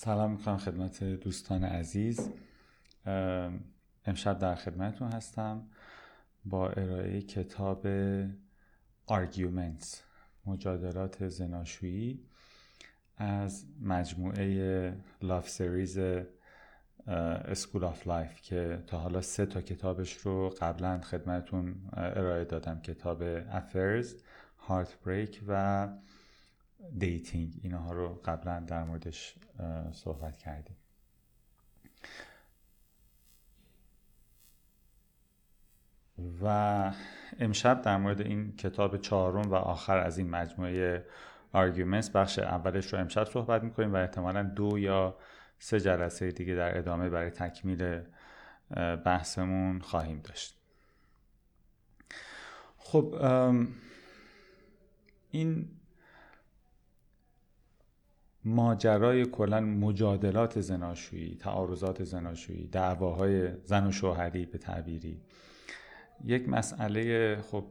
سلام 0.00 0.30
می‌کنم 0.30 0.56
خدمت 0.56 1.04
دوستان 1.04 1.64
عزیز. 1.64 2.30
امشب 4.06 4.38
در 4.38 4.54
خدمتتون 4.54 5.12
هستم 5.12 5.68
با 6.44 6.68
ارائه 6.68 7.22
کتاب 7.22 7.86
Arguments 9.08 9.96
مجادلات 10.46 11.28
زناشویی 11.28 12.20
از 13.16 13.64
مجموعه 13.82 14.94
Love 15.22 15.48
Series 15.48 15.98
School 17.06 17.84
of 17.84 18.06
Life 18.06 18.42
که 18.42 18.82
تا 18.86 18.98
حالا 18.98 19.20
سه 19.20 19.46
تا 19.46 19.60
کتابش 19.60 20.16
رو 20.16 20.48
قبلا 20.60 21.00
خدمتون 21.00 21.74
ارائه 21.92 22.44
دادم. 22.44 22.80
کتاب 22.80 23.22
Heartbreak 24.58 25.40
و 25.48 25.88
Dating 26.98 27.60
اینها 27.62 27.92
رو 27.92 28.20
قبلا 28.24 28.60
در 28.60 28.84
موردش 28.84 29.34
صحبت 29.92 30.36
کردیم. 30.36 30.76
و 36.42 36.92
امشب 37.38 37.82
در 37.82 37.96
مورد 37.96 38.20
این 38.20 38.56
کتاب 38.56 38.96
چهارم 38.96 39.50
و 39.50 39.54
آخر 39.54 39.98
از 39.98 40.18
این 40.18 40.30
مجموعه 40.30 41.06
Arguments 41.52 42.10
بخش 42.10 42.38
اولش 42.38 42.92
رو 42.92 42.98
امشب 42.98 43.24
صحبت 43.24 43.62
می‌کنیم 43.62 43.92
و 43.92 43.96
احتمالا 43.96 44.42
دو 44.42 44.78
یا 44.78 45.18
سه 45.58 45.80
جلسه 45.80 46.30
دیگه 46.30 46.54
در 46.54 46.78
ادامه 46.78 47.08
برای 47.08 47.30
تکمیل 47.30 48.00
بحثمون 49.04 49.80
خواهیم 49.80 50.20
داشت. 50.20 50.60
خب 52.76 53.14
این 55.30 55.77
ماجرای 58.44 59.24
کلا 59.26 59.60
مجادلات 59.60 60.60
زناشویی 60.60 61.36
تعارضات 61.36 62.04
زناشویی 62.04 62.66
دعواهای 62.66 63.48
زن 63.64 63.86
و 63.86 63.92
شوهری 63.92 64.46
به 64.46 64.58
تعبیری. 64.58 65.20
یک 66.24 66.48
مسئله 66.48 67.36
خب 67.42 67.64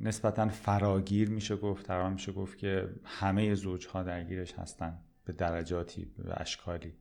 نسبتا 0.00 0.48
فراگیر 0.48 1.30
میشه 1.30 1.56
گفت 1.56 1.88
در 1.88 2.08
میشه 2.08 2.32
گفت 2.32 2.58
که 2.58 2.88
همه 3.04 3.54
زوجها 3.54 4.02
درگیرش 4.02 4.54
هستن 4.54 4.98
به 5.24 5.32
درجاتی 5.32 6.04
به 6.04 6.40
اشکالی. 6.40 6.94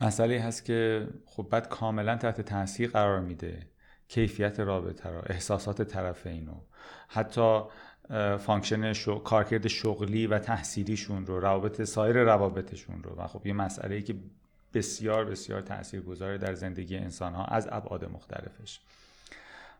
مسئله 0.00 0.40
هست 0.40 0.64
که 0.64 1.08
خب 1.24 1.48
بعد 1.50 1.68
کاملا 1.68 2.16
تحت 2.16 2.40
تاثیر 2.40 2.90
قرار 2.90 3.20
میده 3.20 3.66
کیفیت 4.08 4.60
رابطه 4.60 5.10
را 5.10 5.22
احساسات 5.22 5.82
طرفین 5.82 6.46
رو 6.46 6.66
حتی 7.08 7.62
function. 8.38 8.92
کارکرد 9.24 9.66
شغلی 9.66 10.26
و 10.26 10.38
تحصیلیشون 10.38 11.26
رو 11.26 11.40
روابط 11.40 11.82
سایر 11.82 12.22
روابطشون 12.22 13.02
رو. 13.02 13.14
و 13.16 13.26
خب 13.26 13.46
یه 13.46 13.52
مسئله 13.52 13.94
ای 13.94 14.02
که 14.02 14.14
بسیار 14.74 15.24
بسیار 15.24 15.60
تأثیر 15.60 16.00
گذاره 16.00 16.38
در 16.38 16.54
زندگی 16.54 16.96
انسان 16.96 17.34
ها 17.34 17.44
از 17.44 17.68
ابعاد 17.72 18.04
مختلفش. 18.04 18.80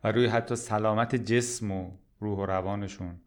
و 0.05 0.13
روی 0.13 0.27
حتی 0.27 0.57
سلامت 0.57 1.15
جسم 1.17 1.71
و 1.71 1.91
روح 2.21 2.39
و 2.39 2.47
روانشون 2.47 3.21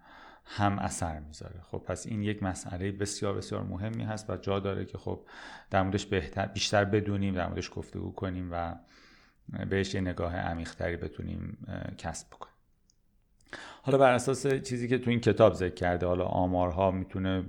هم 0.45 0.79
اثر 0.79 1.19
می‌ذاره. 1.19 1.61
خب 1.71 1.77
پس 1.77 2.05
این 2.05 2.21
یک 2.21 2.43
مسئله 2.43 2.91
بسیار 2.91 3.33
بسیار 3.33 3.63
مهمی 3.63 4.03
هست 4.03 4.29
و 4.29 4.37
جا 4.37 4.59
داره 4.59 4.85
که 4.85 4.97
خب 4.97 5.19
در 5.69 5.83
موردش 5.83 6.05
بهتر 6.05 6.45
بیشتر 6.45 6.85
بدونیم 6.85 7.33
در 7.33 7.47
موردش 7.47 7.71
گفتگو 7.75 8.11
کنیم 8.11 8.49
و 8.51 8.75
بهش 9.69 9.93
یه 9.93 10.01
نگاه 10.01 10.35
عمیقتری 10.35 10.97
بتونیم 10.97 11.57
کسب 11.97 12.27
بکنیم. 12.27 12.50
حالا 13.83 13.97
بر 13.97 14.13
اساس 14.13 14.47
چیزی 14.47 14.87
که 14.87 14.97
تو 14.97 15.09
این 15.09 15.19
کتاب 15.19 15.53
ذکر 15.53 15.73
کرده 15.73 16.05
حالا 16.05 16.25
آمارها 16.25 16.91
می‌تونه 16.91 17.43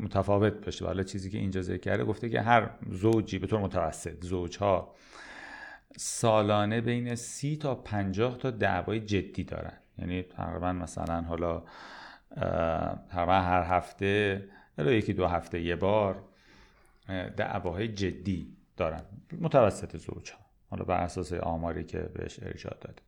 متفاوت 0.00 0.64
باشه 0.64 0.86
حالا 0.86 1.02
چیزی 1.02 1.30
که 1.30 1.38
اینجا 1.38 1.62
ذکر 1.62 1.80
کرده 1.80 2.04
گفته 2.04 2.28
که 2.28 2.40
هر 2.40 2.70
زوجی 2.90 3.38
به 3.38 3.46
طور 3.46 3.60
متوسط 3.60 4.24
زوجها 4.24 4.94
سالانه 5.96 6.80
بین 6.80 7.14
سی 7.14 7.56
تا 7.56 7.74
پنجاه 7.74 8.38
تا 8.38 8.50
دعوای 8.50 9.00
جدی 9.00 9.44
دارن. 9.44 9.78
یعنی 9.98 10.22
تقریبا 10.22 10.72
مثلا 10.72 11.20
حالا 11.20 11.62
تقریبا 13.10 13.40
هر 13.40 13.62
هفته 13.62 14.44
یا 14.78 14.92
یکی 14.92 15.12
دو 15.12 15.26
هفته 15.26 15.60
یه 15.60 15.76
بار 15.76 16.22
دعواهای 17.36 17.88
جدی 17.88 18.56
دارن. 18.76 19.02
متوسط 19.40 19.96
زوجها. 19.96 20.38
حالا 20.70 20.84
بر 20.84 21.00
اساس 21.00 21.32
آماری 21.32 21.84
که 21.84 21.98
بهش 21.98 22.40
ارجاع 22.42 22.76
داده. 22.80 23.02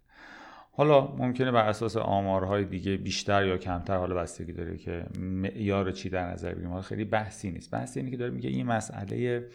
حالا 0.77 1.07
ممکنه 1.07 1.51
بر 1.51 1.69
اساس 1.69 1.97
آمارهای 1.97 2.65
دیگه 2.65 2.97
بیشتر 2.97 3.47
یا 3.47 3.59
کمتر 3.59 3.97
حالا 3.97 4.15
بستگی 4.15 4.53
داره 4.53 4.77
که 4.77 5.07
معیار 5.19 5.91
چی 5.91 6.09
در 6.11 6.31
نظر 6.31 6.55
بگیریم. 6.55 6.81
خیلی 6.81 7.05
بحثی 7.05 7.51
نیست. 7.51 7.71
بحثی 7.71 8.01
اینه 8.01 8.11
که 8.11 8.17
داره 8.17 8.31
میگه 8.31 8.51
این 8.51 8.67
مسئله 8.67 9.47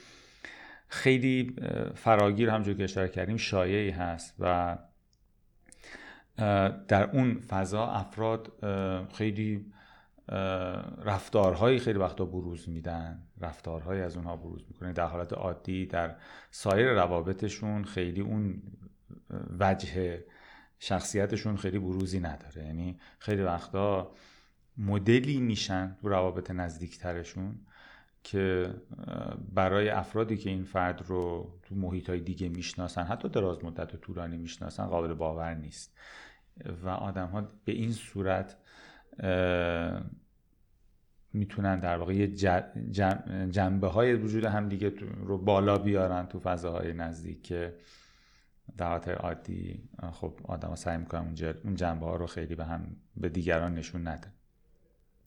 خیلی 0.87 1.55
فراگیر 1.95 2.49
همجور 2.49 2.73
که 2.73 2.83
اشاره 2.83 3.09
کردیم 3.09 3.37
شایعی 3.37 3.89
هست 3.89 4.35
و 4.39 4.77
در 6.87 7.09
اون 7.13 7.39
فضا 7.39 7.87
افراد 7.87 8.51
خیلی 9.13 9.65
رفتارهایی 11.05 11.79
خیلی 11.79 11.99
وقتا 11.99 12.25
بروز 12.25 12.69
میدن. 12.69 13.21
رفتارهایی 13.41 14.01
از 14.01 14.17
اونها 14.17 14.35
بروز 14.35 14.65
می‌کنه. 14.69 14.93
در 14.93 15.05
حالت 15.05 15.33
عادی 15.33 15.85
در 15.85 16.15
سایر 16.51 16.87
روابطشون 16.93 17.83
خیلی 17.83 18.21
اون 18.21 18.61
وجه 19.59 20.23
شخصیتشون 20.83 21.57
خیلی 21.57 21.79
بروزی 21.79 22.19
نداره. 22.19 22.65
یعنی 22.65 22.99
خیلی 23.19 23.41
وقتا 23.41 24.11
مدلی 24.77 25.39
میشن 25.39 25.95
تو 26.01 26.09
روابط 26.09 26.51
نزدیکترشون 26.51 27.59
که 28.23 28.73
برای 29.53 29.89
افرادی 29.89 30.37
که 30.37 30.49
این 30.49 30.63
فرد 30.63 31.03
رو 31.07 31.53
تو 31.63 31.75
محیط 31.75 32.09
های 32.09 32.19
دیگه 32.19 32.49
می‌شناسن 32.49 33.03
حتی 33.03 33.29
دراز 33.29 33.63
مدت 33.63 33.93
و 33.93 33.97
طولانی 33.97 34.37
می‌شناسن 34.37 34.85
قابل 34.85 35.13
باور 35.13 35.53
نیست. 35.53 35.97
و 36.83 36.89
آدم 36.89 37.27
ها 37.27 37.41
به 37.65 37.71
این 37.71 37.91
صورت 37.91 38.57
می‌تونن 41.33 41.79
در 41.79 41.97
واقع 41.97 42.13
یه 42.13 42.27
جنبه 43.51 43.87
های 43.87 44.13
وجود 44.13 44.45
هم 44.45 44.69
دیگه 44.69 44.93
رو 44.99 45.37
بالا 45.37 45.77
بیارن 45.77 46.25
تو 46.25 46.39
فضاهای 46.39 46.93
نزدیک 46.93 47.43
که 47.43 47.75
حالت 48.79 49.07
عادی 49.07 49.89
خب 50.11 50.39
آدم 50.43 50.75
سعی 50.75 50.97
می‌کنن 50.97 51.35
اون 51.63 51.75
جنبه 51.75 52.05
ها 52.05 52.15
رو 52.15 52.27
خیلی 52.27 52.55
به 52.55 52.65
هم 52.65 52.95
به 53.17 53.29
دیگران 53.29 53.73
نشون 53.73 54.07
نده. 54.07 54.27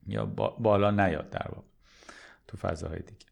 یا 0.07 0.27
بالا 0.59 0.91
نیاد 0.91 1.31
در 1.31 1.47
واقع 1.49 1.67
تو 2.47 2.57
فضاهای 2.57 2.99
دیگه. 2.99 3.27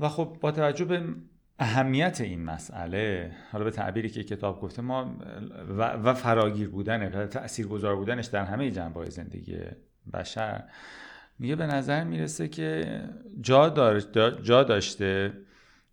و 0.00 0.08
خب 0.08 0.36
با 0.40 0.52
توجه 0.52 0.84
به 0.84 1.14
اهمیت 1.58 2.20
این 2.20 2.44
مسئله 2.44 3.32
حالا 3.52 3.64
به 3.64 3.70
تعبیری 3.70 4.08
که 4.08 4.24
کتاب 4.24 4.60
گفته 4.60 4.82
ما 4.82 5.16
و, 5.68 5.82
و 5.82 6.14
فراگیر 6.14 6.68
بودن 6.68 7.26
تأثیر 7.26 7.66
گذار 7.66 7.96
بودنش 7.96 8.26
در 8.26 8.44
همه 8.44 8.70
جنبه 8.70 9.10
زندگی 9.10 9.58
بشر 10.12 10.64
میگه 11.38 11.56
به 11.56 11.66
نظر 11.66 12.04
می‌رسه 12.04 12.48
که 12.48 13.00
جا, 13.40 14.00
جا 14.42 14.62
داشته 14.62 15.32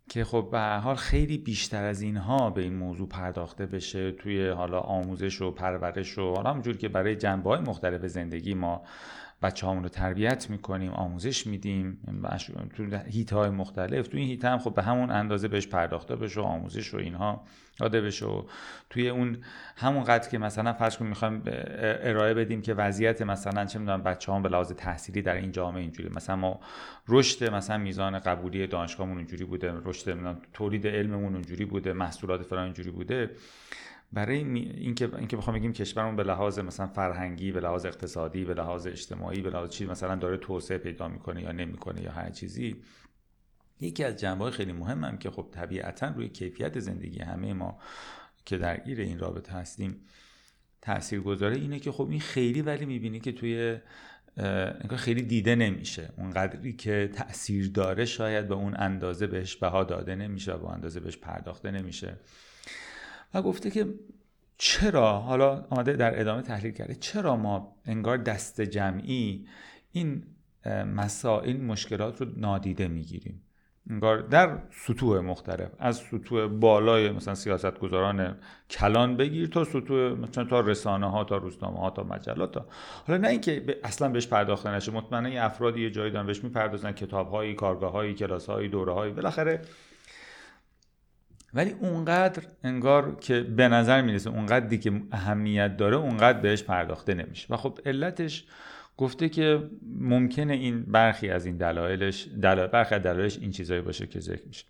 که 0.08 0.24
خب 0.24 0.48
به 0.52 0.60
حال 0.60 0.96
خیلی 0.96 1.38
بیشتر 1.38 1.84
از 1.84 2.00
اینها 2.02 2.50
به 2.50 2.62
این 2.62 2.74
موضوع 2.74 3.08
پرداخته 3.08 3.66
بشه 3.66 4.12
توی 4.12 4.48
حالا 4.48 4.80
آموزش 4.80 5.42
و 5.42 5.50
پرورش 5.50 6.18
و 6.18 6.34
حالا 6.34 6.50
همونجور 6.50 6.76
که 6.76 6.88
برای 6.88 7.16
جنبه 7.16 7.50
های 7.50 7.60
مختلف 7.60 8.06
زندگی 8.06 8.54
ما 8.54 8.82
بچه 9.44 9.66
رو 9.66 9.88
تربیت 9.88 10.50
می‌کنیم 10.50 10.92
آموزش 10.92 11.46
میدیم 11.46 11.98
تو 12.76 12.98
هیت 13.06 13.32
های 13.32 13.50
مختلف 13.50 14.08
تو 14.08 14.16
این 14.16 14.28
هیت 14.28 14.44
هم 14.44 14.58
خب 14.58 14.74
به 14.74 14.82
همون 14.82 15.10
اندازه 15.10 15.48
بهش 15.48 15.66
پرداخته 15.66 16.16
بشه 16.16 16.40
و 16.40 16.44
آموزش 16.44 16.94
و 16.94 16.96
اینها 16.96 17.44
داده 17.78 18.00
بشه 18.00 18.26
و 18.26 18.42
توی 18.90 19.08
اون 19.08 19.38
همون 19.76 20.04
قدر 20.04 20.28
که 20.28 20.38
مثلا 20.38 20.72
فرض 20.72 20.96
کنیم 20.96 21.08
می‌خوایم 21.08 21.42
ارائه 21.46 22.34
بدیم 22.34 22.62
که 22.62 22.74
وضعیت 22.74 23.22
مثلا 23.22 23.64
چه 23.64 23.78
می‌دونم 23.78 24.02
بچه 24.02 24.40
به 24.40 24.48
لحاظ 24.48 24.72
تحصیلی 24.72 25.22
در 25.22 25.34
این 25.34 25.52
جامعه 25.52 25.82
اینجوری 25.82 26.08
مثلا 26.08 26.36
ما 26.36 26.60
رشد 27.08 27.54
مثلا 27.54 27.78
میزان 27.78 28.18
قبولی 28.18 28.66
دانشگاهمون 28.66 29.18
اینجوری 29.18 29.44
بوده 29.44 29.72
رشد 29.84 30.36
تولید 30.52 30.86
علممون 30.86 31.34
اونجوری 31.34 31.64
بوده 31.64 31.92
محصولات 31.92 32.42
فلان 32.42 32.64
اینجوری 32.64 32.90
بوده. 32.90 33.30
برای 34.14 34.38
اینکه 34.38 35.16
اینکه 35.16 35.36
بخوام 35.36 35.56
بگیم 35.56 35.72
کشورمون 35.72 36.16
به 36.16 36.22
لحاظ 36.22 36.58
مثلا 36.58 36.86
فرهنگی 36.86 37.52
به 37.52 37.60
لحاظ 37.60 37.86
اقتصادی 37.86 38.44
به 38.44 38.54
لحاظ 38.54 38.86
اجتماعی 38.86 39.42
به 39.42 39.50
لحاظ 39.50 39.70
چیز 39.70 39.88
مثلا 39.88 40.16
داره 40.16 40.36
توسعه 40.36 40.78
پیدا 40.78 41.08
می‌کنه 41.08 41.42
یا 41.42 41.52
نمی‌کنه 41.52 42.02
یا 42.02 42.12
هر 42.12 42.30
چیزی 42.30 42.76
یکی 43.80 44.04
از 44.04 44.16
جنبه 44.16 44.50
خیلی 44.50 44.72
مهمم 44.72 45.18
که 45.18 45.30
خب 45.30 45.48
طبیعتا 45.52 46.08
روی 46.08 46.28
کیفیت 46.28 46.78
زندگی 46.78 47.20
همه 47.20 47.52
ما 47.52 47.78
که 48.44 48.58
درگیر 48.58 49.00
این 49.00 49.18
رابطه 49.18 49.52
هستیم 49.52 50.00
تأثیر 50.82 51.20
گذاره 51.20 51.56
اینه 51.56 51.78
که 51.78 51.92
خب 51.92 52.08
این 52.10 52.20
خیلی 52.20 52.62
ولی 52.62 52.86
می‌بینی 52.86 53.20
که 53.20 53.32
توی 53.32 53.78
انگار 54.36 54.98
خیلی 54.98 55.22
دیده 55.22 55.54
نمیشه. 55.54 56.12
اونقدری 56.16 56.72
که 56.72 57.10
تاثیر 57.14 57.70
داره 57.70 58.04
شاید 58.04 58.48
به 58.48 58.54
اون 58.54 58.74
اندازه 58.76 59.26
بهش 59.26 59.56
بها 59.56 59.84
داده 59.84 60.14
نمیشه 60.14 60.56
به 60.56 60.68
اندازه 60.68 61.00
بهش 61.00 61.16
پرداخته 61.16 61.70
نمیشه. 61.70 62.16
و 63.34 63.42
گفته 63.42 63.70
که 63.70 63.94
چرا 64.58 65.18
حالا 65.18 65.66
آمده 65.70 65.92
در 65.92 66.20
ادامه 66.20 66.42
تحلیل 66.42 66.72
کرده 66.72 66.94
چرا 66.94 67.36
ما 67.36 67.76
انگار 67.84 68.16
دست 68.16 68.60
جمعی 68.60 69.46
این 69.92 70.22
مسائل 70.94 71.56
مشکلات 71.56 72.20
رو 72.20 72.26
نادیده 72.36 72.88
می‌گیریم؟ 72.88 73.42
انگار 73.90 74.18
در 74.18 74.58
سطوح 74.70 75.20
مختلف 75.20 75.70
از 75.78 75.96
سطوح 75.96 76.46
بالای 76.46 77.10
مثلا 77.10 77.34
سیاست 77.34 77.78
گذاران 77.78 78.36
کلان 78.70 79.16
بگیر 79.16 79.48
تا 79.48 79.64
سطوح 79.64 80.12
مثلا 80.12 80.44
تا 80.44 80.60
رسانه 80.60 81.10
ها 81.10 81.24
تا 81.24 81.36
روزنامه 81.36 81.78
ها 81.78 81.90
تا 81.90 82.02
مجلات 82.02 82.52
تا 82.52 82.66
حالا 83.06 83.20
نه 83.20 83.28
اینکه 83.28 83.80
اصلا 83.84 84.08
بهش 84.08 84.26
پرداخته 84.26 84.70
نشه 84.70 84.92
مطمئنا 84.92 85.42
افرادی 85.42 85.82
یه 85.82 85.90
جایی 85.90 86.10
دارن 86.10 86.26
بهش 86.26 86.44
می‌پردازن 86.44 86.92
کتاب 86.92 87.30
هایی 87.30 87.54
کارگاه 87.54 87.92
هایی 87.92 88.14
کلاس 88.14 88.46
هایی 88.46 88.68
دوره 88.68 88.92
هایی 88.92 89.12
بالاخره 89.12 89.60
ولی 91.54 91.70
اونقدر 91.70 92.42
انگار 92.64 93.16
که 93.20 93.40
به 93.40 93.68
نظر 93.68 94.02
می‌رسه 94.02 94.30
اونقدری 94.30 94.78
که 94.78 95.02
اهمیت 95.12 95.76
داره 95.76 95.96
اونقدر 95.96 96.40
بهش 96.40 96.62
پرداخته 96.62 97.14
نمیشه. 97.14 97.54
و 97.54 97.56
خب 97.56 97.78
علتش 97.86 98.44
گفته 98.96 99.28
که 99.28 99.70
ممکنه 100.00 100.52
این 100.52 100.82
برخی 100.82 101.30
از 101.30 101.46
این 101.46 101.56
دلایلش 101.56 102.28
دلایل 102.42 102.66
برخی 102.66 102.98
دلایلش 102.98 103.38
این 103.38 103.50
چیزایی 103.50 103.80
باشه 103.80 104.06
که 104.06 104.20
ذکر 104.20 104.46
میشه. 104.46 104.64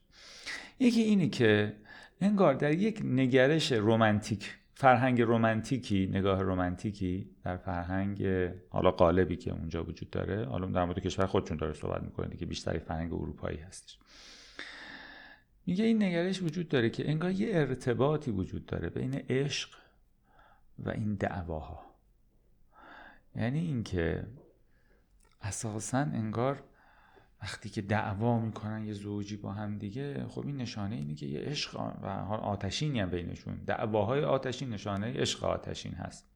یکی 0.81 1.01
اینی 1.01 1.29
که 1.29 1.73
انگار 2.21 2.55
در 2.55 2.73
یک 2.73 3.01
نگرش 3.05 3.73
رمانتیک 3.73 4.55
فرهنگ 4.75 5.23
رمانتیکی 5.23 6.07
نگاه 6.13 6.43
رمانتیکی 6.43 7.31
در 7.45 7.57
فرهنگ 7.57 8.27
حالا 8.69 8.91
قالبی 8.91 9.37
که 9.37 9.53
اونجا 9.53 9.85
وجود 9.85 10.11
داره 10.11 10.45
حالا 10.45 10.67
در 10.67 10.85
مورد 10.85 10.99
کشور 10.99 11.27
خودشون 11.27 11.57
داره 11.57 11.73
صحبت 11.73 12.03
می‌کنه 12.03 12.37
که 12.37 12.47
بیشتری 12.47 12.79
فرهنگ 12.79 13.13
اروپایی 13.15 13.59
هستش. 13.59 13.99
میگه 15.67 15.85
این 15.85 16.03
نگرش 16.03 16.43
وجود 16.43 16.69
داره 16.69 16.91
که 16.91 17.11
انگار 17.11 17.31
یه 17.31 17.49
ارتباطی 17.55 18.31
وجود 18.31 18.67
داره 18.67 18.89
بین 18.91 19.15
عشق 19.15 19.71
و 20.79 20.91
این 20.91 21.15
دعواها. 21.15 21.85
یعنی 23.37 23.59
اینکه 23.59 24.27
اساسا 25.43 25.99
انگار 25.99 26.63
وقتی 27.43 27.69
که 27.69 27.83
دعوا 27.83 28.39
می‌کنن 28.39 28.85
یه 28.85 28.93
زوجی 28.93 29.37
با 29.37 29.53
هم 29.53 29.79
دیگه 29.79 30.27
خب 30.29 30.47
این 30.47 30.57
نشانه 30.57 30.97
اینه 30.97 31.15
که 31.15 31.27
یه 31.27 31.41
عشق 31.41 31.81
و 32.03 32.07
آتشینی 32.33 33.01
هم 33.01 33.11
بینشون. 33.11 33.57
دعواهای 33.67 34.25
آتشین 34.25 34.71
نشانه 34.71 35.13
عشق 35.21 35.45
آتشین 35.45 35.93
هست. 35.93 36.34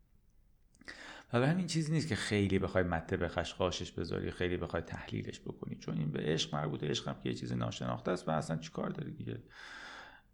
و 1.32 1.40
به 1.40 1.48
همین 1.48 1.66
چیزی 1.66 1.92
نیست 1.92 2.08
که 2.08 2.16
خیلی 2.16 2.58
بخوای 2.58 2.84
مته 2.84 3.16
به 3.16 3.28
خشخاشش 3.28 3.92
بذاری 3.92 4.30
خیلی 4.30 4.56
بخوای 4.56 4.82
تحلیلش 4.82 5.40
بکنی. 5.40 5.76
چون 5.76 5.98
این 5.98 6.10
به 6.10 6.20
عشق 6.20 6.54
مربوطه 6.54 6.88
عشق 6.88 7.08
هم 7.08 7.20
که 7.22 7.28
یه 7.28 7.34
چیز 7.34 7.52
ناشناخته 7.52 8.10
است 8.10 8.28
و 8.28 8.30
اصلا 8.30 8.56
چیکار 8.56 8.90
داری 8.90 9.12
دیگه؟ 9.12 9.42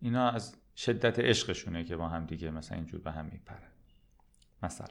اینا 0.00 0.30
از 0.30 0.56
شدت 0.76 1.18
عشقشونه 1.18 1.84
که 1.84 1.96
با 1.96 2.08
هم 2.08 2.26
دیگه 2.26 2.50
مثلا 2.50 2.76
اینجور 2.76 3.00
به 3.00 3.12
هم 3.12 3.24
میپرن. 3.32 3.68
مثلا. 4.62 4.86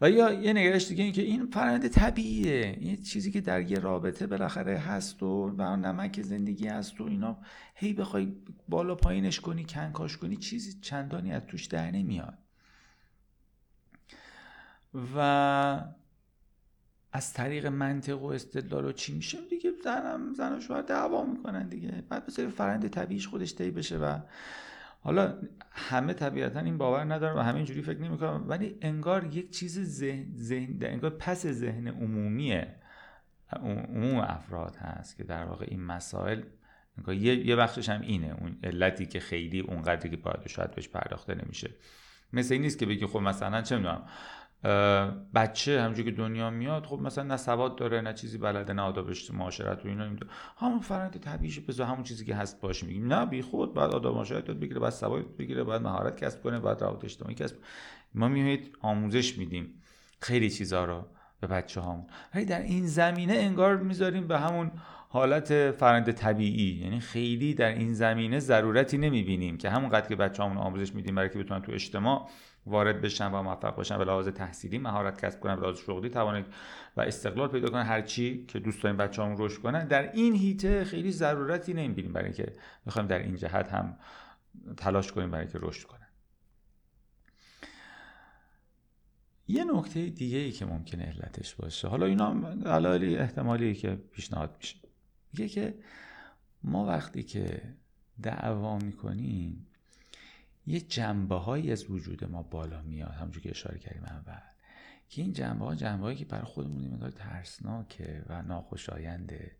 و 0.00 0.10
یا 0.10 0.32
یه 0.32 0.52
نگرش 0.52 0.88
دیگه 0.88 1.04
این 1.04 1.12
که 1.12 1.22
این 1.22 1.46
فرآیند 1.46 1.88
طبیعیه. 1.88 2.76
این 2.80 3.02
چیزی 3.02 3.32
که 3.32 3.40
در 3.40 3.62
یه 3.62 3.78
رابطه 3.78 4.26
بالاخره 4.26 4.78
هست 4.78 5.22
و 5.22 5.50
بر 5.50 5.76
نمک 5.76 6.22
زندگی 6.22 6.68
هست 6.68 7.00
و 7.00 7.04
اینا. 7.04 7.38
هی 7.74 7.92
بخوای 7.92 8.32
بالا 8.68 8.94
پایینش 8.94 9.40
کنی 9.40 9.64
کنکاش 9.64 10.16
کنی 10.16 10.36
چیزی 10.36 10.80
چندانی 10.80 11.32
از 11.32 11.42
توش 11.46 11.66
در 11.66 11.90
نمیاد. 11.90 12.38
و 15.16 15.84
از 17.12 17.32
طریق 17.32 17.66
منطق 17.66 18.22
و 18.22 18.26
استدلال 18.26 18.84
و 18.84 18.92
چی 18.92 19.14
میشه 19.14 19.38
دیگه 19.50 19.70
زنم 19.84 20.34
زن 20.34 20.56
و 20.56 20.60
شوهر 20.60 20.82
دعوا 20.82 21.24
می‌کنن 21.24 21.68
دیگه. 21.68 22.04
بعد 22.08 22.26
بذاری 22.26 22.48
فرند 22.48 22.88
طبیعیش 22.88 23.28
خودش 23.28 23.54
طی 23.54 23.70
بشه 23.70 23.98
و 23.98 24.18
حالا 25.00 25.38
همه 25.72 26.12
طبیعتا 26.12 26.60
این 26.60 26.78
باور 26.78 27.14
ندارن 27.14 27.36
و 27.36 27.40
همه 27.40 27.56
اینجوری 27.56 27.82
فکر 27.82 27.98
نمی‌کنن. 27.98 28.48
ولی 28.48 28.78
انگار 28.82 29.24
یک 29.24 29.50
چیز 29.50 29.80
ذهن, 29.80 30.36
ذهن 30.36 30.78
انگار 30.82 31.10
پس 31.10 31.46
ذهن 31.46 31.88
عمومی 31.88 32.62
عموم 33.52 34.18
افراد 34.18 34.76
هست 34.76 35.16
که 35.16 35.24
در 35.24 35.44
واقع 35.44 35.66
این 35.68 35.82
مسائل 35.84 36.42
انگار 36.98 37.14
یه, 37.14 37.46
یه 37.46 37.56
بخشش 37.56 37.88
هم 37.88 38.00
اینه. 38.00 38.36
اون 38.40 38.58
علتی 38.64 39.06
که 39.06 39.20
خیلی 39.20 39.60
اونقدری 39.60 40.10
که 40.10 40.16
باید 40.16 40.46
شاید 40.46 40.70
بهش 40.70 40.88
پرداخته 40.88 41.34
نمیشه. 41.34 41.70
مثل 42.32 42.54
این 42.54 42.62
نیست 42.62 42.78
که 42.78 42.86
بگی 42.86 43.06
خب 43.06 43.18
مثلا 43.18 43.62
چه 43.62 43.76
می‌دونم 43.76 44.06
بچه 45.34 45.80
همونجور 45.80 46.04
که 46.04 46.10
دنیا 46.10 46.50
میاد 46.50 46.86
خب 46.86 47.00
مثلا 47.00 47.24
نه 47.24 47.36
سواد 47.36 47.76
داره 47.76 48.00
نه 48.00 48.12
چیزی 48.12 48.38
بلده 48.38 48.72
نه 48.72 48.82
آداب 48.82 49.10
معاشرت 49.32 49.84
و 49.84 49.88
اینا. 49.88 50.10
همون 50.56 50.80
فرآیند 50.80 51.20
طبیعیش 51.20 51.60
بذار 51.60 51.86
همون 51.86 52.02
چیزی 52.02 52.24
که 52.24 52.34
هست 52.34 52.60
باشه 52.60 52.86
میگیم. 52.86 53.12
نه 53.12 53.26
بی 53.26 53.42
خود 53.42 53.74
بعد 53.74 53.90
آداب 53.90 54.14
معاشرت 54.14 54.48
یاد 54.48 54.60
بگیره 54.60 54.80
بعد 54.80 54.90
سواد 54.90 55.36
بگیره 55.36 55.64
بعد 55.64 55.82
مهارت 55.82 56.24
کسب 56.24 56.42
کنه 56.42 56.60
بعد 56.60 56.82
روابط 56.82 57.04
اجتماعی 57.04 57.34
کسب 57.34 57.56
ما 58.14 58.28
میایید 58.28 58.76
آموزش 58.80 59.38
میدیم 59.38 59.82
خیلی 60.20 60.50
چیزا 60.50 60.84
رو 60.84 61.06
به 61.40 61.46
بچه 61.46 61.80
هامون 61.80 62.06
ولی 62.34 62.44
در 62.44 62.62
این 62.62 62.86
زمینه 62.86 63.32
انگار 63.32 63.76
می‌ذاریم 63.76 64.26
به 64.26 64.38
همون 64.38 64.70
حالت 65.08 65.70
فرند 65.70 66.12
طبیعی. 66.12 66.80
یعنی 66.82 67.00
خیلی 67.00 67.54
در 67.54 67.68
این 67.68 67.94
زمینه 67.94 68.38
ضرورتی 68.38 68.98
نمی‌بینیم 68.98 69.58
که 69.58 69.70
همونقدر 69.70 70.08
که 70.08 70.16
بچه 70.16 70.42
همون 70.42 70.56
آموزش 70.56 70.94
میدیم 70.94 71.14
برای 71.14 71.28
که 71.28 71.38
بتونن 71.38 71.62
تو 71.62 71.72
اجتماع 71.72 72.28
وارد 72.66 73.00
بشن 73.00 73.32
و 73.32 73.42
موفق 73.42 73.76
باشن 73.76 73.98
به 73.98 74.04
لحاظ 74.04 74.28
تحصیلی 74.28 74.78
مهارت 74.78 75.24
کسب 75.24 75.40
کنن 75.40 75.56
به 75.56 75.62
لحاظ 75.62 75.78
شغلی 75.78 76.08
توانید 76.08 76.46
و 76.96 77.00
استقلال 77.00 77.48
پیدا 77.48 77.70
کنن. 77.70 77.82
هر 77.82 78.02
چی 78.02 78.46
که 78.46 78.58
دوست 78.58 78.82
داریم 78.82 78.96
بچه‌هامون 78.96 79.36
رشد 79.38 79.62
کنن 79.62 79.88
در 79.88 80.12
این 80.12 80.34
هیته 80.34 80.84
خیلی 80.84 81.12
ضرورتی 81.12 81.74
نمی‌بینیم 81.74 82.12
برای 82.12 82.32
که 82.32 82.52
بخوایم 82.86 83.08
در 83.08 83.18
این 83.18 83.36
جهت 83.36 83.72
هم 83.72 83.98
تلاش 84.76 85.12
کنیم 85.12 85.30
برای 85.30 85.48
که 85.48 85.58
رشد 85.62 85.86
کنن. 85.86 86.06
یه 89.48 89.64
نکته 89.64 90.06
دیگه 90.06 90.38
ای 90.38 90.52
که 90.52 90.66
ممکنه 90.66 91.04
علتش 91.04 91.54
باشه. 91.54 91.88
حالا 91.88 92.06
اینا 92.06 92.54
دلایلی 92.54 93.16
احتمالی 93.16 93.74
که 93.74 93.96
پیشنهاد 93.96 94.56
میشه. 94.58 94.76
میگه 95.32 95.48
که 95.48 95.78
ما 96.62 96.86
وقتی 96.86 97.22
که 97.22 97.74
دعوا 98.22 98.78
می‌کنیم 98.78 99.66
یه 100.66 100.80
جنبه 100.80 101.34
هایی 101.34 101.72
از 101.72 101.90
وجود 101.90 102.24
ما 102.24 102.42
بالا 102.42 102.82
میاد 102.82 103.10
همونجور 103.10 103.42
که 103.42 103.50
اشاره 103.50 103.78
کردیم 103.78 104.04
اول. 104.04 104.40
که 105.08 105.22
این 105.22 105.32
جنبه 105.32 105.64
ها 105.64 105.74
جنبه 105.74 106.02
هایی 106.02 106.16
که 106.16 106.24
برای 106.24 106.44
خودمون 106.44 106.88
مقدار 106.88 107.10
ترسناکه 107.10 108.24
و 108.26 108.42
ناخوشاینده. 108.42 109.56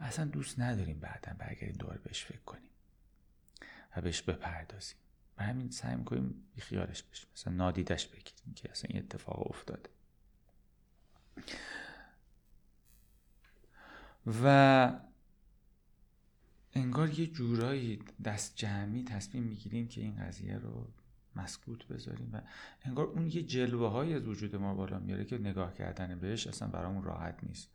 اصلا 0.00 0.24
دوست 0.24 0.60
نداریم 0.60 1.00
بعدا 1.00 1.32
برگردیم 1.38 1.76
دوباره 1.76 1.98
بهش 1.98 2.24
فکر 2.24 2.40
کنیم 2.46 2.70
و 3.96 4.00
بهش 4.00 4.22
بپردازیم. 4.22 4.96
و 5.38 5.42
همین 5.42 5.70
سعی 5.70 5.96
می‌کنیم 5.96 6.34
بیخیالش 6.54 7.02
بشیم. 7.02 7.28
مثلا 7.34 7.52
نادیدش 7.52 8.06
بگیریم 8.06 8.54
که 8.56 8.70
اصلا 8.70 8.88
این 8.88 9.02
اتفاق 9.02 9.50
افتاده. 9.50 9.90
و 14.42 15.00
انگار 16.74 17.20
یه 17.20 17.26
جورایی 17.26 17.98
دست 18.24 18.56
جمعی 18.56 19.04
تصمیم 19.04 19.42
می‌گیریم 19.42 19.88
که 19.88 20.00
این 20.00 20.16
قضیه 20.16 20.58
رو 20.58 20.88
مسکوت 21.36 21.88
بذاریم 21.88 22.30
و 22.32 22.40
انگار 22.84 23.06
اون 23.06 23.26
یه 23.26 23.42
جلوه 23.42 23.90
های 23.90 24.14
از 24.14 24.26
وجود 24.26 24.56
ما 24.56 24.74
بالا 24.74 24.98
میاره 24.98 25.24
که 25.24 25.38
نگاه 25.38 25.74
کردن 25.74 26.18
بهش 26.18 26.46
اصلا 26.46 26.68
برامون 26.68 27.02
راحت 27.02 27.38
نیست. 27.42 27.70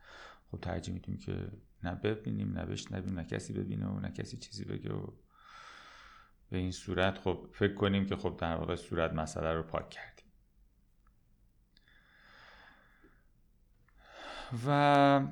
خب 0.50 0.60
ترجیح 0.60 0.94
میدیم 0.94 1.18
که 1.18 1.48
نه 1.82 1.94
ببینیم 1.94 2.58
نه 2.58 2.64
بشنویم 2.64 3.18
نه 3.18 3.24
کسی 3.24 3.52
ببینه 3.52 3.86
و 3.86 4.00
نه 4.00 4.10
کسی 4.10 4.36
چیزی 4.36 4.64
بگه 4.64 4.92
و 4.92 5.06
به 6.50 6.58
این 6.58 6.72
صورت 6.72 7.18
خب 7.18 7.48
فکر 7.52 7.74
کنیم 7.74 8.06
که 8.06 8.16
خب 8.16 8.36
در 8.38 8.56
واقع 8.56 8.76
صورت 8.76 9.12
مسئله 9.12 9.52
رو 9.52 9.62
پاک 9.62 9.90
کردیم. 9.90 10.24
و 14.66 15.26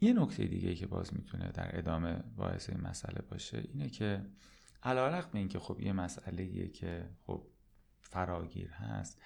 یه 0.00 0.12
نکته 0.12 0.44
دیگه 0.44 0.74
که 0.74 0.86
باز 0.86 1.14
می‌تونه 1.14 1.52
در 1.52 1.78
ادامه 1.78 2.22
باعث 2.36 2.70
این 2.70 2.80
مسئله 2.80 3.22
باشه 3.30 3.64
اینه 3.72 3.88
که 3.88 4.26
علیرغم 4.82 5.30
اینکه 5.32 5.58
خب 5.58 5.80
یه 5.80 5.92
مسئله 5.92 6.68
که 6.68 7.08
خب 7.26 7.46
فراگیر 8.00 8.70
هست 8.70 9.22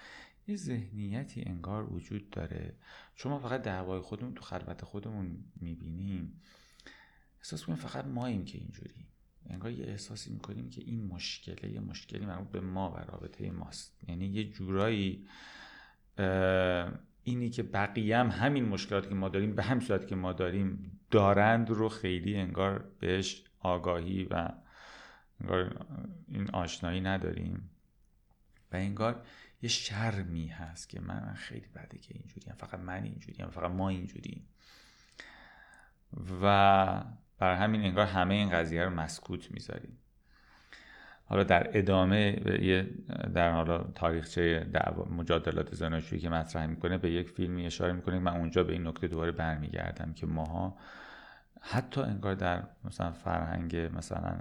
یه 0.46 0.56
ذهنیتی 0.56 1.42
انگار 1.46 1.92
وجود 1.92 2.30
داره. 2.30 2.74
شما 3.14 3.38
فقط 3.38 3.62
دعوای 3.62 4.00
خودمون 4.00 4.34
تو 4.34 4.42
خلوت 4.42 4.84
خودمون 4.84 5.44
می‌بینیم. 5.56 6.42
احساس 7.38 7.64
کنیم 7.64 7.78
فقط 7.78 8.04
ماییم 8.04 8.44
که 8.44 8.58
اینجوری 8.58 9.06
انگار 9.46 9.70
یه 9.70 9.86
احساسی 9.86 10.32
می‌کنیم 10.32 10.70
که 10.70 10.82
این 10.84 11.06
مشکله 11.06 11.70
یه 11.70 11.80
مشکلی 11.80 12.26
مربوط 12.26 12.48
به 12.48 12.60
ما 12.60 12.90
و 12.90 12.96
رابطه 12.96 13.50
ماست. 13.50 13.98
یعنی 14.08 14.26
یه 14.26 14.50
جورایی 14.50 15.28
اینی 17.30 17.50
که 17.50 17.62
بقیه 17.62 18.18
هم 18.18 18.30
همین 18.30 18.64
مشکلاتی 18.64 19.08
که 19.08 19.14
ما 19.14 19.28
داریم 19.28 19.54
به 19.54 19.62
همین 19.62 19.86
صورت 19.86 20.06
که 20.06 20.16
ما 20.16 20.32
داریم 20.32 21.00
دارند 21.10 21.70
رو 21.70 21.88
خیلی 21.88 22.36
انگار 22.36 22.84
بهش 23.00 23.44
آگاهی 23.60 24.24
و 24.24 24.48
انگار 25.40 25.86
این 26.28 26.50
آشنایی 26.50 27.00
نداریم. 27.00 27.70
و 28.72 28.76
انگار 28.76 29.22
یه 29.62 29.68
شرمی 29.68 30.46
هست 30.46 30.88
که 30.88 31.00
من 31.00 31.34
خیلی 31.34 31.66
بده 31.74 31.98
که 31.98 32.14
اینجوری 32.14 32.52
فقط 32.56 32.80
من 32.80 33.04
اینجوری 33.04 33.44
فقط 33.50 33.70
ما 33.70 33.88
اینجوری 33.88 34.42
و 36.42 37.04
بر 37.38 37.54
همین 37.54 37.80
انگار 37.84 38.06
همه 38.06 38.34
این 38.34 38.50
قضیه 38.50 38.84
رو 38.84 38.90
مسکوت 38.90 39.50
می‌ذاریم. 39.50 39.98
حالا 41.30 41.42
در 41.42 41.78
ادامه 41.78 42.32
در 43.34 43.50
حالا 43.52 43.78
تاریخچه 43.94 44.66
مجادلات 45.10 45.74
زناشویی 45.74 46.20
که 46.20 46.28
مطرح 46.28 46.66
می‌کنه 46.66 46.98
به 46.98 47.10
یک 47.10 47.30
فیلمی 47.30 47.66
اشاره 47.66 47.92
می‌کنه 47.92 48.18
من 48.18 48.36
اونجا 48.36 48.64
به 48.64 48.72
این 48.72 48.86
نکته 48.86 49.08
دوباره 49.08 49.32
برمیگردم 49.32 50.12
که 50.12 50.26
ماها 50.26 50.76
حتی 51.60 52.00
انگار 52.00 52.34
در 52.34 52.62
مثلا 52.84 53.12
فرهنگ 53.12 53.76
مثلا 53.76 54.40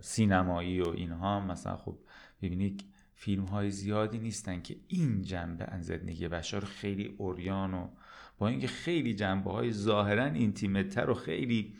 سینمایی 0.00 0.80
و 0.80 0.88
اینها 0.88 1.40
مثلا 1.40 1.76
خب 1.76 1.98
ببینید 2.42 2.84
فیلم 3.14 3.44
های 3.44 3.70
زیادی 3.70 4.18
نیستن 4.18 4.62
که 4.62 4.76
این 4.88 5.22
جنبه 5.22 5.64
از 5.64 5.86
زندگی 5.86 6.28
بشر 6.28 6.60
خیلی 6.60 7.14
اوریان 7.18 7.74
و 7.74 7.88
با 8.38 8.48
اینکه 8.48 8.66
خیلی 8.66 9.14
جنبه 9.14 9.50
های 9.50 9.72
ظاهرا 9.72 10.24
اینتیمتر 10.24 11.10
و 11.10 11.14
خیلی 11.14 11.74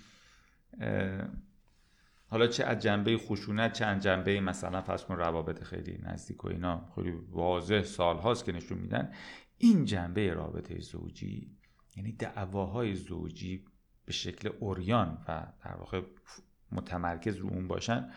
حالا 2.31 2.47
چه 2.47 2.65
از 2.65 2.79
جنبه 2.79 3.19
خشونت 3.19 3.73
چه 3.73 3.85
از 3.85 4.03
جنبه 4.03 4.41
مثلا 4.41 4.83
فرض 4.83 5.05
کن 5.05 5.17
روابط 5.17 5.63
خیلی 5.63 5.99
نزدیک 6.03 6.45
و 6.45 6.49
اینا 6.49 6.93
خیلی 6.95 7.11
واضح 7.11 7.83
سال 7.83 8.19
هاست 8.19 8.45
که 8.45 8.53
نشون 8.53 8.79
میدن. 8.79 9.13
این 9.59 9.85
جنبه 9.85 10.35
رابطه 10.35 10.81
زوجی 10.81 11.57
یعنی 11.97 12.13
دعواهای 12.13 12.95
زوجی 12.95 13.65
به 14.05 14.13
شکل 14.13 14.51
اوریان 14.61 15.25
و 15.29 15.47
در 15.65 15.77
واقع 15.77 16.03
متمرکز 16.73 17.37
رو 17.37 17.49
اون 17.49 17.69
باشن 17.69 18.11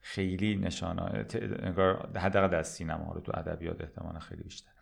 خیلی 0.00 0.56
نشانه 0.56 1.26
حداقل 2.16 2.48
در 2.48 2.62
سینما 2.62 3.12
رو 3.12 3.20
تو 3.20 3.32
ادبیات 3.34 3.80
احتمال 3.80 4.18
خیلی 4.18 4.42
بیشتر. 4.42 4.72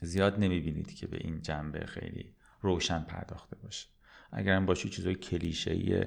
زیاد 0.00 0.38
نمی‌بینید 0.38 0.94
که 0.94 1.06
به 1.06 1.16
این 1.20 1.42
جنبه 1.42 1.86
خیلی 1.86 2.34
روشن 2.60 3.02
پرداخته 3.02 3.56
باشه. 3.56 3.88
اگر 4.32 4.56
هم 4.56 4.66
باشه 4.66 4.88
چیزای 4.88 5.14
کلیشه‌ای 5.14 6.04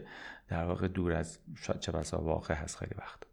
در 0.48 0.63
واقع 0.63 0.88
دور 0.88 1.12
از 1.12 1.40
چه 1.80 1.92
بسا 1.92 2.22
واقع 2.22 2.54
هست 2.54 2.78
خیلی 2.78 2.96
وقت. 2.98 3.24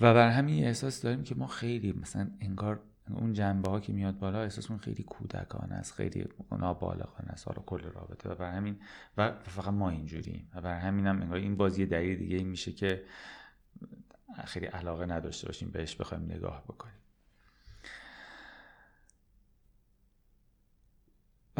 و 0.00 0.14
بر 0.14 0.28
همین 0.28 0.64
احساس 0.64 1.02
داریم 1.02 1.24
که 1.24 1.34
ما 1.34 1.46
خیلی 1.46 1.92
مثلا 1.92 2.30
انگار 2.40 2.80
اون 3.10 3.32
جنبه 3.32 3.70
ها 3.70 3.80
که 3.80 3.92
میاد 3.92 4.18
بالا 4.18 4.42
احساس 4.42 4.70
اون 4.70 4.78
خیلی 4.78 5.02
کودکانه 5.02 5.74
است 5.74 5.92
خیلی 5.92 6.24
نابالغانه 6.52 7.28
است 7.28 7.48
حالا 7.48 7.62
کل 7.62 7.82
رابطه. 7.82 8.30
و 8.30 8.34
بر 8.34 8.52
همین 8.52 8.80
و 9.16 9.32
فقط 9.32 9.68
ما 9.68 9.90
اینجوریم. 9.90 10.50
و 10.54 10.60
بر 10.60 10.78
همین 10.78 11.06
هم 11.06 11.22
انگار 11.22 11.36
این 11.36 11.56
بازی 11.56 11.86
دلیل 11.86 12.18
دیگه 12.18 12.44
میشه 12.44 12.72
که 12.72 13.04
خیلی 14.44 14.66
علاقه 14.66 15.06
نداشته 15.06 15.46
باشیم 15.46 15.70
بهش 15.70 15.96
بخوایم 15.96 16.24
نگاه 16.24 16.64
بکنیم. 16.64 17.01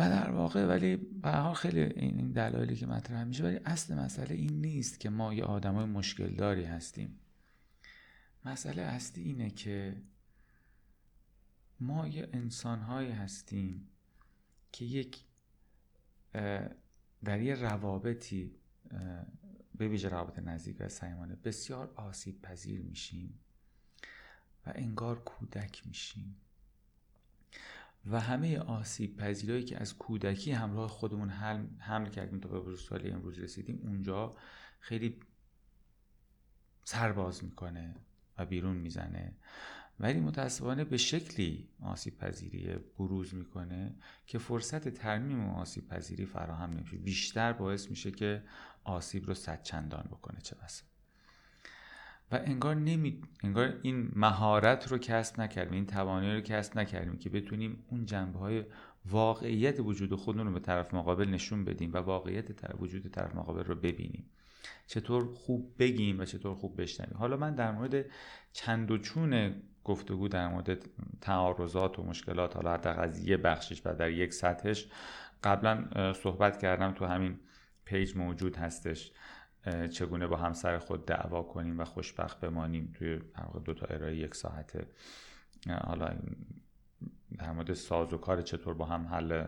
در 0.09 0.30
واقع 0.30 0.66
ولی 0.66 0.97
به 0.97 1.52
خیلی 1.54 1.80
این 1.80 2.32
دلایلی 2.32 2.76
که 2.76 2.87
مطرح 2.87 3.25
میشه 3.25 3.44
ولی 3.44 3.61
اصل 3.64 3.94
مسئله 3.94 4.35
این 4.35 4.61
نیست 4.61 5.00
که 5.00 5.11
ما 5.11 5.35
یه 5.35 5.44
آدمای 5.44 5.85
مشکل 5.85 6.35
داری 6.35 6.64
هستیم. 6.64 7.18
مسئله 8.44 8.82
اصلی 8.82 9.23
اینه 9.23 9.50
که 9.50 10.02
ما 11.80 12.09
یه 12.09 12.28
انسانهایی 12.32 13.11
هستیم 13.11 13.88
که 14.73 14.85
یک 14.85 15.25
در 17.25 17.40
یه 17.40 17.54
روابطی 17.54 18.54
به 19.75 19.88
ویژه 19.88 20.09
روابط 20.09 20.38
نزدیک 20.38 20.76
و 20.80 20.88
صمیمانه 20.88 21.37
بسیار 21.37 21.92
آسیب 21.97 22.42
پذیر 22.42 22.80
میشیم 22.82 23.38
و 24.66 24.73
انگار 24.75 25.25
کودک 25.25 25.87
میشیم. 25.87 26.37
و 28.06 28.21
همه 28.21 28.59
آسیب 28.59 29.16
پذیرایی 29.16 29.64
که 29.64 29.80
از 29.80 29.99
کودکی 29.99 30.52
همراه 30.52 30.88
خودمون 30.88 31.28
حمل, 31.78 32.09
کردیم 32.09 32.40
تا 32.40 32.49
به 32.49 32.76
سال 32.76 33.12
امروز 33.12 33.38
رسیدیم 33.38 33.80
اونجا 33.82 34.37
خیلی 34.80 35.21
سرباز 36.85 37.44
می‌کنه 37.44 37.94
و 38.38 38.47
بیرون 38.47 38.76
می‌زنه. 38.76 39.37
ولی 40.00 40.21
متاسفانه 40.21 40.85
به 40.85 40.97
شکلی 40.97 41.68
آسیب 41.82 42.18
پذیری 42.18 42.75
بروز 42.99 43.35
می‌کنه 43.35 43.94
که 44.26 44.38
فرصت 44.38 44.88
ترمیم 44.88 45.40
آسیب 45.40 45.88
پذیری 45.88 46.26
فراهم 46.26 46.71
نمیشه. 46.71 46.97
بیشتر 46.97 47.52
باعث 47.52 47.90
میشه 47.90 48.11
که 48.11 48.44
آسیب 48.85 49.26
رو 49.26 49.35
صد 49.35 49.62
چندان 49.62 50.09
بکنه 50.11 50.40
چه 50.40 50.56
بسا. 50.56 50.91
و 52.33 52.41
انگار 52.45 52.75
نمی... 52.75 53.23
انگار 53.43 53.79
این 53.83 54.11
مهارت 54.17 54.88
رو 54.88 54.99
کسب 54.99 55.41
نکردیم 55.41 55.75
این 55.75 55.87
توانایی 55.87 56.35
رو 56.35 56.41
کسب 56.41 56.79
نکردیم 56.79 57.19
که 57.19 57.31
بتونیم 57.31 57.85
اون 57.91 58.07
جنبه 58.07 58.38
های 58.38 58.64
واقعیت 59.07 59.81
وجود 59.81 60.14
خودمون 60.14 60.47
رو 60.47 60.52
به 60.52 60.61
طرف 60.61 60.95
مقابل 60.95 61.29
نشون 61.29 61.64
بدیم 61.64 61.93
و 61.93 61.97
واقعیت 61.97 62.75
وجود 62.79 63.09
طرف 63.09 63.35
مقابل 63.35 63.64
رو 63.64 63.75
ببینیم. 63.75 64.31
چطور 64.87 65.35
خوب 65.35 65.75
بگیم 65.79 66.21
و 66.21 66.25
چطور 66.25 66.55
خوب 66.55 66.83
بشنویم. 66.83 67.17
حالا 67.19 67.37
من 67.37 67.55
در 67.55 67.73
مورد 67.73 68.05
چند 68.52 68.91
و 68.91 68.99
چون 68.99 69.55
گفتگو 69.85 70.29
در 70.29 70.49
مورد 70.49 70.79
تعارضات 71.21 71.99
و 71.99 72.02
مشکلات 72.02 72.57
حالا 72.57 72.73
حتی 72.73 72.88
از 72.88 73.29
یه 73.29 73.37
بخشش 73.37 73.83
و 73.85 73.95
در 73.95 74.11
یک 74.11 74.33
سطحش 74.35 74.88
قبلا 75.45 76.12
صحبت 76.12 76.59
کردم 76.59 76.93
تو 76.93 77.07
همین 77.07 77.38
پیج 77.85 78.17
موجود 78.17 78.57
هستش. 78.57 79.12
چگونه 79.90 80.26
با 80.26 80.37
همسر 80.37 80.78
خود 80.78 81.07
دعوا 81.07 81.42
کنیم 81.42 81.81
و 81.81 81.85
خوشبخت 81.85 82.40
بمانیم 82.40 82.92
توی 82.99 83.21
دو 83.64 83.75
تا 83.75 83.87
ارائه 83.87 84.16
یک 84.16 84.35
ساعته 84.35 84.87
حالا 85.85 86.14
در 87.38 87.52
مورد 87.52 87.73
ساز 87.73 88.12
و 88.12 88.19
کار 88.19 88.42
چطور 88.42 88.75
با 88.75 88.85
هم 88.85 89.07
حل 89.07 89.45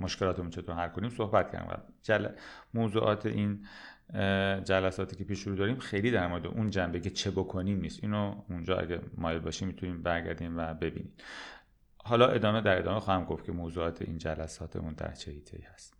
مشکلاتمون 0.00 0.50
چطور 0.50 0.74
حل 0.74 0.88
کنیم 0.88 1.10
صحبت 1.10 1.52
کردیم. 1.52 1.68
و 1.70 1.74
جل... 2.02 2.28
موضوعات 2.74 3.26
این 3.26 3.66
جلساتی 4.64 5.16
که 5.16 5.24
پیش 5.24 5.42
رو 5.42 5.56
داریم 5.56 5.78
خیلی 5.78 6.10
در 6.10 6.26
مورد 6.26 6.46
اون 6.46 6.70
جنبه 6.70 7.00
که 7.00 7.10
چه 7.10 7.30
بکنیم 7.30 7.80
نیست. 7.80 8.04
اینو 8.04 8.42
اونجا 8.48 8.76
اگه 8.76 9.00
مایل 9.16 9.38
باشیم 9.38 9.68
می‌تونیم 9.68 10.02
برگردیم 10.02 10.58
و 10.58 10.74
ببینیم. 10.74 11.12
حالا 12.04 12.26
ادامه 12.28 12.60
در 12.60 12.78
ادامه 12.78 13.00
خواهم 13.00 13.24
گفت 13.24 13.44
که 13.44 13.52
موضوعات 13.52 14.02
این 14.02 14.18
جلساتمون 14.18 14.92
در 14.92 15.12
چه 15.12 15.32
هست. 15.74 15.96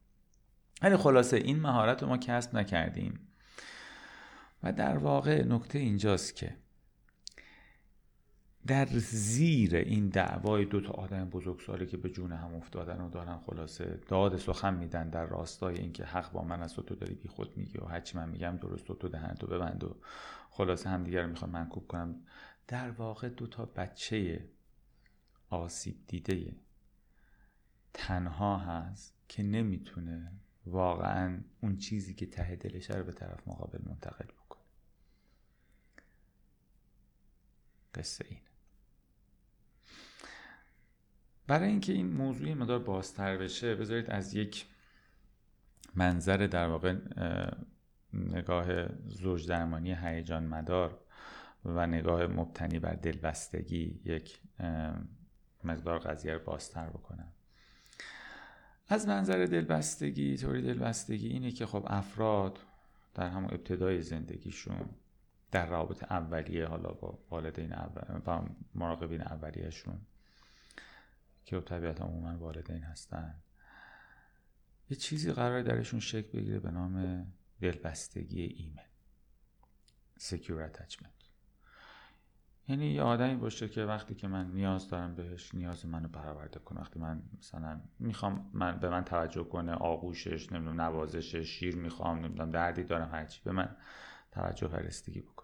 ولی 0.82 0.96
خلاصه 0.96 1.36
این 1.36 1.60
مهارت 1.60 2.02
رو 2.02 2.08
ما 2.08 2.18
کسب 2.18 2.56
نکردیم. 2.56 3.29
و 4.62 4.72
در 4.72 4.98
واقع 4.98 5.44
نکته 5.44 5.78
اینجاست 5.78 6.36
که 6.36 6.56
در 8.66 8.86
زیر 8.86 9.76
این 9.76 10.08
دعوای 10.08 10.64
دو 10.64 10.80
تا 10.80 10.92
آدم 10.92 11.30
بزرگسالی 11.30 11.86
که 11.86 11.96
به 11.96 12.10
جون 12.10 12.32
هم 12.32 12.54
افتادن 12.54 13.00
و 13.00 13.08
دارن 13.08 13.38
خلاصه 13.38 14.00
داد 14.08 14.36
سخن 14.36 14.74
میدن 14.74 15.10
در 15.10 15.26
راستای 15.26 15.78
اینکه 15.78 16.04
حق 16.04 16.32
با 16.32 16.42
من 16.42 16.62
از 16.62 16.74
تو 16.74 16.94
داری 16.94 17.14
بی 17.14 17.28
خود 17.28 17.56
میگی 17.56 17.78
و 17.78 17.84
هرچی 17.84 18.18
من 18.18 18.28
میگم 18.28 18.56
درست 18.56 18.84
تو 18.84 19.08
دهن 19.08 19.34
تو 19.34 19.46
ببند 19.46 19.84
و 19.84 19.96
خلاصه 20.50 20.90
همدیگه 20.90 21.22
رو 21.22 21.28
می‌خوام 21.28 21.50
منکوب 21.50 21.86
کنم. 21.86 22.14
در 22.68 22.90
واقع 22.90 23.28
دو 23.28 23.46
تا 23.46 23.64
بچه 23.64 24.44
آسیب 25.50 25.96
دیده 26.06 26.56
تنها 27.94 28.56
هست 28.56 29.14
که 29.28 29.42
نمی‌تونه 29.42 30.32
واقعا 30.66 31.40
اون 31.62 31.76
چیزی 31.76 32.14
که 32.14 32.26
ته 32.26 32.56
دلش 32.56 32.90
رو 32.90 33.04
به 33.04 33.12
طرف 33.12 33.48
مقابل 33.48 33.78
منتقل 33.86 34.24
بکنه 34.24 34.39
قصه 37.94 38.24
این. 38.28 38.40
برای 41.46 41.68
اینکه 41.68 41.92
این 41.92 42.12
موضوع 42.12 42.54
مدار 42.54 42.78
بازتر 42.78 43.36
بشه 43.36 43.74
بذارید 43.74 44.10
از 44.10 44.34
یک 44.34 44.66
منظر 45.94 46.36
در 46.36 46.68
واقع 46.68 46.96
نگاه 48.12 48.86
زوج 49.08 49.48
درمانی 49.48 49.94
هیجان 49.94 50.46
مدار 50.46 51.00
و 51.64 51.86
نگاه 51.86 52.26
مبتنی 52.26 52.78
بر 52.78 52.94
دلبستگی 52.94 54.00
یک 54.04 54.40
مقدار 55.64 55.98
قضیه 55.98 56.34
رو 56.34 56.38
بازتر 56.44 56.86
بکنم. 56.86 57.32
از 58.88 59.08
منظر 59.08 59.44
دلبستگی 59.44 60.36
طوری 60.36 60.62
دلبستگی 60.62 61.28
اینه 61.28 61.50
که 61.50 61.66
خب 61.66 61.86
افراد 61.86 62.58
در 63.14 63.28
همون 63.28 63.50
ابتدای 63.54 64.02
زندگیشون 64.02 64.88
در 65.50 65.66
رابطه 65.66 66.06
اولیه 66.10 66.66
حالا 66.66 66.88
با 66.90 67.18
والدین 67.30 67.72
اول 67.72 68.20
و 68.26 68.42
مراقبین 68.74 69.22
اولیهشون 69.22 70.00
که 71.44 71.60
طبیعتا 71.60 72.04
عموما 72.04 72.38
والدین 72.38 72.82
هستن. 72.82 73.34
یه 74.90 74.96
چیزی 74.96 75.32
قرار 75.32 75.62
درشون 75.62 76.00
شکل 76.00 76.38
بگیره 76.38 76.58
به 76.58 76.70
نام 76.70 77.26
دلبستگی 77.60 78.42
ایمن 78.42 78.82
سکیور 80.18 80.62
اتچمنت 80.62 81.12
یعنی 82.68 82.86
یه 82.86 83.02
آدمی 83.02 83.36
باشه 83.36 83.68
که 83.68 83.84
وقتی 83.84 84.14
که 84.14 84.28
من 84.28 84.50
نیاز 84.50 84.88
دارم 84.88 85.14
بهش 85.14 85.54
نیاز 85.54 85.86
منو 85.86 86.08
برآورده 86.08 86.60
کنه 86.60 86.80
وقتی 86.80 86.98
من 86.98 87.22
مثلا 87.38 87.80
می‌خوام 87.98 88.50
من 88.52 88.78
به 88.78 88.88
من 88.88 89.04
توجه 89.04 89.44
کنه 89.44 89.72
آغوشش 89.72 90.52
نمی‌دونم 90.52 90.80
نوازشش 90.80 91.48
شیر 91.48 91.76
می‌خوام 91.76 92.18
نمی‌دونم 92.18 92.50
دردی 92.50 92.84
دارم 92.84 93.10
هرچی 93.12 93.40
به 93.44 93.52
من 93.52 93.76
توجه 94.30 94.68
و 94.68 94.76
رسیدگی 94.76 95.20
بکنه. 95.20 95.39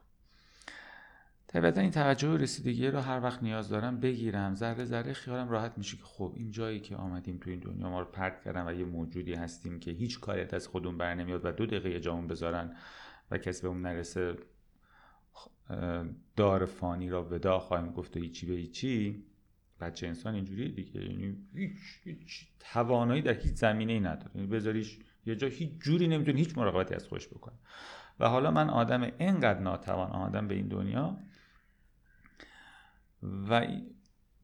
طبعا 1.56 1.82
این 1.82 1.90
توجه 1.90 2.28
و 2.28 2.36
رسیدگی 2.36 2.86
رو 2.86 2.98
هر 2.98 3.20
وقت 3.22 3.42
نیاز 3.42 3.68
دارم 3.68 4.00
بگیرم. 4.00 4.54
ذره 4.54 4.84
ذره 4.84 5.12
خیالم 5.12 5.48
راحت 5.48 5.78
میشه 5.78 5.96
که 5.96 6.02
خب 6.02 6.32
این 6.36 6.50
جایی 6.50 6.80
که 6.80 6.96
آمدیم 6.96 7.38
تو 7.38 7.50
این 7.50 7.58
دنیا 7.58 7.90
ما 7.90 8.00
رو 8.00 8.06
پرت 8.06 8.44
کردن 8.44 8.68
و 8.68 8.78
یه 8.78 8.84
موجودی 8.84 9.34
هستیم 9.34 9.80
که 9.80 9.90
هیچ 9.90 10.20
کاری 10.20 10.46
از 10.52 10.68
خودمون 10.68 10.98
بر 10.98 11.14
نمیاد 11.14 11.44
و 11.44 11.52
دو 11.52 11.66
دقیقه 11.66 12.00
جامون 12.00 12.26
بذارن 12.26 12.76
و 13.30 13.38
کسی 13.38 13.62
به 13.62 13.68
اون 13.68 13.82
نرسه 13.82 14.36
دار 16.36 16.66
فانی 16.66 17.08
را 17.08 17.24
ودا 17.24 17.58
خواهیم 17.58 17.92
گفت 17.92 18.16
و 18.16 18.20
هیچی 18.20 18.46
به 18.46 18.54
هیچی. 18.54 19.24
بچه 19.80 20.06
انسان 20.06 20.34
اینجوری 20.34 20.72
دیگه. 20.72 21.04
یعنی 21.04 21.36
هیچ, 21.54 21.78
هیچ 22.04 22.46
توانایی 22.60 23.22
در 23.22 23.34
هیچ 23.34 23.54
زمینه 23.54 23.92
ای 23.92 24.00
نداره. 24.00 24.30
یعنی 24.34 24.46
بذاریش 24.46 24.98
یه 25.26 25.36
جا 25.36 25.48
هیچ 25.48 25.70
جوری 25.80 26.08
نمی‌تونه 26.08 26.38
هیچ 26.38 26.58
مراقبتی 26.58 26.94
از 26.94 27.06
خوش 27.08 27.28
بکنه. 27.28 27.54
و 28.20 28.28
حالا 28.28 28.50
من 28.50 28.70
آدم 28.70 29.02
اینقدر 29.18 29.60
ناتوان 29.60 30.10
آدم 30.10 30.48
به 30.48 30.54
این 30.54 30.68
دنیا 30.68 31.18
و 33.22 33.66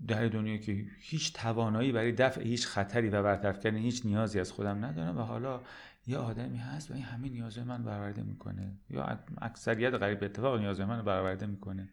در 0.07 0.29
دنیا 0.29 0.57
که 0.57 0.87
هیچ 1.01 1.33
توانایی 1.33 1.93
برای 1.93 2.13
دفع 2.13 2.43
هیچ 2.43 2.67
خطری 2.67 3.09
و 3.09 3.23
برطرف 3.23 3.61
کردن 3.61 3.77
هیچ 3.77 4.07
نیازی 4.07 4.41
از 4.41 4.53
خودم 4.53 4.85
ندارم 4.85 5.19
و 5.19 5.21
حالا 5.21 5.61
یه 6.07 6.17
آدمی 6.17 6.59
هست 6.59 6.91
و 6.91 6.95
این 6.95 7.03
همه 7.03 7.29
نیازهای 7.29 7.67
من 7.67 7.85
برآورده 7.85 8.23
می‌کنه. 8.23 8.77
یا 8.91 9.19
اکثریت 9.39 9.95
غریب 9.95 10.21
به 10.21 10.27
اتفاق 10.27 10.61
نیازهای 10.61 10.89
من 10.89 11.03
برآورده 11.03 11.47
می‌کنه. 11.47 11.89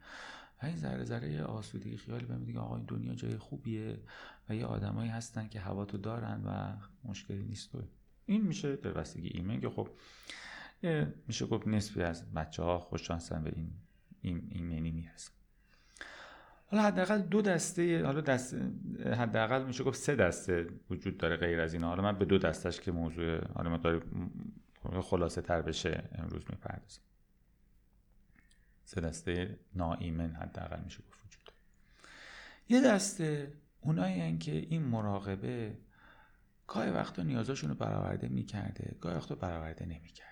و 0.63 0.65
این 0.65 0.75
ذره 0.75 1.03
ذره 1.03 1.43
آسودگی 1.43 1.97
خیال 1.97 2.25
بهم 2.25 2.43
دیگه 2.43 2.59
آقا 2.59 2.75
این 2.75 2.85
دنیا 2.85 3.15
جای 3.15 3.37
خوبیه 3.37 3.99
و 4.49 4.55
یه 4.55 4.65
آدمایی 4.65 5.09
هستن 5.09 5.47
که 5.47 5.59
هوا 5.59 5.85
تو 5.85 5.97
دارن 5.97 6.43
و 6.45 6.77
مشکلی 7.09 7.43
نیست. 7.43 7.75
و 7.75 7.81
این 8.25 8.41
میشه 8.41 8.75
دلبستگی 8.75 9.27
ایمن 9.27 9.61
که 9.61 9.69
خب 9.69 9.89
میشه 11.27 11.45
گفت 11.45 11.67
نصفی 11.67 12.01
از 12.01 12.33
بچه 12.33 12.63
ها 12.63 12.79
خوششانسن 12.79 13.43
به 13.43 13.53
این 14.21 14.49
ایمنی 14.51 14.91
می‌رسن 14.91 15.31
حالا 16.71 16.83
حداقل 16.83 17.21
دو 17.21 17.41
دسته 17.41 18.05
حالا 18.05 18.21
دست 18.21 18.55
حداقل 19.05 19.65
میشه 19.65 19.83
گفت 19.83 19.99
سه 19.99 20.15
دسته 20.15 20.67
وجود 20.89 21.17
داره 21.17 21.35
غیر 21.35 21.61
از 21.61 21.73
این 21.73 21.83
حالا 21.83 22.03
من 22.03 22.19
به 22.19 22.25
دو 22.25 22.37
دستش 22.37 22.79
که 22.79 22.91
موضوع 22.91 23.47
حالا 23.53 23.69
مقدار 23.69 24.03
خلاصه 25.01 25.41
تر 25.41 25.61
بشه 25.61 26.09
امروز 26.11 26.43
می‌پردازم. 26.49 27.01
سه 28.85 29.01
دسته 29.01 29.59
ناایمن 29.75 30.35
حداقل 30.35 30.79
میشه 30.83 31.03
گفت 31.09 31.25
وجود 31.25 31.43
داره. 31.45 31.57
یه 32.69 32.81
دسته 32.81 33.53
اونایی 33.81 34.37
که 34.37 34.51
این 34.51 34.81
مراقبه 34.81 35.77
گاهی 36.67 36.91
وقتا 36.91 37.23
نیازاشون 37.23 37.69
رو 37.69 37.75
برآورده 37.75 38.27
می‌کرده 38.27 38.95
گاهی 39.01 39.15
وقتا 39.15 39.35
برآورده 39.35 39.85
نمی‌کرده. 39.85 40.29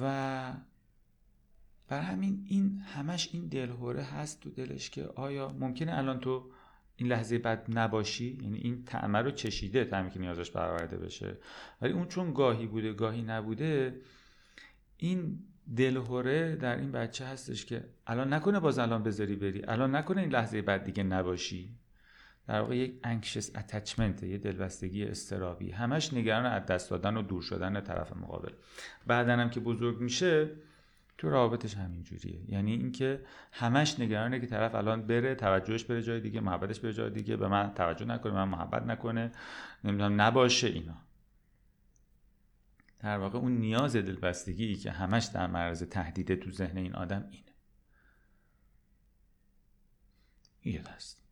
و 0.00 0.52
بر 1.88 2.00
همین 2.00 2.46
این 2.48 2.78
همش 2.78 3.28
این 3.32 3.48
دلهوره 3.48 4.02
هست 4.02 4.40
تو 4.40 4.50
دلش 4.50 4.90
که 4.90 5.04
آیا 5.04 5.48
ممکنه 5.48 5.98
الان 5.98 6.20
تو 6.20 6.50
این 6.96 7.08
لحظه 7.08 7.38
بعد 7.38 7.66
نباشی؟ 7.68 8.38
یعنی 8.42 8.58
این 8.58 8.84
تعمه 8.84 9.18
رو 9.18 9.30
چشیده 9.30 9.84
تعمی 9.84 10.10
که 10.10 10.18
نیازش 10.18 10.50
برآورده 10.50 10.96
بشه. 10.96 11.36
ولی 11.82 11.92
اون 11.92 12.08
چون 12.08 12.32
گاهی 12.32 12.66
بوده 12.66 12.92
گاهی 12.92 13.22
نبوده 13.22 14.00
این 14.96 15.38
دلهوره 15.76 16.56
در 16.56 16.76
این 16.76 16.92
بچه 16.92 17.24
هستش 17.24 17.64
که 17.64 17.84
الان 18.06 18.32
نکنه 18.32 18.60
باز 18.60 18.78
الان 18.78 19.02
بذاری 19.02 19.36
بری 19.36 19.62
الان 19.68 19.96
نکنه 19.96 20.20
این 20.20 20.30
لحظه 20.30 20.62
بعد 20.62 20.84
دیگه 20.84 21.02
نباشی. 21.02 21.74
در 22.46 22.60
واقع 22.60 22.76
یک 22.76 23.00
انکشس 23.04 23.56
اتچمنت 23.56 24.22
یه 24.22 24.38
دلبستگی 24.38 25.04
استرابی 25.04 25.70
همش 25.70 26.14
نگران 26.14 26.46
از 26.46 26.66
دست 26.66 26.90
دادن 26.90 27.16
و 27.16 27.22
دور 27.22 27.42
شدن 27.42 27.80
طرف 27.80 28.16
مقابل. 28.16 28.52
بعدن 29.06 29.40
هم 29.40 29.50
که 29.50 29.60
بزرگ 29.60 30.00
میشه 30.00 30.50
تو 31.18 31.30
رابطش 31.30 31.74
همین 31.74 32.02
جوریه 32.02 32.50
یعنی 32.50 32.72
اینکه 32.72 33.24
همش 33.52 34.00
نگرانه 34.00 34.40
که 34.40 34.46
طرف 34.46 34.74
الان 34.74 35.06
بره 35.06 35.34
توجهش 35.34 35.84
بره 35.84 36.02
جای 36.02 36.20
دیگه 36.20 36.40
محبتش 36.40 36.80
بره 36.80 36.92
جای 36.92 37.10
دیگه 37.10 37.36
به 37.36 37.48
من 37.48 37.74
توجه 37.74 38.04
نکنه 38.04 38.32
من 38.32 38.48
محبت 38.48 38.82
نکنه 38.82 39.32
نمی‌دونم 39.84 40.20
نباشه 40.20 40.66
اینا. 40.66 40.96
در 43.00 43.18
واقع 43.18 43.38
اون 43.38 43.52
نیاز 43.52 43.96
دلبستگی 43.96 44.74
که 44.74 44.90
همش 44.90 45.24
در 45.24 45.46
معرض 45.46 45.82
تهدیده 45.82 46.36
تو 46.36 46.50
ذهن 46.50 46.76
این 46.76 46.94
آدم 46.94 47.28
اینه. 47.30 47.44
یه 50.64 50.82
دست. 50.82 51.22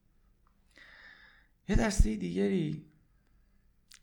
یه 1.68 1.76
دسته 1.76 2.16
دیگری 2.16 2.86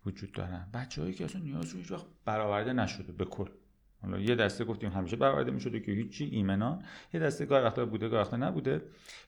وجود 0.06 0.32
دارن. 0.32 0.70
بچه 0.74 1.02
هایی 1.02 1.14
که 1.14 1.26
اصلا 1.26 1.42
نیاز 1.42 1.74
هیچ 1.74 1.92
وقت 1.92 2.06
برآورده 2.26 2.74
نشده 2.74 3.14
به 3.14 3.26
کل. 3.26 3.50
حالا 4.04 4.20
یه 4.20 4.36
دسته 4.36 4.66
گفتیم 4.66 4.92
همیشه 4.92 5.16
برآورده 5.16 5.52
می‌شده 5.52 5.80
که 5.80 5.92
هیچی 5.92 6.26
ایمنان 6.26 6.86
یه 7.14 7.20
دسته 7.20 7.46
گاه 7.46 7.64
وقتا 7.64 7.86
بوده 7.86 8.10
گاه 8.10 8.22
وقتا 8.22 8.38
نبوده. 8.38 8.82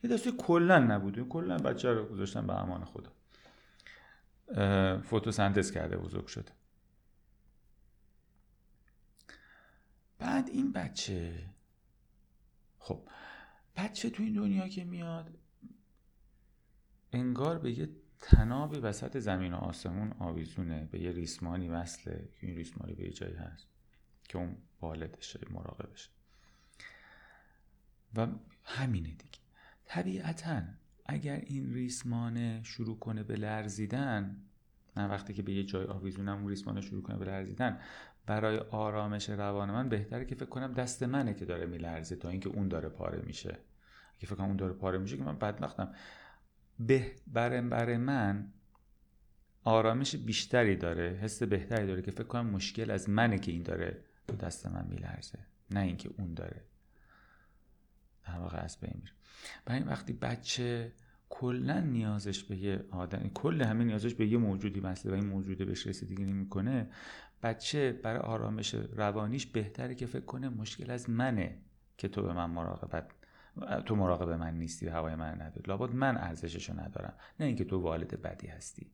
یه 0.03 0.09
دسته 0.09 0.31
کلا 0.31 0.79
نبوده. 0.79 1.23
کلا 1.23 1.57
بچه 1.57 1.93
رو 1.93 2.05
گذاشتن 2.05 2.47
به 2.47 2.53
امان 2.53 2.85
خدا. 2.85 3.11
فتوسنتز 4.99 5.71
کرده 5.71 5.97
بزرگ 5.97 6.27
شده. 6.27 6.51
بعد 10.19 10.49
این 10.49 10.71
بچه 10.71 11.49
خب 12.79 13.09
بچه 13.75 14.09
تو 14.09 14.23
این 14.23 14.33
دنیا 14.33 14.67
که 14.67 14.83
میاد 14.83 15.37
انگار 17.13 17.59
به 17.59 17.79
یه 17.79 17.89
تناب 18.19 18.77
وسط 18.81 19.17
زمین 19.17 19.53
و 19.53 19.57
آسمون 19.57 20.13
آویزونه 20.19 20.89
به 20.91 20.99
یه 20.99 21.11
ریسمانی 21.11 21.69
وصله. 21.69 22.29
که 22.39 22.47
این 22.47 22.55
ریسمانی 22.55 22.93
به 22.93 23.03
یه 23.03 23.11
جایی 23.11 23.35
هست. 23.35 23.74
که 24.27 24.37
اون 24.37 24.57
والدشه 24.81 25.39
مراقبشه. 25.49 26.09
و 28.15 28.27
همینه 28.63 29.09
دیگه. 29.09 29.39
طبیعتا 29.85 30.61
اگر 31.05 31.35
این 31.45 31.73
ریسمانه 31.73 32.61
شروع 32.63 32.99
کنه 32.99 33.23
به 33.23 33.35
لرزیدن 33.35 34.37
من 34.95 35.09
وقتی 35.09 35.33
که 35.33 35.41
به 35.41 35.53
یه 35.53 35.63
جای 35.63 35.85
آویزونم 35.85 36.37
اون 36.37 36.49
ریسمانه 36.49 36.81
شروع 36.81 37.03
کنه 37.03 37.17
به 37.17 37.25
لرزیدن 37.25 37.79
برای 38.25 38.57
آرامش 38.57 39.29
روان 39.29 39.71
من 39.71 39.89
بهتره 39.89 40.25
که 40.25 40.35
فکر 40.35 40.45
کنم 40.45 40.73
دست 40.73 41.03
منه 41.03 41.33
که 41.33 41.45
داره 41.45 41.65
میلرزه 41.65 42.15
تا 42.15 42.29
اینکه 42.29 42.49
اون 42.49 42.67
داره 42.67 42.89
پاره 42.89 43.21
میشه. 43.25 43.57
اگه 44.17 44.27
فکر 44.27 44.35
کنم 44.35 44.47
اون 44.47 44.57
داره 44.57 44.73
پاره 44.73 44.97
میشه 44.97 45.17
که 45.17 45.23
من 45.23 45.37
بدبختم. 45.37 45.93
به 46.79 47.11
برای 47.27 47.97
من 47.97 48.51
آرامش 49.63 50.15
بیشتری 50.15 50.75
داره 50.75 51.19
حس 51.21 51.43
بهتری 51.43 51.87
داره 51.87 52.01
که 52.01 52.11
فکر 52.11 52.23
کنم 52.23 52.45
مشکل 52.45 52.91
از 52.91 53.09
منه 53.09 53.39
که 53.39 53.51
این 53.51 53.63
داره 53.63 54.04
تو 54.27 54.35
دست 54.35 54.67
من 54.67 54.85
میلرزه. 54.89 55.39
نه 55.71 55.79
اینکه 55.79 56.09
اون 56.17 56.33
داره. 56.33 56.63
در 58.27 58.39
واقع 58.39 58.57
از 58.57 58.79
بین 58.79 58.93
میره. 58.95 59.13
برای 59.65 59.79
این 59.79 59.89
وقتی 59.89 60.13
بچه 60.13 60.91
کلا 61.29 61.79
نیازش 61.79 62.43
به 62.43 62.57
یه 62.57 62.85
آدم 62.91 63.29
کل 63.33 63.61
همه 63.61 63.83
نیازش 63.83 64.13
به 64.13 64.27
یه 64.27 64.37
موجودی 64.37 64.79
وصله 64.79 65.11
و 65.11 65.15
این 65.15 65.25
موجوده 65.25 65.65
بهش 65.65 65.87
رسیدگی 65.87 66.25
نمی‌کنه 66.25 66.89
بچه 67.43 67.91
برای 67.91 68.19
آرامش 68.19 68.73
روانیش 68.73 69.45
بهتره 69.45 69.95
که 69.95 70.05
فکر 70.05 70.25
کنه 70.25 70.49
مشکل 70.49 70.91
از 70.91 71.09
منه 71.09 71.61
که 71.97 72.07
تو 72.07 72.21
به 72.21 72.33
من 72.33 72.49
مراقبت 72.49 73.11
تو 73.85 73.95
مراقب 73.95 74.29
من 74.29 74.53
نیستی 74.57 74.85
و 74.85 74.91
هوای 74.91 75.15
من 75.15 75.41
نداری. 75.41 75.63
لابد 75.67 75.95
من 75.95 76.17
ارزششو 76.17 76.79
ندارم. 76.79 77.13
نه 77.39 77.45
اینکه 77.45 77.65
تو 77.65 77.79
والد 77.79 78.21
بدی 78.21 78.47
هستی. 78.47 78.91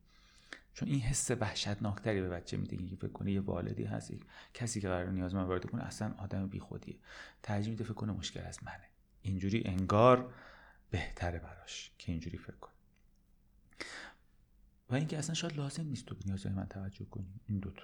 چون 0.74 0.88
این 0.88 1.00
حس 1.00 1.30
وحشتناکتری 1.30 2.20
به 2.20 2.28
بچه 2.28 2.56
میده 2.56 2.76
که 2.76 2.96
فکر 2.96 3.12
کنه 3.12 3.32
یه 3.32 3.40
والدی 3.40 3.84
هست 3.84 4.12
کسی 4.54 4.80
که 4.80 4.88
قرار 4.88 5.10
نیاز 5.10 5.34
من 5.34 5.42
وارد 5.42 5.70
کنه 5.70 5.82
اصلا 5.82 6.14
آدم 6.18 6.46
بیخودیه. 6.46 6.96
ترجیح 7.42 7.70
میده 7.70 7.84
فکر 7.84 7.94
کنه 7.94 8.12
مشکل 8.12 8.40
از 8.40 8.64
منه. 8.64 8.88
اینجوری 9.22 9.62
انگار 9.66 10.34
بهتره 10.90 11.38
براش 11.38 11.92
که 11.98 12.12
اینجوری 12.12 12.38
فکر 12.38 12.56
کنه. 12.56 12.72
و 14.90 14.94
اینکه 14.94 15.18
اصلا 15.18 15.34
شاید 15.34 15.56
لازم 15.56 15.86
نیست 15.86 16.06
تو 16.06 16.16
نیازهای 16.26 16.54
من 16.54 16.66
توجه 16.66 17.04
کنی. 17.04 17.40
این 17.48 17.58
دوتا 17.58 17.82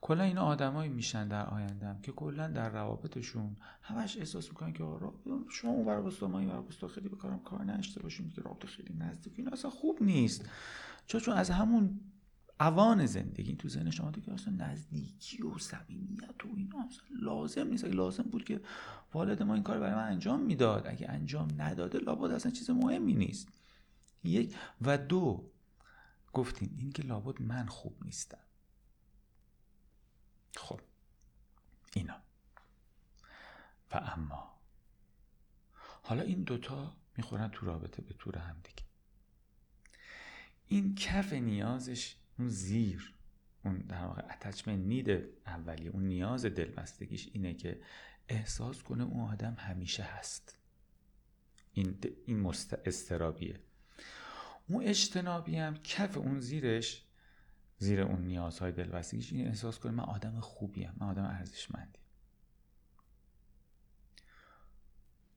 کلا 0.00 0.24
این 0.24 0.38
آدمایی 0.38 0.90
میشن 0.90 1.28
در 1.28 1.46
آیندهم 1.46 2.00
که 2.00 2.12
کلا 2.12 2.48
در 2.48 2.68
روابطشون 2.68 3.56
همش 3.82 4.16
احساس 4.16 4.48
می‌کنن 4.48 4.72
که 4.72 4.84
شما 5.50 5.70
اون 5.70 5.86
ور 5.86 6.26
ما 6.28 6.38
این 6.38 6.62
خیلی 6.94 7.08
بکارم 7.08 7.40
کار 7.42 7.64
نشته 7.64 8.02
باشیم 8.02 8.30
که 8.30 8.40
رابطه 8.40 8.68
خیلی 8.68 8.94
نزدیک. 8.94 9.32
این 9.36 9.52
اصلا 9.52 9.70
خوب 9.70 10.02
نیست. 10.02 10.48
چون 11.06 11.20
چون 11.20 11.34
از 11.36 11.50
همون 11.50 12.00
اوان 12.60 13.06
زندگی 13.06 13.56
تو 13.56 13.68
ذهن 13.68 13.90
شما 13.90 14.12
که 14.12 14.32
اصلا 14.32 14.54
نزدیکی 14.54 15.42
و 15.42 15.58
صمیمیت 15.58 16.44
و 16.44 16.48
اینا 16.56 16.84
اصلا 16.86 17.04
لازم 17.20 17.68
نیست. 17.68 17.84
اگه 17.84 17.94
لازم 17.94 18.22
بود 18.22 18.44
که 18.44 18.60
والد 19.14 19.42
ما 19.42 19.54
این 19.54 19.62
کار 19.62 19.78
برای 19.80 19.94
من 19.94 20.08
انجام 20.08 20.40
می‌داد. 20.40 20.86
اگه 20.86 21.08
انجام 21.10 21.48
نداده 21.56 21.98
لابد 21.98 22.30
اصلا 22.30 22.52
چیز 22.52 22.70
مهمی 22.70 23.14
نیست. 23.14 23.48
یک 24.24 24.56
و 24.80 24.98
دو 24.98 25.50
گفتیم 26.32 26.76
این 26.78 26.92
که 26.92 27.02
لابد 27.02 27.42
من 27.42 27.66
خوب 27.66 28.04
نیستم. 28.04 28.38
خب. 30.56 30.80
اینا. 31.94 32.16
و 33.92 33.96
اما. 33.96 34.56
حالا 36.02 36.22
این 36.22 36.42
دوتا 36.42 36.96
می‌خورن 37.16 37.48
تو 37.48 37.66
رابطه 37.66 38.02
به 38.02 38.14
طور 38.14 38.38
هم 38.38 38.56
دیگه 38.64 38.85
این 40.68 40.94
کف 40.94 41.32
نیازش 41.32 42.16
اون 42.38 42.48
زیر 42.48 43.14
اون 43.64 43.78
در 43.78 44.04
واقع 44.04 44.22
اتچمنت 44.30 44.86
نید 44.86 45.10
اولی 45.46 45.88
اون 45.88 46.02
نیاز 46.02 46.46
دلبستگیش 46.46 47.28
اینه 47.32 47.54
که 47.54 47.80
احساس 48.28 48.82
کنه 48.82 49.04
اون 49.04 49.20
آدم 49.20 49.54
همیشه 49.58 50.02
هست. 50.02 50.58
این 51.72 51.98
این 52.26 52.52
استرابیه. 52.86 53.60
اون 54.68 54.84
اجتنابی 54.84 55.56
هم 55.56 55.76
کف 55.76 56.16
اون 56.16 56.40
زیرش 56.40 57.02
زیر 57.78 58.00
اون 58.00 58.24
نیازهای 58.24 58.72
دلبستگیش 58.72 59.32
این 59.32 59.46
احساس 59.46 59.78
کنه 59.78 59.92
من 59.92 60.04
آدم 60.04 60.40
خوبیم 60.40 60.92
من 60.96 61.06
آدم 61.06 61.24
ارزشمندی 61.24 61.98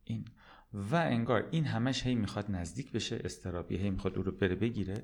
این 0.03 0.25
و 0.73 0.95
انگار 0.95 1.47
این 1.51 1.65
همش 1.65 2.05
هی 2.05 2.15
می‌خواد 2.15 2.51
نزدیک 2.51 2.91
بشه 2.91 3.21
استرابی 3.23 3.77
هی 3.77 3.89
می‌خواد 3.89 4.17
او 4.17 4.23
رو 4.23 4.31
بره 4.31 4.55
بگیره. 4.55 5.03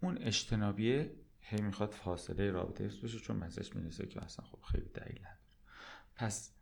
اون 0.00 0.18
اجتنابیه 0.18 1.14
هی 1.40 1.60
می‌خواد 1.62 1.90
فاصله 1.90 2.50
رابطه 2.50 2.84
حفظ 2.84 2.98
بشه 2.98 3.18
چون 3.18 3.36
مزش 3.36 3.76
می‌رسه 3.76 4.06
که 4.06 4.24
اصلا 4.24 4.46
خب 4.46 4.62
خیلی 4.62 4.88
دلیل 4.94 5.20
پس 6.14 6.54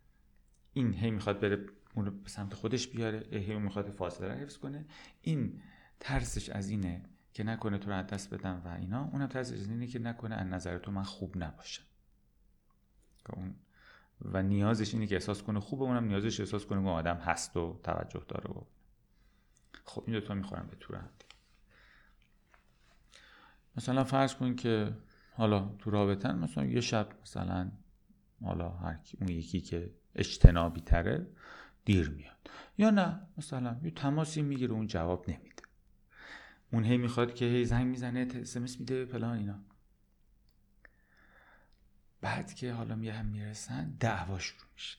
این 0.72 0.94
هی 0.94 1.10
می‌خواد 1.10 1.40
بره 1.40 1.66
اون 1.94 2.06
رو 2.06 2.12
به 2.12 2.28
سمت 2.28 2.54
خودش 2.54 2.88
بیاره 2.88 3.38
هی 3.38 3.58
می‌خواد 3.58 3.90
فاصله 3.90 4.28
رو 4.28 4.34
حفظ 4.34 4.58
کنه. 4.58 4.84
این 5.22 5.62
ترسش 6.00 6.48
از 6.48 6.68
اینه 6.68 7.02
که 7.32 7.44
نکنه 7.44 7.78
تو 7.78 7.90
رو 7.90 8.02
دست 8.02 8.34
بدم 8.34 8.62
و 8.64 8.68
اینا. 8.68 9.04
اونم 9.12 9.26
ترسش 9.26 9.60
از 9.60 9.68
اینه 9.68 9.86
که 9.86 9.98
نکنه 9.98 10.34
از 10.34 10.46
نظر 10.46 10.78
تو 10.78 10.90
من 10.90 11.02
خوب 11.02 11.36
نباشم 11.36 11.84
اون 13.32 13.54
و 14.22 14.42
نیازش 14.42 14.94
اینه 14.94 15.06
که 15.06 15.14
احساس 15.14 15.42
کنه 15.42 15.60
خوبه 15.60 15.84
اونم 15.84 16.04
نیازش 16.04 16.40
احساس 16.40 16.66
کنه 16.66 16.78
اون 16.78 16.88
آدم 16.88 17.16
هست 17.16 17.56
و 17.56 17.80
توجه 17.82 18.24
داره 18.28 18.50
و 18.50 18.64
خب 19.84 20.04
این 20.06 20.20
دوتا 20.20 20.34
می‌خورم 20.34 20.66
به 20.66 20.76
طور 20.76 20.96
هم 20.96 21.10
مثلا 23.76 24.04
فرض 24.04 24.34
کن 24.34 24.54
که 24.54 24.96
حالا 25.32 25.74
تو 25.78 25.90
رابطن 25.90 26.38
مثلا 26.38 26.64
یه 26.64 26.80
شب 26.80 27.08
مثلا 27.22 27.72
حالا 28.44 28.68
هر 28.68 28.98
اون 29.20 29.28
یکی 29.28 29.60
که 29.60 29.90
اجتنابی 30.14 30.80
تره 30.80 31.26
دیر 31.84 32.10
میاد. 32.10 32.50
یا 32.78 32.90
نه 32.90 33.20
مثلا 33.38 33.80
یه 33.82 33.90
تماسی 33.90 34.42
می‌گیره 34.42 34.72
اون 34.72 34.86
جواب 34.86 35.30
نمیده. 35.30 35.62
اون 36.72 36.84
هی 36.84 36.96
می‌خواد 36.96 37.34
که 37.34 37.44
هی 37.44 37.64
زنگ 37.64 37.86
می‌زنه 37.86 38.28
اسمس 38.34 38.80
میده 38.80 39.04
فلان 39.04 39.38
اینا. 39.38 39.58
بعد 42.20 42.54
که 42.54 42.72
حالا 42.72 42.94
میه 42.96 43.12
هم 43.12 43.26
می‌رسن 43.26 43.96
دعوا 44.00 44.38
شروع 44.38 44.68
میشه. 44.74 44.98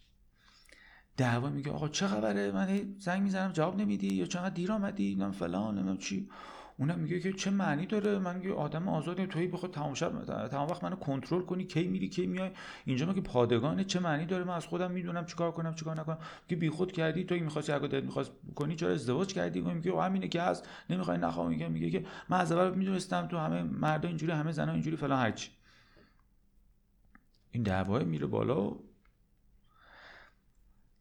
دعوا 1.18 1.50
میگه 1.50 1.72
آقا 1.72 1.88
چه 1.88 2.08
خبره؟ 2.08 2.52
من 2.52 2.96
زنگ 3.00 3.22
می‌زنم 3.22 3.52
جواب 3.52 3.78
نمیدی؟ 3.82 4.16
یا 4.16 4.26
چقدر 4.26 4.50
دیر 4.50 4.72
آمدی؟ 4.72 5.16
نم 5.16 5.32
فلان 5.32 5.80
نم 5.80 5.98
چی. 5.98 6.30
اونم 6.78 7.00
میگه 7.00 7.20
که 7.20 7.34
چه 7.34 7.52
معنی 7.52 7.86
داره؟ 7.86 8.20
من 8.20 8.36
میگه 8.36 8.54
آدم 8.54 8.90
آزادی 8.90 9.28
توی 9.28 9.48
بخواد 9.48 9.74
تمام 9.74 9.94
شب 9.94 10.48
تمام 10.48 10.70
وقت 10.70 10.84
منو 10.84 10.96
کنترل 10.96 11.42
کنی 11.42 11.64
کی 11.64 11.88
میری 11.88 12.10
کی 12.10 12.28
میای؟ 12.28 12.52
اینجا 12.86 13.06
مگه 13.06 13.22
پادگانه؟ 13.22 13.84
چه 13.84 14.00
معنی 14.00 14.26
داره؟ 14.26 14.44
من 14.44 14.54
از 14.54 14.66
خودم 14.66 14.92
می‌دونم 14.92 15.26
چیکار 15.26 15.52
کنم 15.52 15.76
چیکار 15.76 16.00
نکنم. 16.00 16.18
که 16.48 16.56
بیخود 16.56 16.92
کردی 16.92 17.24
تو 17.24 17.36
می‌خواستی 17.36 17.72
اگه 17.72 17.88
دلت 17.88 18.04
می‌خواست 18.04 18.32
کنی 18.56 18.76
چرا 18.76 18.92
ازدواج 18.92 19.34
کردی؟ 19.34 19.62
میگه 19.62 20.02
همینه 20.02 20.28
که 20.28 20.42
هست. 20.42 20.70
نمی‌خوای 20.90 21.18
نخوام 21.18 21.50
میگه 21.50 21.68
میگه 21.68 21.90
که 21.90 22.06
من 22.30 22.40
از 22.40 22.52
اول 22.52 22.76
می‌دونستم 22.76 23.28
تو 23.28 23.38
همه 23.38 23.64
مردا 23.64 24.08
اینجوری 24.08 24.32
همه 24.32 24.52
زنا 24.52 24.72
اینجوری 24.72 24.98
فلان 24.98 25.20
هرچی 25.20 25.52
این 27.52 27.64
دعوای 27.64 28.06
میره 28.06 28.28
بالا 28.28 28.72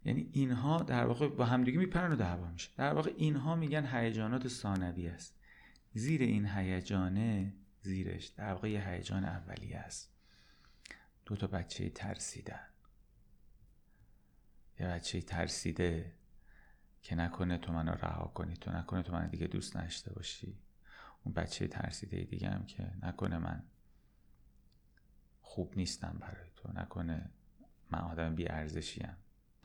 یعنی 0.05 0.29
اینها 0.33 0.79
در 0.83 1.07
واقع 1.07 1.29
با 1.29 1.45
همدیگه 1.45 1.79
میپرن 1.79 2.13
و 2.13 2.17
دعوا 2.17 2.51
میشه. 2.51 2.71
در 2.77 2.95
واقع 2.95 3.13
اینها 3.17 3.55
میگن 3.57 3.87
هیجانات 3.87 4.49
ثانوی 4.49 5.09
است. 5.09 5.41
زیر 5.94 6.22
این 6.22 6.46
هیجانه 6.46 7.52
زیرش 7.83 8.26
در 8.26 8.52
واقع 8.52 8.68
هیجان 8.68 9.24
اولیه 9.24 9.78
است. 9.78 10.12
دو 11.26 11.37
تا 11.37 11.46
بچه 11.46 11.90
ترسیدن. 11.90 12.66
یه 14.80 14.87
بچه 14.87 15.20
ترسیده 15.20 16.12
که 17.02 17.14
نکنه 17.14 17.59
تو 17.59 17.72
منو 17.72 17.92
رها 17.92 18.24
کنی 18.24 18.57
تو 18.57 18.72
نکنه 18.72 19.02
تو 19.02 19.12
من 19.12 19.28
دیگه 19.28 19.46
دوست 19.46 19.76
نشته 19.76 20.12
باشی. 20.12 20.59
اون 21.24 21.35
بچه 21.35 21.68
ترسیده 21.68 22.24
دیگه 22.24 22.48
هم 22.50 22.66
که 22.66 22.90
نکنه 23.02 23.38
من 23.38 23.62
خوب 25.40 25.72
نیستم 25.76 26.16
برای 26.20 26.50
تو 26.57 26.72
نکنه 26.72 27.30
من 27.90 27.98
آدم 27.98 28.35
بی 28.35 28.48
ارزشیم 28.48 29.16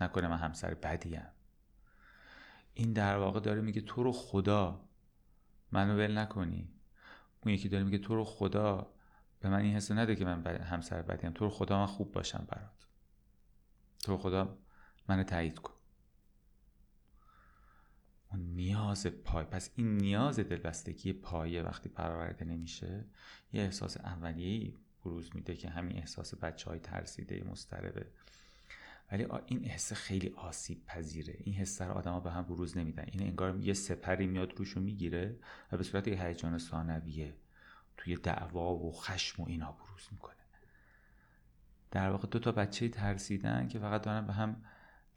نکنه 0.01 0.27
من 0.27 0.37
همسر 0.37 0.73
بدیم 0.73 1.27
این 2.73 2.93
در 2.93 3.17
واقع 3.17 3.39
داره 3.39 3.61
میگه 3.61 3.81
تو 3.81 4.03
رو 4.03 4.11
خدا 4.11 4.88
منو 5.71 5.97
ول 5.97 6.17
نکنی. 6.17 6.69
اون 7.41 7.53
یکی 7.53 7.69
داره 7.69 7.83
میگه 7.83 7.97
تو 7.97 8.15
رو 8.15 8.23
خدا 8.23 8.93
به 9.39 9.49
من 9.49 9.59
این 9.59 9.75
حسو 9.75 9.93
نده 9.93 10.15
که 10.15 10.25
من 10.25 10.45
همسر 10.47 11.01
بدیم 11.01 11.31
تو 11.31 11.45
رو 11.45 11.51
خدا 11.51 11.79
من 11.79 11.85
خوب 11.85 12.11
باشم 12.11 12.47
برات. 12.47 12.87
تو 14.03 14.11
رو 14.11 14.17
خدا 14.17 14.57
منو 15.07 15.23
تایید 15.23 15.59
کن. 15.59 15.73
اون 18.31 18.41
نیاز 18.41 19.07
پای 19.07 19.45
پس 19.45 19.69
این 19.75 19.97
نیاز 19.97 20.39
دلبستگی 20.39 21.13
پایه 21.13 21.61
وقتی 21.61 21.89
برآورده 21.89 22.45
نمیشه 22.45 23.05
یه 23.53 23.61
احساس 23.61 23.97
اولیه‌ای 23.97 24.73
بروز 25.05 25.35
میده 25.35 25.55
که 25.55 25.69
همین 25.69 25.97
احساس 25.97 26.35
بچه 26.35 26.69
های 26.69 26.79
ترسیده 26.79 27.43
مستربه 27.43 28.05
ولی 29.11 29.27
این 29.45 29.65
حس 29.65 29.93
خیلی 29.93 30.33
آسیب 30.37 30.85
پذیره 30.85 31.35
این 31.39 31.55
حس 31.55 31.81
رو 31.81 31.91
آدما 31.91 32.19
به 32.19 32.31
هم 32.31 32.43
بروز 32.43 32.77
نمیدن. 32.77 33.05
این 33.07 33.23
انگار 33.23 33.59
یه 33.59 33.73
سپری 33.73 34.27
میاد 34.27 34.57
روشو 34.57 34.79
می‌گیره 34.79 35.39
و 35.71 35.77
به 35.77 35.83
صورت 35.83 36.07
یه 36.07 36.23
هیجان 36.25 36.57
ثانویه 36.57 37.33
توی 37.97 38.15
دعوا 38.15 38.75
و 38.75 38.91
خشم 38.91 39.43
و 39.43 39.45
اینا 39.47 39.71
بروز 39.71 40.07
می‌کنه. 40.11 40.35
در 41.91 42.09
واقع 42.09 42.27
دو 42.27 42.39
تا 42.39 42.51
بچه 42.51 42.89
ترسیدن 42.89 43.67
که 43.67 43.79
فقط 43.79 44.01
دارن 44.01 44.27
به 44.27 44.33
هم 44.33 44.63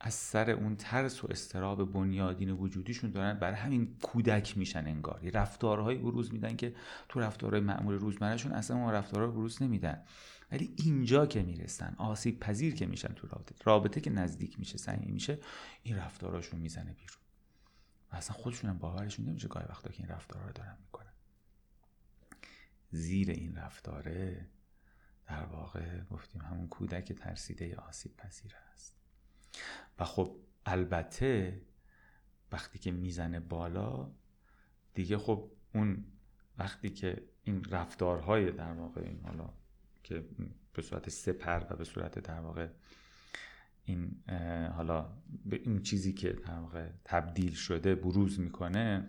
از 0.05 0.15
سر 0.15 0.51
اون 0.51 0.77
ترس 0.77 1.25
و 1.25 1.27
استراب 1.31 1.93
بنیادین 1.93 2.51
وجودیشون 2.51 3.11
دارن 3.11 3.39
برای 3.39 3.57
همین 3.57 3.97
کودک 4.03 4.59
میشن 4.59 4.87
انگار. 4.87 5.25
یه 5.25 5.31
رفتارهایی 5.31 5.99
بروز 5.99 6.33
میدن 6.33 6.57
که 6.57 6.75
تو 7.09 7.21
رفتارهای 7.21 7.61
معمول 7.61 7.95
روزمرهشون 7.95 8.53
اصلا 8.53 8.77
اون 8.77 8.93
رفتارها 8.93 9.27
بروز 9.27 9.63
نمیدن. 9.63 10.05
ولی 10.53 10.75
اینجا 10.77 11.27
که 11.27 11.43
می‌رسن 11.43 11.95
آسیب 11.99 12.41
پذیر 12.41 12.75
که 12.75 12.87
میشن 12.87 13.09
تو 13.09 13.27
رابطه 13.27 13.55
رابطه 13.65 14.01
که 14.01 14.11
نزدیک 14.11 14.59
میشه 14.59 14.79
صمیمی 14.79 15.13
میشه 15.13 15.39
این 15.83 15.97
رفتاراشون 15.97 16.61
می‌زنه 16.61 16.93
بیرون. 16.93 17.19
و 18.13 18.17
اصلا 18.17 18.37
خودشون 18.37 18.71
هم 18.71 18.79
باورشون 18.79 19.27
نمیشه 19.27 19.49
گاهی 19.49 19.67
وقتا 19.69 19.91
که 19.91 20.03
این 20.03 20.09
رفتارها 20.09 20.47
رو 20.47 20.53
دارن 20.53 20.77
می‌کنن. 20.81 21.13
زیر 22.91 23.31
این 23.31 23.57
رفتاره 23.57 24.47
در 25.27 25.45
واقع 25.45 26.01
گفتیم 26.01 26.43
همون 26.43 26.69
کودک 26.69 27.13
ترسیده 27.13 27.77
آسیب 27.77 28.17
پذیر 28.17 28.53
است 28.75 29.02
و 29.99 30.05
خب 30.05 30.37
البته 30.67 31.61
وقتی 32.53 32.79
که 32.79 32.91
می‌زنه 32.91 33.41
بالا 33.41 34.11
دیگه 34.95 35.19
خب 35.19 35.51
اون 35.75 36.05
وقتی 36.59 36.91
که 36.91 37.23
این 37.45 37.65
رفتارهای 37.65 38.51
در 38.51 38.73
واقع 38.73 39.01
این 39.01 39.21
حالا 39.25 39.49
که 40.03 40.25
به 40.73 40.83
صورت 40.83 41.09
سپر 41.09 41.63
و 41.71 41.77
به 41.77 41.85
صورت 41.85 42.19
در 42.19 42.41
واقع 42.41 42.69
این 43.85 44.23
حالا 44.77 45.13
به 45.45 45.57
این 45.57 45.83
چیزی 45.83 46.13
که 46.13 46.33
در 46.33 46.59
واقع 46.59 46.89
تبدیل 47.05 47.55
شده 47.55 47.95
بروز 47.95 48.41
می‌کنه 48.41 49.09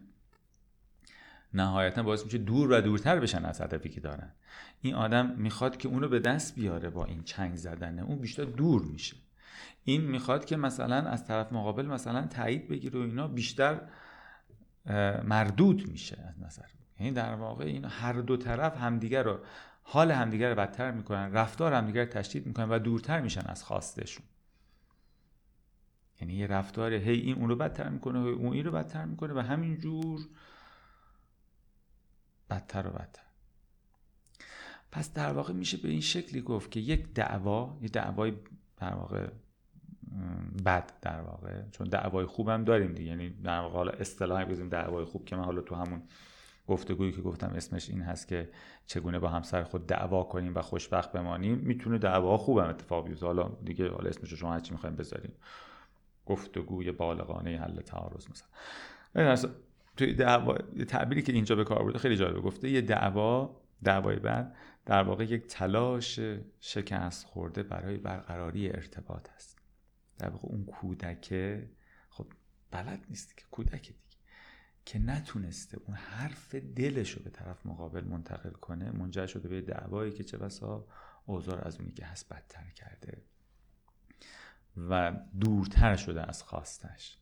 نهایتا 1.54 2.04
باعث 2.04 2.26
میشه 2.26 2.38
دور 2.38 2.72
و 2.72 2.82
دورتر 2.82 3.20
بشن 3.20 3.46
از 3.46 3.62
هدفی 3.62 3.90
که 3.90 4.00
دارن. 4.00 4.32
این 4.82 4.96
آدم 4.96 5.36
می‌خواد 5.36 5.78
که 5.78 5.88
اونو 5.88 6.08
به 6.08 6.20
دست 6.20 6.56
بیاره 6.56 6.90
با 6.90 7.06
این 7.06 7.24
چنگ 7.24 7.56
زدنه 7.56 8.04
اون 8.04 8.20
بیشتر 8.20 8.46
دور 8.46 8.82
میشه. 8.82 9.16
این 9.84 10.02
می‌خواد 10.02 10.46
که 10.46 10.58
مثلا 10.58 10.96
از 10.96 11.26
طرف 11.26 11.54
مقابل 11.54 11.86
مثلا 11.86 12.28
تایید 12.28 12.68
بگیره 12.68 13.00
و 13.00 13.04
اینا 13.04 13.28
بیشتر 13.28 13.82
مردود 15.24 15.88
میشه 15.88 16.22
از 16.30 16.44
نظر. 16.44 16.66
یعنی 17.00 17.12
در 17.12 17.36
واقع 17.36 17.66
این 17.66 17.86
هر 17.86 18.14
دو 18.14 18.38
طرف 18.38 18.78
همدیگر 18.78 19.24
رو 19.24 19.40
حال 19.84 20.12
همدیگر 20.12 20.50
رو 20.50 20.56
بدتر 20.56 20.92
می‌کنن 20.92 21.32
رفتار 21.32 21.74
همدیگر 21.74 22.06
تشدید 22.06 22.48
می‌کنن 22.48 22.70
و 22.70 22.80
دورتر 22.80 23.22
میشن 23.22 23.46
از 23.46 23.64
خواستشون. 23.64 24.26
یعنی 26.22 26.34
یه 26.34 26.48
رفتار 26.48 26.94
هی 26.94 27.20
این 27.20 27.38
اون 27.38 27.50
رو 27.50 27.56
بدتر 27.56 27.90
می‌کنه 27.90 28.20
و 28.20 28.26
اون 28.26 28.54
این 28.54 28.66
رو 28.66 28.72
بدتر 28.72 29.06
می‌کنه 29.06 29.34
و 29.34 29.40
همینجور 29.40 30.28
بدتر 32.50 32.88
و 32.88 32.90
بدتر. 32.90 33.24
پس 34.92 35.14
در 35.14 35.34
واقع 35.34 35.54
میشه 35.54 35.78
به 35.78 35.90
این 35.90 36.02
شکلی 36.02 36.42
گفت 36.42 36.72
که 36.72 36.80
یک 36.80 37.14
دعوا 37.14 37.78
یه 37.82 37.90
دعوای 37.90 38.34
در 38.78 38.94
واقع 38.94 39.30
بد 40.66 40.92
در 41.02 41.22
واقع. 41.22 41.62
چون 41.72 41.88
دعوای 41.88 42.26
خوبم 42.26 42.64
داریم 42.64 42.94
دیگه. 42.94 43.10
یعنی 43.10 43.30
در 43.30 43.60
واقع 43.60 43.76
حالا 43.76 43.92
اصطلاحی 43.92 44.46
بزنیم 44.46 44.70
دعوای 44.70 45.06
خوب 45.06 45.26
که 45.26 45.36
من 45.36 45.44
حالا 45.44 45.62
تو 45.62 45.76
همون 45.76 46.02
گفتگویی 46.68 47.12
که 47.12 47.22
گفتم 47.22 47.54
اسمش 47.56 47.90
این 47.90 48.02
هست 48.02 48.28
که 48.28 48.50
چگونه 48.86 49.20
با 49.20 49.28
همسر 49.30 49.64
خود 49.64 49.88
دعوا 49.88 50.24
کنیم 50.24 50.56
و 50.56 50.62
خوشبخت 50.62 51.12
بمانیم. 51.12 51.58
می‌تونه 51.58 51.98
دعوا 51.98 52.38
خوبم 52.38 52.68
اتفاق 52.68 53.08
بیفته. 53.08 53.26
حالا 53.26 53.52
دیگه 53.64 53.90
حالا 53.90 54.10
اسمش 54.10 54.34
شما 54.34 54.54
هرچی 54.54 54.72
می‌خوایم 54.72 54.96
بذاریم. 54.96 55.34
گفتگوی 56.26 56.92
بالغانه 56.92 57.58
حل 57.58 57.82
تعارض 57.82 58.28
مثلا. 58.30 59.52
توی 59.98 60.14
دعوا 60.14 60.58
تعبیری 60.88 61.22
که 61.22 61.34
اینجا 61.34 61.56
به 61.56 61.64
کار 61.64 61.84
برده 61.84 62.00
خیلی 62.00 62.18
جالبه 62.18 62.42
گفته. 62.42 62.70
یه 62.70 62.82
دعوا 62.82 63.62
دعوای 63.84 64.16
بعد 64.16 64.56
در 64.86 65.04
واقع 65.04 65.24
یک 65.24 65.48
تلاش 65.48 66.20
شکست 66.60 67.26
خورده 67.26 67.64
برای 67.64 67.98
برقراری 67.98 68.70
ارتباط 68.70 69.30
است 69.36 69.63
در 70.18 70.30
واقع 70.30 70.48
اون 70.48 70.66
کودکه 70.66 71.70
خب 72.10 72.28
بلد 72.72 73.06
نیست 73.10 73.38
که 73.38 73.46
کودک 73.52 73.88
دیگه 73.88 74.18
که 74.86 75.00
نتونسته 75.00 75.78
اون 75.86 75.96
حرف 75.96 76.56
دلش 76.56 77.12
رو 77.12 77.24
به 77.24 77.30
طرف 77.30 77.66
مقابل 77.66 78.04
منتقل 78.04 78.52
کنه 78.52 78.92
منجر 78.92 79.28
شده 79.28 79.50
به 79.50 79.62
دعوایی 79.62 80.12
که 80.12 80.24
چه 80.24 80.38
بسا 80.38 80.88
اوزار 81.26 81.68
از 81.68 81.78
اونی 81.78 81.92
که 81.92 82.06
هست 82.06 82.30
بدتر 82.30 82.70
کرده 82.70 83.22
و 84.78 85.12
دورتر 85.40 85.96
شده 85.96 86.30
از 86.30 86.44
خواستش. 86.44 87.18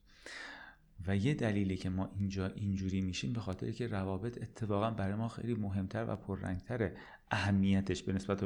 و 1.07 1.17
یه 1.17 1.33
دلیلی 1.33 1.77
که 1.77 1.89
ما 1.89 2.11
اینجا 2.19 2.47
اینجوری 2.47 3.01
میشیم 3.01 3.33
به 3.33 3.39
خاطر 3.39 3.71
که 3.71 3.87
روابط 3.87 4.37
اتفاقا 4.41 4.91
برای 4.91 5.15
ما 5.15 5.27
خیلی 5.27 5.53
مهمتر 5.53 6.05
و 6.09 6.15
پررنگتره. 6.15 6.97
اهمیتش 7.31 8.03
به 8.03 8.13
نسبت 8.13 8.43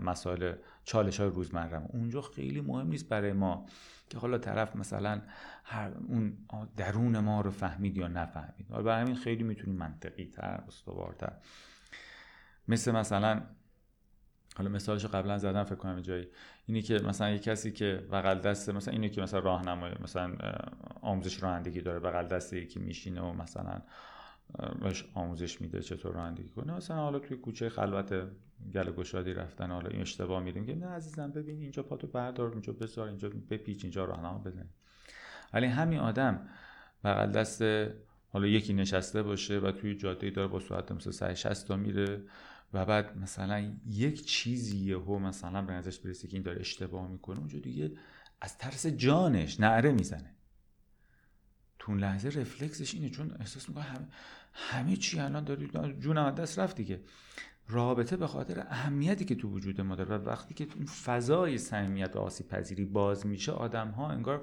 مسائل 0.00 0.54
چالش 0.84 1.20
های 1.20 1.28
روزمره 1.28 1.82
اونجا 1.88 2.20
خیلی 2.20 2.60
مهم 2.60 2.88
نیست 2.88 3.08
برای 3.08 3.32
ما 3.32 3.66
که 4.10 4.18
حالا 4.18 4.38
طرف 4.38 4.76
مثلا 4.76 5.22
هر 5.64 5.90
اون 6.08 6.38
درون 6.76 7.18
ما 7.18 7.40
رو 7.40 7.50
فهمید 7.50 7.96
یا 7.96 8.08
نفهمید. 8.08 8.70
حالا 8.70 8.82
برای 8.82 9.02
همین 9.02 9.16
خیلی 9.16 9.42
می‌تونیم 9.42 9.76
منطقی 9.76 10.26
تر 10.26 10.64
استوارتر. 10.68 11.32
مثل 12.68 12.92
مثلا 12.92 13.42
حالا 14.56 14.70
مثالش 14.70 15.06
قبلا 15.06 15.38
زدم 15.38 15.64
فکر 15.64 15.74
کنم 15.74 16.00
جایی. 16.00 16.28
اینی 16.66 16.82
که 16.82 16.94
مثلا 16.94 17.30
یه 17.30 17.38
کسی 17.38 17.72
که 17.72 18.06
بغل 18.12 18.38
دست 18.38 18.70
مثلا 18.70 18.92
اینی 18.92 19.10
که 19.10 19.22
مثلا 19.22 19.40
راهنمای 19.40 19.92
مثلا 20.02 20.36
آموزش 21.00 21.42
رانندگی 21.42 21.80
داره 21.80 21.98
بغل 21.98 22.26
دست 22.26 22.52
یکی 22.52 22.80
میشینه 22.80 23.20
و 23.20 23.32
مثلا 23.32 23.82
بهش 24.80 25.04
آموزش 25.14 25.60
میده 25.60 25.80
چطور 25.80 26.12
رانندگی 26.12 26.48
کنه. 26.48 26.76
مثلا 26.76 26.96
حالا 26.96 27.18
توی 27.18 27.36
کوچه 27.36 27.68
خلوت 27.68 28.14
گل 28.74 28.90
گشادی 28.92 29.34
رفتن 29.34 29.70
حالا 29.70 29.88
این 29.88 30.00
اشتباه 30.00 30.42
میریم 30.42 30.66
که 30.66 30.74
نه 30.74 30.86
عزیزم 30.86 31.30
ببین 31.30 31.60
اینجا 31.60 31.82
پاتو 31.82 32.06
بردار 32.06 32.52
اینجا 32.52 32.72
بذار 32.72 33.08
اینجا 33.08 33.30
بپیچ 33.50 33.84
اینجا 33.84 34.04
راهنما 34.04 34.38
بزن. 34.38 34.68
ولی 35.52 35.66
همین 35.66 35.98
آدم 35.98 36.48
بغل 37.04 37.30
دست 37.30 37.62
حالا 38.28 38.46
یکی 38.46 38.72
نشسته 38.72 39.22
باشه 39.22 39.58
و 39.58 39.72
توی 39.72 39.94
جاده 39.94 40.30
داره 40.30 40.48
با 40.48 40.60
سرعت 40.60 40.92
مثلا 40.92 41.34
60 41.34 41.68
تا 41.68 41.76
میره 41.76 42.22
و 42.72 42.84
بعد 42.84 43.18
مثلا 43.18 43.72
یک 43.86 44.26
چیزی 44.26 44.76
یهو 44.76 45.18
مثلا 45.18 45.62
به 45.62 45.72
نظرش 45.72 45.98
برسه 45.98 46.28
که 46.28 46.36
این 46.36 46.42
داره 46.42 46.60
اشتباه 46.60 47.08
می‌کنه. 47.08 47.38
اونجا 47.38 47.58
دیگه 47.58 47.92
از 48.40 48.58
ترس 48.58 48.86
جانش 48.86 49.60
نعره 49.60 49.92
می‌زنه. 49.92 50.33
تو 51.84 51.92
اون 51.92 52.00
لحظه 52.00 52.28
رفلکسش 52.28 52.94
اینه 52.94 53.10
چون 53.10 53.36
احساس 53.40 53.68
می‌کنه 53.68 53.84
همه, 53.84 54.06
همه 54.52 54.96
چی 54.96 55.20
الان 55.20 55.44
داری 55.44 55.70
از 56.16 56.34
دست 56.34 56.58
رفت 56.58 56.76
دیگه. 56.76 57.00
رابطه 57.68 58.16
به 58.16 58.26
خاطر 58.26 58.60
اهمیتی 58.60 59.24
که 59.24 59.34
تو 59.34 59.48
وجود 59.48 59.80
ما 59.80 59.94
داره 59.94 60.16
و 60.16 60.28
وقتی 60.28 60.54
که 60.54 60.66
اون 60.76 60.86
فضای 60.86 61.58
صمیمیت 61.58 62.16
و 62.16 62.18
آسیب 62.18 62.48
پذیری 62.48 62.84
باز 62.84 63.26
میشه 63.26 63.52
آدم 63.52 63.88
ها 63.88 64.08
انگار 64.08 64.40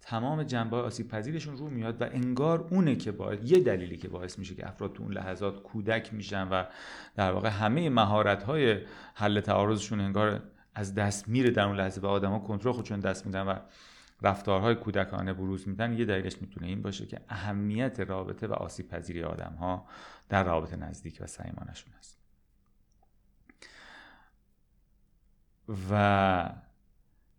تمام 0.00 0.42
جنبه 0.42 0.76
آسیب 0.76 1.08
پذیرشون 1.08 1.56
رو 1.56 1.70
میاد 1.70 2.02
و 2.02 2.04
انگار 2.04 2.68
اونه 2.70 2.96
که 2.96 3.12
باعث 3.12 3.38
یه 3.44 3.60
دلیلی 3.60 3.96
که 3.96 4.08
باعث 4.08 4.38
میشه 4.38 4.54
که 4.54 4.68
افراد 4.68 4.92
تو 4.92 5.02
اون 5.02 5.12
لحظات 5.12 5.62
کودک 5.62 6.14
میشن 6.14 6.48
و 6.48 6.64
در 7.16 7.32
واقع 7.32 7.48
همه 7.48 7.90
مهارت 7.90 8.42
های 8.42 8.80
حل 9.14 9.40
تعارضشون 9.40 10.00
انگار 10.00 10.42
از 10.74 10.94
دست 10.94 11.28
میره 11.28 11.50
در 11.50 11.64
اون 11.66 11.76
لحظه 11.76 12.00
و 12.00 12.06
آدما 12.06 12.38
کنترل 12.38 12.72
خودشون 12.72 13.00
دست 13.00 13.26
میدن 13.26 13.42
و 13.42 13.58
رفتارهای 14.22 14.74
کودکانه 14.74 15.32
بروز 15.32 15.68
میدن 15.68 15.98
یه 15.98 16.04
دلیلش 16.04 16.42
می‌تونه 16.42 16.66
این 16.66 16.82
باشه 16.82 17.06
که 17.06 17.20
اهمیت 17.28 18.00
رابطه 18.00 18.46
و 18.46 18.52
آسیب 18.52 18.88
پذیری 18.88 19.22
آدم 19.22 19.54
ها 19.54 19.88
در 20.28 20.44
رابطه 20.44 20.76
نزدیک 20.76 21.18
و 21.20 21.26
صمیمانشون 21.26 21.92
هست 21.92 22.18
و 25.90 26.54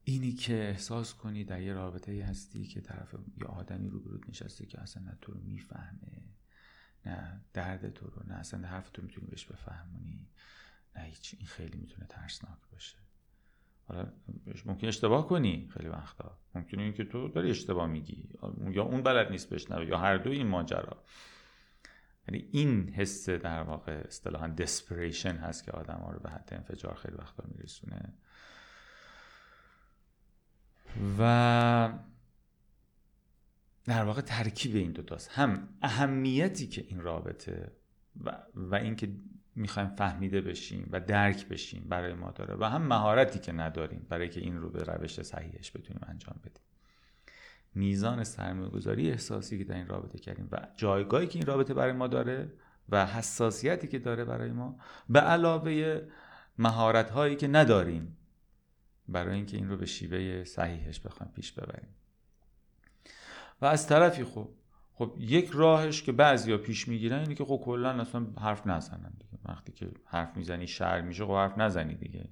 اینی 0.04 0.32
که 0.32 0.54
احساس 0.54 1.13
کنی 1.13 1.43
در 1.43 1.62
یه 1.62 1.74
رابطه 1.74 2.26
هستی 2.26 2.67
که 2.67 2.82
طرف 2.82 3.15
یه 3.38 3.48
آدمی 3.48 3.89
رو 3.89 4.00
برود 4.00 4.26
نشسته 4.30 4.65
که 4.65 4.82
اصلا 4.82 5.04
نه 5.04 5.17
تو 5.22 5.32
رو 5.32 5.39
می‌فهمه 5.39 6.24
نه 7.06 7.41
درد 7.54 7.89
تو 7.89 8.08
رو 8.08 8.24
نه 8.28 8.34
اصلا 8.34 8.67
حرف 8.67 8.89
تو 8.89 9.02
می‌تونی 9.02 9.28
بهش 9.28 9.46
بفهمونی 9.46 10.28
نه 10.96 11.02
هیچ 11.04 11.36
این 11.38 11.48
خیلی 11.48 11.78
می‌تونه 11.78 12.08
ترسناک 12.08 12.60
باشه. 12.72 12.98
حالا 13.93 14.12
ممکن 14.65 14.88
اشتباه 14.88 15.27
کنی 15.27 15.69
خیلی 15.73 15.89
وقتا. 15.89 16.38
ممکنه 16.56 16.84
اینکه 16.84 17.03
تو 17.03 17.27
داری 17.27 17.49
اشتباه 17.49 17.88
میگی. 17.88 18.29
یا 18.71 18.84
اون 18.84 19.03
بلد 19.03 19.32
نیست 19.32 19.53
بشنوه 19.53 19.86
یا 19.86 19.97
هر 19.97 20.17
دو 20.17 20.29
این 20.29 20.47
ماجرا. 20.47 21.03
یعنی 22.27 22.47
این 22.51 22.89
حس 22.89 23.29
در 23.29 23.63
واقع 23.63 23.91
اصطلاحا 23.91 24.47
دسپریشن 24.47 25.36
هست 25.36 25.65
که 25.65 25.71
آدم 25.71 25.97
ها 25.97 26.12
رو 26.12 26.19
به 26.19 26.29
حد 26.29 26.49
انفجار 26.51 26.95
خیلی 26.95 27.15
وقتا 27.17 27.43
میرسونه. 27.56 28.13
و 31.19 31.93
در 33.86 34.03
واقع 34.03 34.21
ترکیب 34.21 34.75
این 34.75 34.91
دوتاست. 34.91 35.29
هم 35.32 35.69
اهمیتی 35.82 36.67
که 36.67 36.86
این 36.88 37.01
رابطه 37.01 37.71
و, 38.23 38.38
و 38.56 38.75
اینکه 38.75 39.10
می‌خوایم 39.55 39.89
فهمیده 39.89 40.41
بشیم 40.41 40.89
و 40.91 40.99
درک 40.99 41.47
بشیم 41.47 41.85
برای 41.89 42.13
ما 42.13 42.31
داره 42.31 42.55
و 42.55 42.63
هم 42.63 42.81
مهارتی 42.81 43.39
که 43.39 43.51
نداریم 43.51 44.05
برای 44.09 44.29
که 44.29 44.41
این 44.41 44.57
رو 44.57 44.69
به 44.69 44.83
روش 44.83 45.21
صحیحش 45.21 45.71
بتونیم 45.71 46.01
انجام 46.07 46.39
بدیم. 46.41 46.63
میزان 47.75 48.23
سرمایه 48.23 48.69
گذاری 48.69 49.11
احساسی 49.11 49.57
که 49.57 49.63
در 49.63 49.75
این 49.75 49.87
رابطه 49.87 50.19
کردیم 50.19 50.49
و 50.51 50.67
جایگاهی 50.75 51.27
که 51.27 51.39
این 51.39 51.45
رابطه 51.47 51.73
برای 51.73 51.91
ما 51.91 52.07
داره 52.07 52.53
و 52.89 53.05
حساسیتی 53.05 53.87
که 53.87 53.99
داره 53.99 54.25
برای 54.25 54.51
ما 54.51 54.79
به 55.09 55.19
علاوه 55.19 56.01
مهارت 56.57 57.09
هایی 57.09 57.35
که 57.35 57.47
نداریم 57.47 58.17
برای 59.07 59.35
اینکه 59.35 59.57
این 59.57 59.69
رو 59.69 59.77
به 59.77 59.85
شیوه 59.85 60.43
صحیحش 60.43 60.99
بخوایم 60.99 61.31
پیش 61.31 61.51
ببریم. 61.51 61.95
و 63.61 63.65
از 63.65 63.87
طرفی 63.87 64.23
خب 64.23 64.49
خب 64.95 65.15
یک 65.19 65.49
راهش 65.53 66.03
که 66.03 66.12
بعضیا 66.12 66.58
پیش 66.58 66.88
می‌گیرن 66.88 67.19
اینه 67.19 67.36
که 67.36 67.45
خب 67.45 67.62
کلا 67.65 67.89
اصلا 67.89 68.27
حرف 68.39 68.67
نزنن 68.67 69.13
دیگه. 69.19 69.39
وقتی 69.45 69.71
که 69.71 69.91
حرف 70.06 70.38
می‌زنی 70.38 70.67
شر 70.67 71.01
میشه 71.01 71.25
خب 71.25 71.32
حرف 71.32 71.58
نزنی 71.58 71.95
دیگه. 71.95 72.29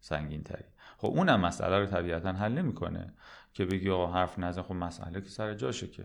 سنگین 0.00 0.42
تری 0.42 0.64
خب 0.98 1.08
اونم 1.08 1.40
مسئله 1.40 1.78
رو 1.78 1.86
طبیعتا 1.86 2.32
حل 2.32 2.52
نمی‌کنه 2.52 3.12
که 3.52 3.64
بگی 3.64 3.90
آقا 3.90 4.12
حرف 4.12 4.38
نزن. 4.38 4.62
خب 4.62 4.74
مسئله 4.74 5.20
که 5.20 5.28
سر 5.28 5.54
جاشه 5.54 5.86
که. 5.86 6.04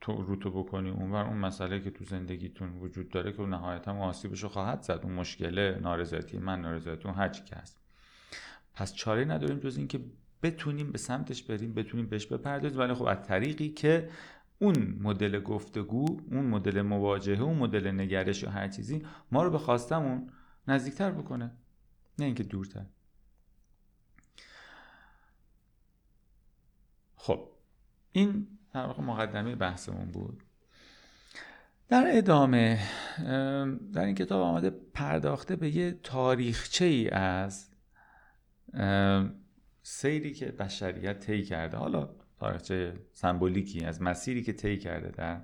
تو 0.00 0.22
رو 0.22 0.36
تو 0.36 0.50
بکنی 0.50 0.90
اونور 0.90 1.24
اون 1.26 1.36
مسئله 1.36 1.80
که 1.80 1.90
تو 1.90 2.04
زندگیتون 2.04 2.78
وجود 2.78 3.08
داره 3.08 3.32
که 3.32 3.42
نهایتا 3.42 3.92
آسیبش 3.92 4.44
خواهد 4.44 4.82
زد. 4.82 5.00
اون 5.02 5.12
مشکله 5.12 5.78
نارضایتی 5.82 6.38
من 6.38 6.60
نارضایتی 6.60 7.08
اون 7.08 7.14
هر 7.16 7.28
که 7.28 7.56
هست. 7.56 7.78
پس 8.74 8.94
چاره 8.94 9.24
نداریم 9.24 9.58
جز 9.58 9.76
اینکه 9.76 10.00
بتونیم 10.42 10.92
به 10.92 10.98
سمتش 10.98 11.42
بریم 11.42 11.74
بتونیم 11.74 12.06
بهش 12.06 12.26
بپردازیم. 12.26 12.80
ولی 12.80 12.94
خب 12.94 13.04
از 13.04 13.22
طریقی 13.22 13.68
که 13.68 14.08
اون 14.58 14.98
مدل 15.00 15.40
گفتگو 15.40 16.20
اون 16.30 16.46
مدل 16.46 16.82
مواجهه 16.82 17.42
اون 17.42 17.58
مدل 17.58 17.90
نگرش 17.90 18.42
یا 18.42 18.50
هر 18.50 18.68
چیزی 18.68 19.06
ما 19.30 19.42
رو 19.42 19.50
به 19.50 19.58
خواستمون 19.58 20.30
نزدیکتر 20.68 21.10
بکنه. 21.10 21.50
نه 22.18 22.24
اینکه 22.24 22.42
دورتر. 22.42 22.86
خب 27.16 27.48
این 28.12 28.48
در 28.74 28.86
واقع 28.86 29.02
مقدمه 29.02 29.54
بحثمون 29.54 30.10
بود. 30.10 30.42
در 31.88 32.04
ادامه 32.06 32.80
در 33.92 34.04
این 34.04 34.14
کتاب 34.14 34.42
آمده 34.42 34.70
پرداخته 34.70 35.56
به 35.56 35.76
یه 35.76 35.92
تاریخچه 36.02 36.84
ای 36.84 37.10
از 37.10 37.70
سیری 39.82 40.34
که 40.34 40.46
بشریت 40.46 41.18
طی 41.20 41.42
کرده. 41.42 41.76
حالا 41.76 42.10
تاریخچه 42.42 42.94
سمبولیکی 43.12 43.84
از 43.84 44.02
مسیری 44.02 44.42
که 44.42 44.52
طی 44.52 44.78
کرده 44.78 45.10
در 45.10 45.40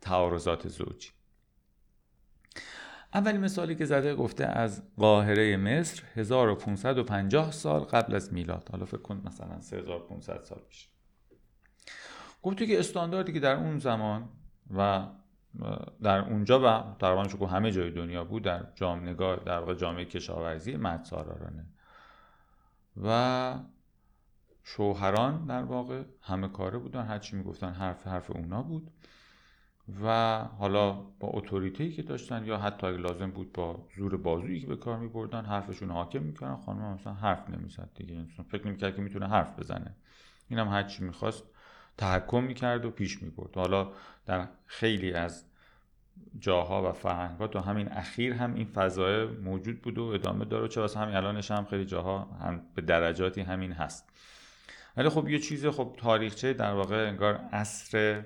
تعارضات 0.00 0.68
زوجی 0.68 1.10
اولین 3.14 3.40
مثالی 3.40 3.74
که 3.74 3.84
زده 3.84 4.14
گفته 4.14 4.46
از 4.46 4.82
قاهره 4.96 5.56
مصر 5.56 6.02
1550 6.14 7.52
سال 7.52 7.80
قبل 7.80 8.14
از 8.14 8.32
میلاد. 8.32 8.68
حالا 8.72 8.84
فکر 8.84 9.02
کن 9.02 9.22
مثلا 9.24 9.60
3500 9.60 10.42
سال 10.42 10.58
پیش. 10.68 10.88
گفته 12.42 12.66
که 12.66 12.78
استانداردی 12.78 13.32
که 13.32 13.40
در 13.40 13.56
اون 13.56 13.78
زمان 13.78 14.28
و 14.76 15.06
در 16.02 16.18
اونجا 16.18 16.60
و 16.60 16.96
تقریبا 16.98 17.46
همه 17.46 17.70
جای 17.70 17.90
دنیا 17.90 18.24
بود 18.24 18.42
در 18.42 18.66
جامعه 18.74 19.14
در 19.14 19.58
واقع 19.58 19.74
جامعه 19.74 20.04
کشاورزی 20.04 20.76
مدسالارانه 20.76 21.66
و 23.02 23.54
شوهران 24.68 25.46
در 25.46 25.62
واقع 25.62 26.02
همه 26.22 26.48
کاره 26.48 26.78
بودن 26.78 27.04
هرچی 27.06 27.36
می‌گفتن 27.36 27.72
حرف 27.72 28.06
حرف 28.06 28.30
اونا 28.30 28.62
بود. 28.62 28.90
و 30.04 30.38
حالا 30.44 30.92
با 30.92 31.28
اتوریتی 31.28 31.92
که 31.92 32.02
داشتن 32.02 32.44
یا 32.44 32.58
حتی 32.58 32.86
اگه 32.86 32.96
لازم 32.96 33.30
بود 33.30 33.52
با 33.52 33.86
زور 33.96 34.16
بازویی 34.16 34.60
که 34.60 34.66
به 34.66 34.76
کار 34.76 34.98
میبردن 34.98 35.44
حرفشون 35.44 35.90
حاکم 35.90 36.22
می‌کنن 36.22 36.56
خانم 36.56 36.94
مثلا 36.94 37.12
حرف 37.12 37.50
نمی‌زد 37.50 37.90
دیگه. 37.94 38.24
فکر 38.48 38.66
نمی‌کرد 38.66 38.96
که 38.96 39.02
می‌تونه 39.02 39.28
حرف 39.28 39.58
بزنه. 39.58 39.96
اینم 40.48 40.68
هرچی 40.68 41.04
می‌خواست 41.04 41.44
تحکم 41.98 42.44
می‌کرد 42.44 42.84
و 42.84 42.90
پیش 42.90 43.22
می‌برد. 43.22 43.54
حالا 43.54 43.92
در 44.26 44.48
خیلی 44.66 45.12
از 45.12 45.44
جاها 46.38 46.88
و 46.88 46.92
فرهنگات 46.92 47.56
و 47.56 47.60
همین 47.60 47.92
اخیر 47.92 48.32
هم 48.32 48.54
این 48.54 48.66
فضای 48.66 49.26
موجود 49.26 49.82
بود 49.82 49.98
و 49.98 50.04
ادامه 50.04 50.44
داره. 50.44 50.68
چه 50.68 50.80
واسه 50.80 51.00
همین 51.00 51.14
الانش 51.14 51.50
هم 51.50 51.64
خیلی 51.64 51.84
جاها 51.84 52.24
هم 52.24 52.62
به 52.74 52.82
درجاتی 52.82 53.40
همین 53.40 53.72
هست. 53.72 54.08
ولی 54.96 55.08
خب 55.08 55.28
یه 55.28 55.38
چیز 55.38 55.66
خب 55.66 55.94
تاریخچه 55.98 56.52
در 56.52 56.72
واقع 56.72 57.08
انگار 57.08 57.34
عصر 57.34 58.24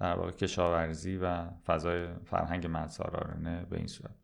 در 0.00 0.14
واقع 0.14 0.30
کشاورزی 0.30 1.16
و 1.16 1.50
فضای 1.66 2.06
فرهنگ 2.24 2.66
مدسالارانه 2.70 3.66
به 3.70 3.76
این 3.76 3.86
صورت. 3.86 4.14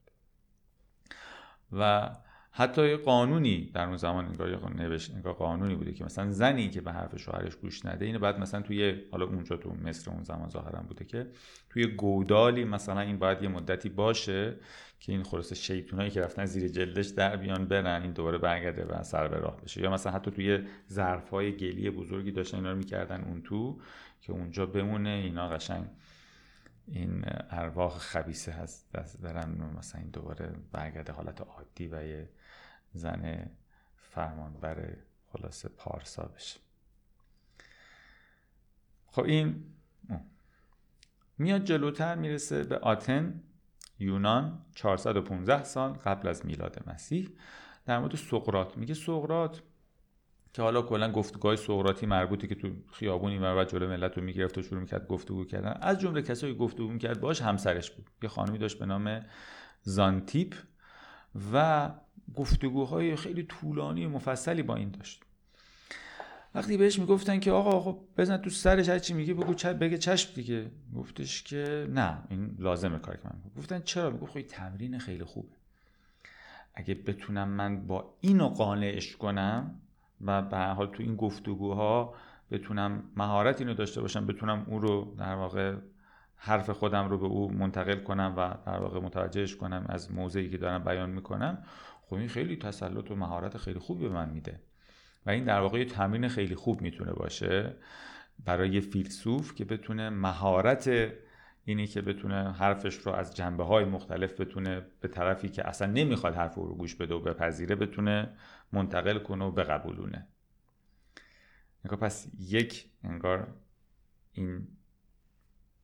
و 1.72 2.10
حتی 2.52 2.96
قانونی 2.96 3.70
در 3.74 3.86
اون 3.86 3.96
زمان 3.96 4.24
انگار 4.24 4.74
نوشت 4.74 5.14
انگار 5.14 5.32
قانونی 5.32 5.74
بوده 5.74 5.92
که 5.92 6.04
مثلا 6.04 6.30
زنی 6.30 6.70
که 6.70 6.80
به 6.80 6.92
حرف 6.92 7.16
شوهرش 7.16 7.56
گوش 7.56 7.86
نده 7.86 8.04
اینو 8.04 8.18
بعد 8.18 8.38
مثلا 8.38 8.62
توی 8.62 9.02
حالا 9.12 9.26
اونجا 9.26 9.56
تو 9.56 9.74
مصر 9.84 10.10
اون 10.10 10.22
زمان 10.22 10.48
ظاهرا 10.48 10.80
بوده 10.80 11.04
که 11.04 11.26
توی 11.70 11.86
گودالی 11.86 12.64
مثلا 12.64 13.00
این 13.00 13.18
باید 13.18 13.42
یه 13.42 13.48
مدتی 13.48 13.88
باشه 13.88 14.56
که 15.00 15.12
این 15.12 15.22
خلاص 15.22 15.52
شیطونایی 15.52 16.10
که 16.10 16.20
رفتن 16.20 16.44
زیر 16.44 16.68
جلدش 16.68 17.06
در 17.06 17.36
بیان 17.36 17.66
برن 17.66 18.02
این 18.02 18.12
دوباره 18.12 18.38
برگرده 18.38 18.84
و 18.84 19.02
سر 19.02 19.28
به 19.28 19.38
راه 19.38 19.60
بشه. 19.60 19.80
یا 19.80 19.90
مثلا 19.90 20.12
حتی 20.12 20.30
توی 20.30 20.66
ظرفای 20.90 21.56
گلی 21.56 21.90
بزرگی 21.90 22.32
داشتن 22.32 22.56
اینا 22.56 22.70
رو 22.70 22.76
می‌کردن 22.76 23.24
اون 23.24 23.42
تو 23.42 23.80
که 24.20 24.32
اونجا 24.32 24.66
بمونه. 24.66 25.10
اینا 25.10 25.48
قشنگ 25.48 25.86
این 26.86 27.24
ارواح 27.50 27.98
خبیسه 27.98 28.52
هست 28.52 28.92
دست 28.92 29.20
برن 29.20 29.72
مثلا 29.78 30.00
این 30.00 30.10
دوباره 30.10 30.52
برگرده 30.72 31.12
حالت 31.12 31.40
عادی 31.40 31.86
و 31.86 32.06
یه 32.06 32.28
زن 32.92 33.50
فرمانبر 33.96 34.96
خلاصه 35.32 35.68
پارسا 35.68 36.22
بشه. 36.22 36.60
خب 39.06 39.22
این 39.22 39.64
میاد 41.38 41.64
جلوتر 41.64 42.14
می‌رسه 42.14 42.64
به 42.64 42.78
آتن. 42.78 43.42
یونان 44.00 44.58
415 44.74 45.64
سال 45.64 45.92
قبل 45.92 46.28
از 46.28 46.46
میلاد 46.46 46.82
مسیح. 46.86 47.28
در 47.86 47.98
مورد 47.98 48.16
سقرات 48.16 48.76
میگه 48.76 48.94
سقرات 48.94 49.62
که 50.52 50.62
حالا 50.62 50.82
کلا 50.82 51.12
گفتگوهای 51.12 51.56
سقراطی 51.56 52.06
مربوطه 52.06 52.46
که 52.46 52.54
تو 52.54 52.68
خیابونی 52.92 53.38
و 53.38 53.64
جلو 53.64 53.88
ملت 53.88 54.18
رو 54.18 54.24
می‌گرفت 54.24 54.58
و 54.58 54.62
شروع 54.62 54.80
می‌کرد 54.80 55.08
گفتگو 55.08 55.44
کردن. 55.44 55.78
از 55.80 55.98
جمله 56.00 56.22
کسایی 56.22 56.54
گفتگو 56.54 56.88
می‌کرد 56.88 57.20
باش 57.20 57.42
همسرش 57.42 57.90
بود. 57.90 58.10
یه 58.22 58.28
خانمی 58.28 58.58
داشت 58.58 58.78
به 58.78 58.86
نام 58.86 59.20
زانتیپ 59.82 60.54
و 61.52 61.90
گفتگوهای 62.34 63.16
خیلی 63.16 63.42
طولانی 63.42 64.06
و 64.06 64.08
مفصلی 64.08 64.62
با 64.62 64.76
این 64.76 64.90
داشت. 64.90 65.22
وقتی 66.54 66.76
بهش 66.76 66.98
می‌گفتن 66.98 67.40
که 67.40 67.52
آقا 67.52 67.80
خب 67.80 67.98
بزن 68.16 68.36
تو 68.36 68.50
سرش 68.50 68.88
هر 68.88 68.98
چی 68.98 69.14
میگه 69.14 69.34
بگو 69.34 69.54
چه 69.54 69.72
بگه 69.72 69.98
چشم 69.98 70.34
دیگه. 70.34 70.70
گفتش 70.96 71.42
که 71.42 71.86
نه 71.90 72.18
این 72.28 72.56
لازمه 72.58 72.98
کار 72.98 73.16
که 73.16 73.22
من 73.24 73.38
گفتن 73.56 73.80
چرا؟ 73.80 74.10
میگه 74.10 74.26
خب 74.26 74.42
تمرین 74.42 74.98
خیلی 74.98 75.24
خوبه. 75.24 75.48
اگه 76.74 76.94
بتونم 76.94 77.48
من 77.48 77.86
با 77.86 78.14
اینو 78.20 78.48
قانعش 78.48 79.16
کنم 79.16 79.80
و 80.24 80.42
به 80.42 80.58
حال 80.58 80.86
تو 80.86 81.02
این 81.02 81.16
گفتگوها 81.16 82.14
بتونم 82.50 83.02
مهارت 83.16 83.60
اینو 83.60 83.74
داشته 83.74 84.00
باشم 84.00 84.26
بتونم 84.26 84.66
او 84.68 84.78
رو 84.78 85.14
در 85.18 85.34
واقع 85.34 85.76
حرف 86.36 86.70
خودم 86.70 87.08
رو 87.08 87.18
به 87.18 87.26
او 87.26 87.52
منتقل 87.52 88.00
کنم 88.00 88.34
و 88.36 88.54
در 88.66 88.78
واقع 88.78 89.00
متوجهش 89.00 89.56
کنم 89.56 89.86
از 89.88 90.12
موضعی 90.12 90.50
که 90.50 90.58
دارم 90.58 90.84
بیان 90.84 91.10
می‌کنم 91.10 91.58
خب 92.06 92.14
این 92.14 92.28
خیلی 92.28 92.56
تسلط 92.56 93.10
و 93.10 93.16
مهارت 93.16 93.56
خیلی 93.56 93.78
خوبی 93.78 94.08
به 94.08 94.14
من 94.14 94.28
میده. 94.28 94.60
و 95.26 95.30
این 95.30 95.44
در 95.44 95.60
واقع 95.60 95.78
یه 95.78 95.84
تمرین 95.84 96.28
خیلی 96.28 96.54
خوب 96.54 96.80
می‌تونه 96.80 97.12
باشه 97.12 97.76
برای 98.44 98.80
فیلسوف 98.80 99.54
که 99.54 99.64
بتونه 99.64 100.10
مهارت 100.10 101.12
اینی 101.64 101.86
که 101.86 102.02
بتونه 102.02 102.52
حرفش 102.52 102.94
رو 102.94 103.12
از 103.12 103.34
جنبه 103.36 103.64
های 103.64 103.84
مختلف 103.84 104.40
بتونه 104.40 104.86
به 105.00 105.08
طرفی 105.08 105.48
که 105.48 105.68
اصلا 105.68 105.92
نمی‌خواد 105.92 106.34
حرف 106.34 106.54
رو 106.54 106.74
گوش 106.74 106.94
بده 106.94 107.14
و 107.14 107.20
بپذیره 107.20 107.76
بتونه 107.76 108.36
منتقل 108.72 109.18
کنه 109.18 109.44
و 109.44 109.50
بقبولونه. 109.50 110.26
انگار 111.84 111.98
پس 111.98 112.26
یک 112.38 112.90
انگار 113.04 113.54
این 114.32 114.68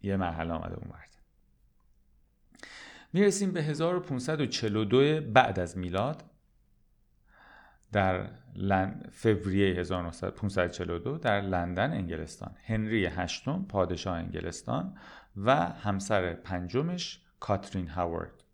یه 0.02 0.16
مرحله 0.16 0.52
آمده 0.52 0.74
اون 0.74 0.90
ورد 0.90 1.16
می‌رسیم 3.12 3.52
به 3.52 3.62
1542 3.62 5.20
بعد 5.20 5.60
از 5.60 5.78
میلاد. 5.78 6.24
در 7.92 8.28
لن... 8.54 9.02
فوریه 9.12 9.74
1542 9.80 11.18
در 11.18 11.40
لندن 11.40 11.92
انگلستان. 11.92 12.54
هنری 12.66 13.06
هشتم 13.06 13.66
پادشاه 13.68 14.16
انگلستان 14.16 14.96
و 15.36 15.54
همسر 15.56 16.32
پنجمش 16.32 17.20
کاترین 17.40 17.88
هاورد. 17.88 18.44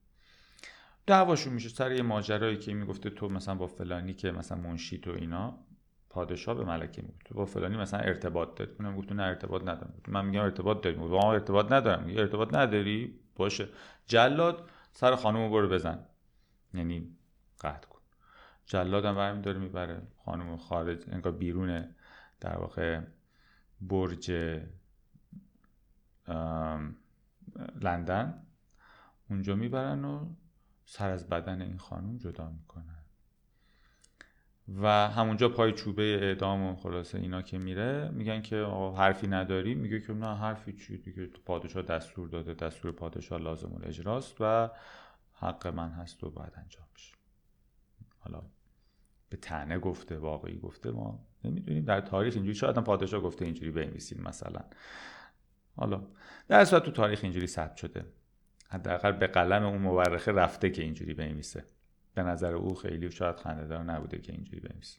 دعواشون 1.06 1.52
میشه 1.52 1.68
سر 1.68 1.92
یه 1.92 2.02
ماجرایی 2.02 2.56
که 2.56 2.74
می‌گفته 2.74 3.10
تو 3.10 3.28
مثلا 3.28 3.54
با 3.54 3.66
فلانی 3.66 4.14
که 4.14 4.30
مثلا 4.30 4.58
منشی 4.58 4.98
تو 4.98 5.10
اینا 5.10 5.58
پادشاه 6.10 6.54
به 6.54 6.64
ملکه 6.64 7.02
می‌گفت. 7.02 7.32
با 7.32 7.44
فلانی 7.44 7.76
مثلا 7.76 8.00
ارتباط 8.00 8.54
داری 8.58 8.70
اونم 8.78 8.96
گفت 8.96 9.12
نه 9.12 9.22
ارتباط 9.22 9.62
ندارم. 9.62 9.94
من 10.08 10.24
میگم 10.24 10.42
ارتباط 10.42 10.80
داری 10.80 10.96
میگم 10.96 11.14
ارتباط 11.14 11.72
ندارم. 11.72 12.04
ارتباط 12.08 12.54
نداری؟ 12.54 13.18
باشه. 13.36 13.68
جلاد 14.06 14.70
سر 14.92 15.16
خانم 15.16 15.50
برو 15.50 15.68
بزن. 15.68 15.98
یعنی 16.74 17.16
قطع 17.60 17.91
کن 18.72 18.78
جلاد 18.78 19.04
هم 19.04 19.14
برمی 19.14 19.42
داره 19.42 19.58
می‌بره. 19.58 20.02
خانم 20.24 20.56
خارج 20.56 21.04
انگار 21.08 21.32
بیرون 21.32 21.94
در 22.40 22.58
واقع 22.58 23.00
برج 23.80 24.30
لندن 27.80 28.46
اونجا 29.30 29.54
می‌برن 29.54 30.04
و 30.04 30.34
سر 30.84 31.10
از 31.10 31.28
بدن 31.28 31.62
این 31.62 31.78
خانم 31.78 32.16
جدا 32.16 32.50
می‌کنن. 32.50 32.98
و 34.68 34.88
همونجا 35.08 35.48
پای 35.48 35.72
چوبه 35.72 36.02
اعدام 36.02 36.62
و 36.62 36.76
خلاصه 36.76 37.18
اینا 37.18 37.42
که 37.42 37.58
میره 37.58 38.08
میگن 38.08 38.42
که 38.42 38.56
آقا 38.56 38.96
حرفی 38.96 39.26
نداری 39.26 39.74
میگه 39.74 40.00
که 40.00 40.12
نه 40.12 40.36
حرفی 40.36 40.72
چی؟ 40.72 40.98
دیگه 40.98 41.26
پادشاه 41.26 41.82
دستور 41.82 42.28
داده 42.28 42.54
دستور 42.54 42.92
پادشاه 42.92 43.40
لازم 43.40 43.80
اجراست 43.82 44.36
و 44.40 44.70
حق 45.32 45.66
من 45.66 45.90
هست 45.90 46.24
و 46.24 46.30
باید 46.30 46.52
انجام 46.56 46.86
بشه. 46.94 47.14
حالا 48.18 48.42
به 49.32 49.38
تنه 49.38 49.78
گفته 49.78 50.18
واقعی 50.18 50.58
گفته. 50.58 50.90
ما 50.90 51.26
نمی‌دونیم 51.44 51.84
در 51.84 52.00
تاریخ 52.00 52.34
اینجوری 52.34 52.54
شاید 52.54 52.76
هم 52.76 52.84
پادشاه 52.84 53.20
گفته 53.20 53.44
اینجوری 53.44 53.70
بنویسین 53.70 54.22
مثلا. 54.22 54.60
حالا 55.76 56.06
در 56.48 56.64
صورت 56.64 56.82
تو 56.84 56.90
تاریخ 56.90 57.20
اینجوری 57.22 57.46
ثبت 57.46 57.76
شده. 57.76 58.04
حداقل 58.68 59.12
به 59.12 59.26
قلم 59.26 59.64
اون 59.64 59.82
مورخه 59.82 60.32
رفته 60.32 60.70
که 60.70 60.82
اینجوری 60.82 61.14
بنویسه. 61.14 61.64
به 62.14 62.22
نظر 62.22 62.54
او 62.54 62.74
خیلی 62.74 63.10
شاید 63.10 63.36
خندهدار 63.36 63.82
نبوده 63.82 64.18
که 64.18 64.32
اینجوری 64.32 64.60
بنویسه. 64.60 64.98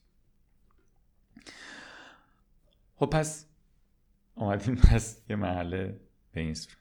خب 2.95 3.05
پس 3.05 3.49
اومدیم 4.35 4.75
پس 4.75 5.23
یه 5.29 5.35
محله 5.35 5.99
به 6.31 6.41
این 6.41 6.53
صورت. 6.53 6.77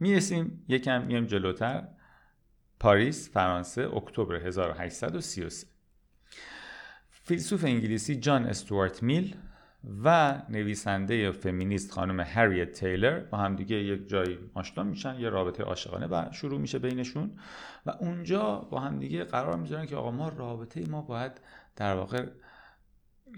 می‌رسیم 0.00 0.64
یکم 0.68 1.06
میام 1.06 1.26
جلوتر. 1.26 1.88
پاریس 2.80 3.30
فرانسه 3.30 3.96
اکتبر 3.96 4.34
1833 4.34 5.66
فیلسوف 7.10 7.64
انگلیسی 7.64 8.16
جان 8.16 8.46
استوارت 8.46 9.02
میل 9.02 9.36
و 10.04 10.38
نویسنده 10.48 11.30
فمینیست 11.30 11.92
خانم 11.92 12.20
هریت 12.20 12.72
تیلر 12.72 13.20
با 13.20 13.38
هم 13.38 13.56
دیگه 13.56 13.76
یک 13.76 14.08
جایی 14.08 14.38
آشنا 14.54 14.84
میشن 14.84 15.20
یه 15.20 15.28
رابطه 15.28 15.62
عاشقانه 15.62 16.32
شروع 16.32 16.60
میشه 16.60 16.78
بینشون 16.78 17.30
و 17.86 17.90
اونجا 17.90 18.56
با 18.56 18.80
هم 18.80 18.98
دیگه 18.98 19.24
قرار 19.24 19.56
می‌ذارن 19.56 19.86
که 19.86 19.96
آقا 19.96 20.10
ما 20.10 20.28
رابطه 20.28 20.90
ما 20.90 21.02
باید 21.02 21.32
در 21.76 21.94
واقع 21.94 22.26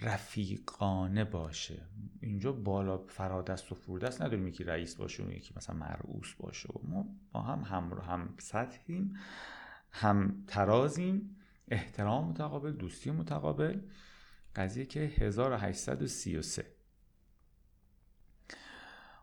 رفیقانه 0.00 1.24
باشه. 1.24 1.82
اینجا 2.20 2.52
بالا 2.52 2.98
فرادست 2.98 3.72
و 3.72 3.74
فوردست 3.74 4.22
نداریم 4.22 4.48
یکی 4.48 4.64
رئیس 4.64 4.96
باشه 4.96 5.22
و 5.22 5.30
یکی 5.30 5.54
مثلا 5.56 5.76
مرعوس 5.76 6.34
باشه. 6.34 6.68
ما 6.84 7.06
با 7.32 7.40
هم 7.40 7.60
هم, 7.60 8.02
هم 8.08 8.34
سطحیم 8.38 9.16
هم 9.90 10.44
ترازیم. 10.46 11.36
احترام 11.68 12.28
متقابل 12.28 12.72
دوستی 12.72 13.10
متقابل. 13.10 13.80
قضیه 14.56 14.86
که 14.86 15.00
1833 15.00 16.66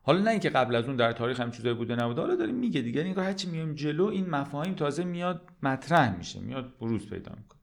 حالا 0.02 0.22
نه 0.22 0.30
اینکه 0.30 0.50
قبل 0.50 0.76
از 0.76 0.86
اون 0.86 0.96
در 0.96 1.12
تاریخ 1.12 1.40
هم 1.40 1.52
چیزایی 1.52 1.76
بوده 1.76 1.96
نبوده. 1.96 2.22
حالا 2.22 2.36
داریم 2.36 2.56
میگه 2.56 2.82
دیگه. 2.82 3.02
اینکه 3.02 3.22
هرچی 3.22 3.50
میایم 3.50 3.74
جلو 3.74 4.06
این 4.06 4.30
مفاهیم 4.30 4.74
تازه 4.74 5.04
میاد 5.04 5.50
مطرح 5.64 6.18
میشه 6.18 6.40
میاد 6.40 6.78
بروز 6.78 7.10
پیدا 7.10 7.36
می‌کنه. 7.38 7.59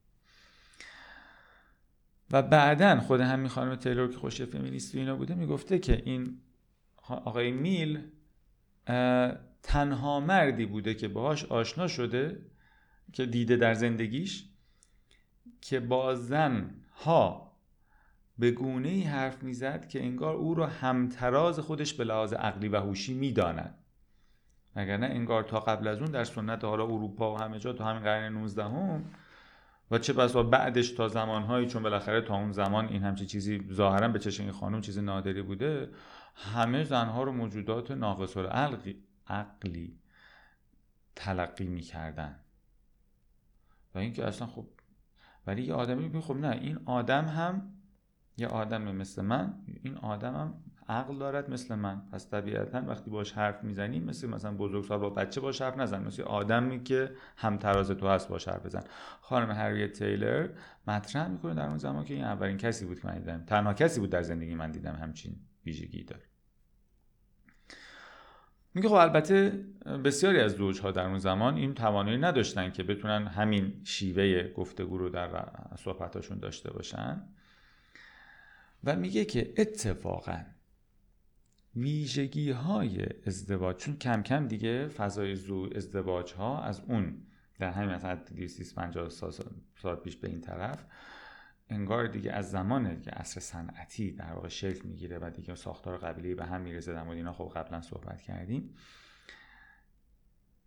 و 2.30 2.42
بعدا 2.42 3.00
خود 3.00 3.20
همین 3.20 3.48
خانم 3.48 3.74
تیلور 3.74 4.08
که 4.08 4.18
خوش 4.18 4.42
فمینیست 4.42 4.94
و 4.94 4.98
اینا 4.98 5.16
بوده 5.16 5.34
می‌گفته 5.34 5.78
که 5.78 6.02
این 6.04 6.40
آقای 7.08 7.52
میل 7.52 8.00
تنها 9.62 10.20
مردی 10.20 10.66
بوده 10.66 10.94
که 10.94 11.08
باهاش 11.08 11.44
آشنا 11.44 11.88
شده 11.88 12.40
که 13.12 13.26
دیده 13.26 13.56
در 13.56 13.74
زندگیش 13.74 14.48
که 15.60 15.80
با 15.80 16.14
زن 16.14 16.70
ها 16.94 17.56
به 18.38 18.50
گونه 18.50 18.88
ای 18.88 19.02
حرف 19.02 19.42
می‌زد 19.42 19.88
که 19.88 20.04
انگار 20.04 20.34
او 20.34 20.54
را 20.54 20.66
همتراز 20.66 21.60
خودش 21.60 21.94
به 21.94 22.04
لحاظ 22.04 22.32
عقلی 22.32 22.68
و 22.68 22.80
هوشی 22.80 23.14
می‌داند. 23.14 23.78
وگرنه 24.76 25.06
انگار 25.06 25.42
تا 25.42 25.60
قبل 25.60 25.88
از 25.88 25.98
اون 25.98 26.10
در 26.10 26.24
سنت 26.24 26.64
حالا 26.64 26.84
اروپا 26.84 27.34
و 27.34 27.38
همه 27.38 27.58
جا 27.58 27.72
تا 27.72 27.84
همین 27.84 28.02
قرن 28.02 28.32
19 28.32 28.64
هم 28.64 29.04
و 29.90 29.98
چه 29.98 30.12
بسا 30.12 30.42
بعدش 30.42 30.90
تا 30.90 31.08
زمانهایی 31.08 31.66
چون 31.66 31.82
بالاخره 31.82 32.20
تا 32.20 32.34
اون 32.36 32.52
زمان 32.52 32.88
این 32.88 33.02
همچی 33.02 33.26
چیزی 33.26 33.68
ظاهرا 33.72 34.08
به 34.08 34.18
چشم 34.18 34.42
این 34.42 34.52
خانم 34.52 34.80
چیز 34.80 34.98
نادری 34.98 35.42
بوده 35.42 35.90
همه 36.34 36.84
زنها 36.84 37.22
رو 37.22 37.32
موجودات 37.32 37.90
ناقص 37.90 38.36
عقلی, 38.36 39.02
عقلی 39.26 39.98
تلقی 41.16 41.66
می‌کردن. 41.66 42.40
و 43.94 43.98
اینکه 43.98 44.26
اصلا 44.26 44.46
خب 44.46 44.66
ولی 45.46 45.62
یه 45.62 45.74
آدمی 45.74 46.08
میگه 46.08 46.20
خب 46.20 46.36
نه 46.36 46.50
این 46.50 46.78
آدم 46.84 47.24
هم 47.24 47.72
یه 48.36 48.46
آدم 48.46 48.82
مثل 48.82 49.22
من 49.22 49.54
این 49.82 49.96
آدم 49.96 50.34
هم 50.34 50.54
عقل 50.88 51.18
دارد 51.18 51.50
مثل 51.50 51.74
من. 51.74 52.02
پس 52.12 52.30
طبیعتا 52.30 52.82
وقتی 52.86 53.10
باش 53.10 53.32
حرف 53.32 53.64
می‌زنی 53.64 54.00
مثل 54.00 54.28
مثلا 54.28 54.52
بزرگسال 54.52 54.98
با 54.98 55.10
بچه 55.10 55.40
باش 55.40 55.62
حرف 55.62 55.76
نزن. 55.76 56.04
مثل 56.04 56.22
آدمی 56.22 56.82
که 56.82 57.10
هم 57.36 57.56
تراز 57.56 57.90
تو 57.90 58.08
هست 58.08 58.28
باش 58.28 58.48
حرف 58.48 58.66
بزن. 58.66 58.84
خانم 59.20 59.50
هریت 59.50 59.92
تیلر 59.92 60.48
مطرح 60.86 61.28
می‌کنه 61.28 61.54
در 61.54 61.68
اون 61.68 61.78
زمان 61.78 62.04
که 62.04 62.14
این 62.14 62.24
اولین 62.24 62.56
کسی 62.56 62.86
بود 62.86 63.00
که 63.00 63.08
من 63.08 63.18
دیدم. 63.18 63.44
تنها 63.44 63.74
کسی 63.74 64.00
بود 64.00 64.10
در 64.10 64.22
زندگی 64.22 64.54
من 64.54 64.70
دیدم 64.70 64.94
همچین 64.94 65.36
ویژگی 65.66 66.04
داره. 66.04 66.22
میگه 68.74 68.88
خب 68.88 68.94
البته 68.94 69.64
بسیاری 70.04 70.40
از 70.40 70.52
زوجها 70.52 70.90
در 70.90 71.06
اون 71.06 71.18
زمان 71.18 71.56
این 71.56 71.74
توانایی 71.74 72.18
نداشتن 72.18 72.70
که 72.70 72.82
بتونن 72.82 73.26
همین 73.26 73.80
شیوه 73.84 74.52
گفتگو 74.52 74.98
رو 74.98 75.08
در 75.08 75.48
صحبتاشون 75.78 76.38
داشته 76.38 76.70
باشن. 76.70 77.22
و 78.84 78.96
میگه 78.96 79.24
که 79.24 79.54
اتفاقا 79.56 80.38
ویژگی 81.76 82.50
های 82.50 83.06
ازدواج 83.26 83.76
چون 83.76 83.96
کم 83.96 84.22
کم 84.22 84.48
دیگه 84.48 84.88
فضای 84.88 85.36
زو 85.36 85.68
ازدواج 85.74 86.32
ها 86.32 86.62
از 86.62 86.80
اون 86.80 87.22
در 87.58 87.70
همین 87.70 87.90
مثلا 87.90 88.14
250 88.14 89.08
سال 89.76 89.96
پیش 90.04 90.16
به 90.16 90.28
این 90.28 90.40
طرف 90.40 90.86
انگار 91.68 92.06
دیگه 92.06 92.32
از 92.32 92.50
زمانه 92.50 93.00
که 93.00 93.10
عصر 93.10 93.40
صنعتی 93.40 94.12
در 94.12 94.32
واقع 94.32 94.48
شکل 94.48 94.88
می‌گیره 94.88 95.18
و 95.18 95.30
دیگه 95.30 95.54
ساختار 95.54 95.98
قبیله 95.98 96.34
به 96.34 96.44
هم 96.44 96.60
می‌رسه 96.60 96.92
در 96.92 97.02
مورد 97.02 97.16
اینا 97.16 97.32
خب 97.32 97.52
قبلا 97.54 97.80
صحبت 97.80 98.20
کردیم. 98.20 98.74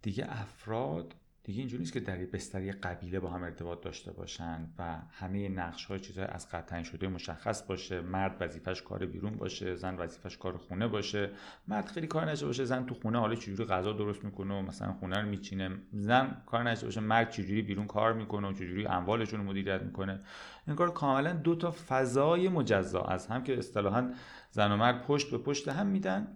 دیگه 0.02 0.26
افراد 0.30 1.16
دیگه 1.50 1.60
اینجوری 1.60 1.80
نیست 1.80 1.94
که 1.94 2.00
در 2.00 2.18
بستری 2.18 2.72
قبیله 2.72 3.20
با 3.20 3.30
هم 3.30 3.44
ارتباط 3.44 3.82
داشته 3.82 4.12
باشن 4.12 4.70
و 4.80 4.98
همه 5.12 5.50
نقش 5.50 5.86
های 5.86 6.00
چیزهای 6.00 6.28
از 6.28 6.50
قطعی 6.50 6.86
شده 6.86 7.08
مشخص 7.08 7.64
باشه. 7.64 8.02
مرد 8.02 8.38
وظیفش 8.40 8.82
کار 8.82 9.06
بیرون 9.06 9.36
باشه 9.36 9.76
زن 9.76 9.96
وظیفش 9.96 10.38
کار 10.38 10.58
خونه 10.58 10.88
باشه. 10.88 11.32
مرد 11.68 11.88
خیلی 11.88 12.08
کار 12.08 12.32
نشه 12.32 12.46
باشه 12.46 12.66
زن 12.66 12.86
تو 12.86 12.96
خونه 12.96 13.20
حالا 13.20 13.36
چجوری 13.36 13.66
غذا 13.66 13.94
درست 13.94 14.24
می‌کنه 14.24 14.60
و 14.60 14.62
مثلا 14.62 14.94
خونه 14.94 15.22
رو 15.22 15.30
میچینه. 15.30 15.78
زن 15.92 16.42
کار 16.46 16.64
نشه 16.64 16.86
باشه 16.86 17.02
مرد 17.02 17.30
چجوری 17.30 17.62
بیرون 17.62 17.88
کار 17.88 18.14
می‌کنه 18.14 18.48
و 18.48 18.54
چجوری 18.54 18.86
اموالشون 18.86 19.40
رو 19.40 19.46
مدیریت 19.46 19.82
می‌کنه. 19.82 20.20
این 20.68 20.76
کار 20.76 20.94
کاملا 20.94 21.34
دو 21.34 21.56
تا 21.56 21.72
فضای 21.72 22.50
مجزا 22.50 23.02
از 23.02 23.28
هم 23.28 23.44
که 23.44 23.58
اصطلاحا 23.58 24.12
زن 24.52 24.72
و 24.72 24.78
مرد 24.78 25.04
پشت 25.04 25.32
به 25.32 25.38
پشت 25.38 25.68
هم 25.68 25.88
میدن 25.88 26.28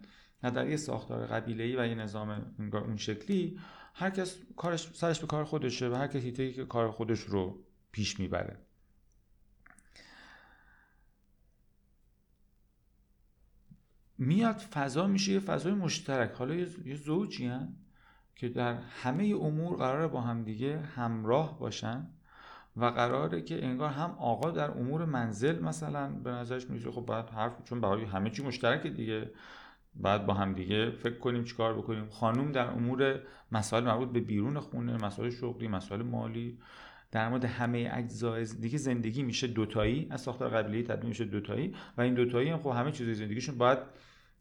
و 0.43 0.51
در 0.51 0.67
یه 0.67 0.77
ساختار 0.77 1.25
قبیله‌ای 1.25 1.75
و 1.75 1.87
یه 1.87 1.95
نظام 1.95 2.55
اون 2.73 2.97
شکلی. 2.97 3.59
هر 3.93 4.09
کس 4.09 4.37
کارش 4.57 4.89
سرش 4.93 5.19
به 5.19 5.27
کار 5.27 5.43
خودشه 5.43 5.89
و 5.89 5.95
هر 5.95 6.07
کس 6.07 6.23
که 6.23 6.65
کار 6.65 6.91
خودش 6.91 7.19
رو 7.19 7.63
پیش 7.91 8.19
می‌بره. 8.19 8.57
میاد 14.17 14.57
فضا 14.57 15.07
میشه 15.07 15.31
یه 15.31 15.39
فضای 15.39 15.73
مشترک. 15.73 16.31
حالا 16.31 16.55
یه 16.85 16.95
زوجی 16.95 17.51
که 18.35 18.49
در 18.49 18.73
همه 18.73 19.23
امور 19.23 19.77
قرار 19.77 20.07
با 20.07 20.21
همدیگه 20.21 20.79
همراه 20.79 21.59
باشن 21.59 22.07
و 22.77 22.85
قراره 22.85 23.41
که 23.41 23.65
انگار 23.65 23.89
هم 23.89 24.11
آقا 24.11 24.51
در 24.51 24.71
امور 24.71 25.05
منزل 25.05 25.59
مثلا 25.59 26.09
به 26.09 26.31
نظرش 26.31 26.69
میشه 26.69 26.91
خب 26.91 27.01
باید 27.01 27.25
حرف 27.29 27.63
چون 27.63 27.81
برای 27.81 28.05
همه 28.05 28.29
چی 28.29 28.43
مشترک 28.43 28.87
دیگه. 28.87 29.31
بعد 29.95 30.25
با 30.25 30.33
هم 30.33 30.53
دیگه 30.53 30.91
فکر 30.91 31.17
کنیم 31.17 31.43
چیکار 31.43 31.73
بکنیم. 31.73 32.09
خانوم 32.09 32.51
در 32.51 32.65
امور 32.65 33.19
مسائل 33.51 33.83
مربوط 33.83 34.09
به 34.09 34.19
بیرون 34.19 34.59
خونه 34.59 35.05
مسائل 35.05 35.29
شغلی 35.29 35.67
مسائل 35.67 36.01
مالی 36.01 36.57
در 37.11 37.29
مورد 37.29 37.45
همه 37.45 37.89
اجزای 37.93 38.45
دیگه 38.45 38.77
زندگی 38.77 39.23
میشه 39.23 39.47
دوتایی. 39.47 40.07
از 40.09 40.21
ساختار 40.21 40.49
قبیله 40.49 40.83
تبدیل 40.83 41.09
میشه 41.09 41.25
دوتایی 41.25 41.75
و 41.97 42.01
این 42.01 42.13
دوتایی 42.13 42.49
هم 42.49 42.57
خب 42.57 42.69
همه 42.69 42.91
چیز 42.91 43.17
زندگیشون 43.17 43.57
باید 43.57 43.77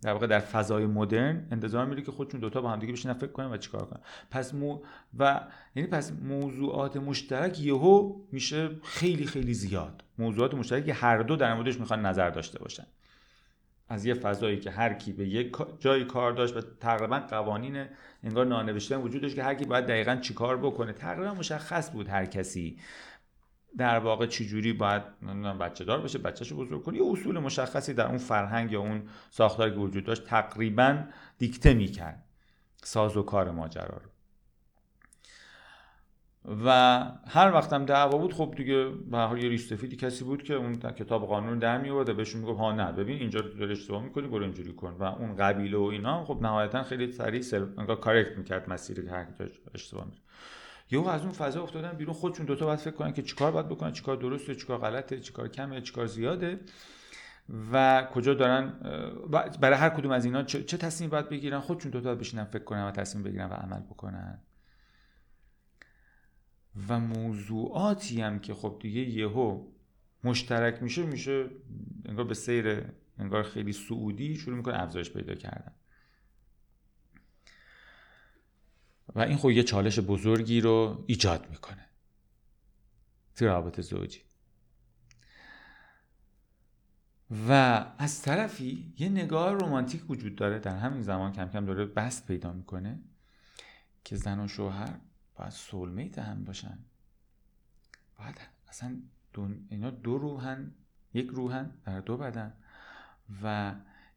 در 0.03 0.13
واقع 0.13 0.27
در 0.27 0.39
فضای 0.39 0.87
مدرن 0.87 1.47
انتظار 1.51 1.87
میره 1.87 2.03
که 2.03 2.13
خودشون 2.13 2.41
دوتا 2.41 2.61
با 2.61 2.71
هم 2.71 2.79
دیگه 2.79 2.93
بشینن 2.93 3.15
فکر 3.15 3.33
کنن 3.33 3.47
و 3.47 3.57
چیکار 3.57 3.85
کنن. 3.85 4.01
پس 4.31 4.55
مو 4.55 4.79
و 5.19 5.41
یعنی 5.75 5.89
پس 5.89 6.13
موضوعات 6.13 6.97
مشترک 6.97 7.61
یهو 7.61 8.17
میشه 8.33 8.71
خیلی 8.83 9.27
خیلی 9.27 9.55
زیاد. 9.55 10.05
موضوعات 10.19 10.55
مشترک 10.55 10.87
که 10.87 10.95
هر 10.95 11.23
دو 11.23 11.37
در 11.37 11.55
موردش 11.55 11.81
می‌خوان 11.81 12.07
نظر 12.07 12.31
داشته 12.31 12.59
باشن. 12.59 12.87
از 13.93 14.07
یه 14.07 14.15
فضایی 14.15 14.61
که 14.61 14.71
هر 14.71 14.95
کی 14.95 15.13
به 15.13 15.29
یک 15.29 15.57
جایی 15.79 16.05
کار 16.05 16.33
داشت 16.33 16.57
و 16.57 16.61
تقریبا 16.61 17.19
قوانین 17.19 17.87
انگار 18.23 18.47
نانوشته 18.47 18.97
وجود 18.97 19.23
داشت 19.23 19.35
که 19.35 19.43
هر 19.43 19.55
کی 19.55 19.65
باید 19.65 19.87
دقیقا 19.87 20.17
چیکار 20.17 20.57
بکنه. 20.57 20.93
تقریبا 20.93 21.35
مشخص 21.35 21.91
بود 21.91 22.09
هر 22.09 22.27
کسی 22.27 22.79
در 23.79 23.99
واقع 23.99 24.27
چجوری 24.27 24.73
باید 24.73 25.03
بچه 25.61 25.85
دار 25.85 26.01
بشه 26.01 26.19
بچهشو 26.19 26.57
بزرگ 26.57 26.83
کنه. 26.83 26.97
یه 26.97 27.05
اصول 27.13 27.39
مشخصی 27.39 27.95
در 27.95 28.07
اون 28.07 28.19
فرهنگ 28.19 28.73
یا 28.73 28.81
اون 28.81 29.03
ساختاری 29.31 29.71
که 29.71 29.77
وجود 29.77 30.05
داشت 30.05 30.25
تقریبا 30.25 31.05
دیکته 31.39 31.75
می‌کرد. 31.75 32.25
ساز 32.83 33.17
و 33.17 33.23
کار 33.23 33.51
ماجرا 33.51 34.01
رو. 34.05 34.12
و 36.45 36.99
هر 37.27 37.53
وقتم 37.53 37.85
دعوا 37.85 38.19
بود 38.19 38.35
خب 38.35 38.55
دیگه 38.57 38.89
به 39.11 39.19
حال 39.19 39.43
یه 39.43 39.49
ریش 39.49 39.73
کسی 39.73 40.25
بود 40.25 40.43
که 40.43 40.55
اون 40.55 40.77
کتاب 40.77 41.27
قانون 41.27 41.59
در 41.59 41.79
می 41.79 41.91
آورد 41.91 42.09
و 42.09 42.15
بهشون 42.15 42.41
می‌گفت 42.41 42.59
ها 42.59 42.73
نه 42.73 42.93
ببین 42.93 43.19
اینجا 43.19 43.41
داری 43.41 43.73
اشتباه 43.73 44.03
می‌کنی 44.03 44.29
برو 44.29 44.43
اینجوری 44.43 44.73
کن. 44.73 44.97
و 44.99 45.03
اون 45.05 45.37
قبیله 45.37 45.79
و 45.79 45.83
اینا 45.83 46.25
خب 46.25 46.39
نهایتا 46.43 46.83
خیلی 46.83 47.13
سریع 47.13 47.41
سر 47.41 47.67
انگار 47.79 48.01
کارکت 48.01 48.39
می‌کرد 48.39 48.71
مسیری 48.71 49.03
که 49.03 49.11
هر 49.11 49.27
اشتباه 49.75 50.05
میره 50.05 50.19
یهو 50.91 51.09
از 51.09 51.23
اون 51.23 51.33
فضا 51.33 51.63
افتادن 51.63 51.93
بیرون 51.93 52.15
خودشون 52.15 52.47
دوتا 52.47 52.67
باید 52.67 52.79
فکر 52.79 52.95
کنن 52.95 53.13
که 53.13 53.23
چیکار 53.23 53.53
باید 53.53 53.69
بکنن 53.69 53.93
چیکار 53.93 54.17
درسته 54.17 54.55
چیکار 54.55 54.79
غلطه 54.79 55.21
چیکار 55.21 55.49
کمه 55.49 55.81
چیکار 55.81 56.07
زیاده 56.07 56.61
و 57.73 58.07
کجا 58.15 58.35
دارن 58.35 58.73
برای 59.61 59.79
هر 59.79 59.89
کدوم 59.89 60.11
از 60.11 60.25
اینا 60.25 60.43
چه, 60.43 60.77
تصمیم 60.77 61.11
باید 61.11 61.29
بگیرن 61.29 61.61
خودشون 61.61 61.91
دوتا 61.91 62.15
بشینن 62.15 62.45
فکر 62.45 62.65
کنن 62.65 62.85
و 62.85 62.91
تصمیم 62.91 63.25
بگیرن 63.25 63.51
و 63.51 63.53
عمل 63.53 63.81
بکنن. 63.81 64.39
و 66.89 67.01
موضوعاتی 67.01 68.21
هم 68.21 68.39
که 68.39 68.55
خب 68.55 68.79
دیگه 68.81 69.01
یهو 69.01 69.67
مشترک 70.25 70.83
میشه 70.83 71.07
میشه 71.07 71.51
انگار 72.05 72.25
به 72.25 72.35
سیر 72.35 72.85
انگار 73.19 73.43
خیلی 73.43 73.73
سعودی 73.73 74.37
شروع 74.37 74.57
می‌کنه 74.57 74.83
افزایش 74.83 75.11
پیدا 75.11 75.35
کردن. 75.35 75.73
و 79.15 79.21
این 79.21 79.37
خب 79.37 79.51
یه 79.51 79.63
چالش 79.63 79.99
بزرگی 79.99 80.61
رو 80.61 81.05
ایجاد 81.07 81.51
می‌کنه. 81.51 81.87
توی 83.37 83.49
رابط 83.49 83.81
زوجی. 83.81 84.21
و 87.49 87.53
از 87.99 88.23
طرفی 88.23 88.95
یه 88.99 89.09
نگاه 89.09 89.53
رومانتیک 89.53 90.11
وجود 90.11 90.37
داره 90.37 90.59
در 90.59 90.77
همین 90.77 91.03
زمان 91.03 91.33
کم 91.33 91.49
کم 91.49 91.65
داره 91.65 91.85
بست 91.85 92.27
پیدا 92.27 92.53
می‌کنه 92.53 93.01
که 94.05 94.17
زن 94.17 94.41
و 94.41 94.49
شوهر 94.49 95.01
باید 95.43 95.53
سولمیت 95.53 96.19
هم 96.19 96.45
باشن. 96.45 96.79
باید 98.19 98.41
اصلا 98.69 98.97
دو 99.33 99.49
اینا 99.69 99.91
دو 99.91 100.19
روحن 100.19 100.75
یک 101.15 101.27
روحن 101.27 101.71
در 101.87 102.01
دو 102.01 102.17
بدن. 102.17 102.53
و 103.43 103.75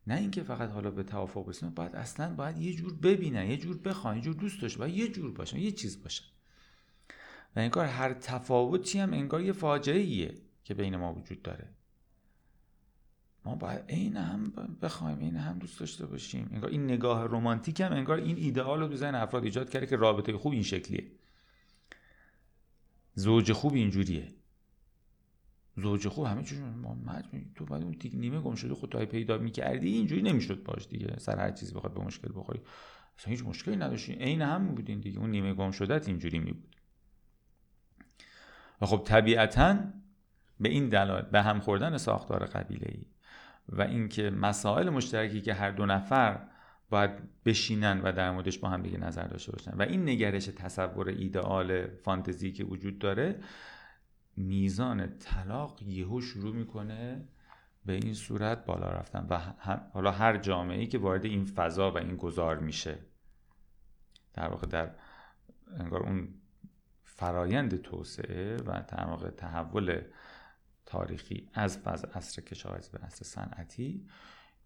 نه 0.07 0.15
اینکه 0.15 0.43
فقط 0.43 0.69
حالا 0.69 0.91
به 0.91 1.03
توافق 1.03 1.45
برسن 1.45 1.69
باید 1.69 1.95
اصلا 1.95 2.35
باید 2.35 2.57
یه 2.57 2.73
جور 2.73 2.93
ببینن 2.93 3.47
یه 3.47 3.57
جور 3.57 3.77
بخوان 3.77 4.15
یه 4.15 4.21
جور 4.21 4.33
دوست 4.33 4.61
داشته 4.61 4.79
باید 4.79 4.95
یه 4.95 5.07
جور 5.07 5.31
باشن 5.31 5.57
یه 5.57 5.71
چیز 5.71 6.03
باشن. 6.03 6.25
و 7.55 7.59
انگار 7.59 7.85
هر 7.85 8.13
تفاوتی 8.13 8.99
هم 8.99 9.13
انگار 9.13 9.41
یه 9.41 9.51
فاجعه 9.51 9.99
ایه 9.99 10.35
که 10.63 10.73
بین 10.73 10.95
ما 10.95 11.13
وجود 11.13 11.41
داره. 11.41 11.69
ما 13.45 13.55
باید 13.55 13.81
عین 13.89 14.17
هم 14.17 14.53
بخوایم 14.81 15.19
این 15.19 15.35
هم 15.35 15.59
دوست 15.59 15.79
داشته 15.79 16.05
باشیم. 16.05 16.49
انگار 16.53 16.69
این 16.69 16.83
نگاه 16.83 17.25
رمانتیک 17.25 17.81
هم 17.81 17.93
انگار 17.93 18.17
این 18.17 18.37
ایدئال 18.37 18.79
رو 18.81 19.15
افراد 19.15 19.43
ایجاد 19.43 19.69
کرده 19.69 19.85
که 19.85 19.95
رابطه 19.95 20.37
خوب 20.37 20.53
این 20.53 20.63
شکلیه. 20.63 21.11
زوج 23.13 23.51
خوب 23.51 23.73
اینجوریه. 23.73 24.27
زوج 25.77 26.07
خوب 26.07 26.25
همه 26.25 26.43
چیز 26.43 26.59
ما 26.59 26.97
تو 27.55 27.65
بعد 27.65 27.83
اون 27.83 27.95
نیمه 28.13 28.39
گم 28.39 28.55
شده 28.55 28.73
خود 28.73 28.95
پیدا 28.95 29.37
می‌کردی 29.37 29.89
اینجوری 29.89 30.21
نمی‌شد 30.21 30.63
باش 30.63 30.87
دیگه. 30.87 31.19
سر 31.19 31.39
هر 31.39 31.51
چیزی 31.51 31.73
بخواد 31.73 31.93
به 31.93 32.01
مشکل 32.01 32.31
بخوری. 32.35 32.61
اصلا 33.19 33.31
هیچ 33.31 33.43
مشکلی 33.43 33.75
نداشتی. 33.75 34.13
عین 34.13 34.41
هم 34.41 34.75
بودین 34.75 34.99
دیگه. 34.99 35.19
اون 35.19 35.31
نیمه 35.31 35.53
گم 35.53 35.71
شدت 35.71 36.07
اینجوری 36.07 36.39
می 36.39 36.51
بود 36.51 36.75
و 38.81 38.85
خب 38.85 39.01
طبیعتا 39.05 39.79
به 40.59 40.69
این 40.69 40.89
دلایل 40.89 41.25
به 41.25 41.41
هم 41.41 41.59
خوردن 41.59 41.97
ساختار 41.97 42.45
قبیله 42.45 42.87
ای 42.91 43.05
و 43.69 43.81
اینکه 43.81 44.29
مسائل 44.29 44.89
مشترکی 44.89 45.41
که 45.41 45.53
هر 45.53 45.71
دو 45.71 45.85
نفر 45.85 46.47
باید 46.89 47.11
بشینن 47.45 48.01
و 48.01 48.11
در 48.11 48.31
موردش 48.31 48.57
با 48.57 48.69
هم 48.69 48.81
دیگه 48.81 48.97
نظر 48.97 49.27
داشته 49.27 49.51
باشن. 49.51 49.71
و 49.71 49.81
این 49.81 50.09
نگرش 50.09 50.45
تصور 50.45 51.09
ایدئال 51.09 51.87
فانتزی 51.87 52.51
که 52.51 52.63
وجود 52.63 52.99
داره 52.99 53.39
میزان 54.37 55.17
طلاق 55.19 55.83
یهو 55.83 56.21
شروع 56.21 56.55
می‌کنه 56.55 57.27
به 57.85 57.93
این 57.93 58.13
صورت 58.13 58.65
بالا 58.65 58.91
رفتن 58.91 59.27
و 59.29 59.37
حالا 59.93 60.11
هر 60.11 60.37
جامعه 60.37 60.79
ای 60.79 60.87
که 60.87 60.97
وارد 60.97 61.25
این 61.25 61.45
فضا 61.45 61.91
و 61.91 61.97
این 61.97 62.15
گذار 62.15 62.59
میشه. 62.59 62.97
در 64.33 64.47
واقع 64.47 64.67
در 64.67 64.91
انگار 65.79 66.03
اون 66.03 66.27
فرایند 67.03 67.81
توسعه 67.81 68.57
و 68.57 68.81
تحول 69.37 70.01
تاریخی 70.85 71.49
از 71.53 71.77
فاز 71.77 72.05
عصر 72.05 72.41
کشاورزی 72.41 72.89
به 72.91 72.97
عصر 72.97 73.25
صنعتی 73.25 74.07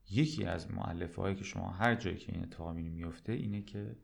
یکی 0.10 0.46
از 0.46 0.72
معلفه 0.72 1.22
هایی 1.22 1.36
که 1.36 1.44
شما 1.44 1.70
هر 1.70 1.96
جایی 1.96 2.18
که 2.18 2.34
این 2.34 2.44
اتفاق 2.44 2.76
میفته 2.76 3.34
اینه 3.34 3.62
که 3.62 3.96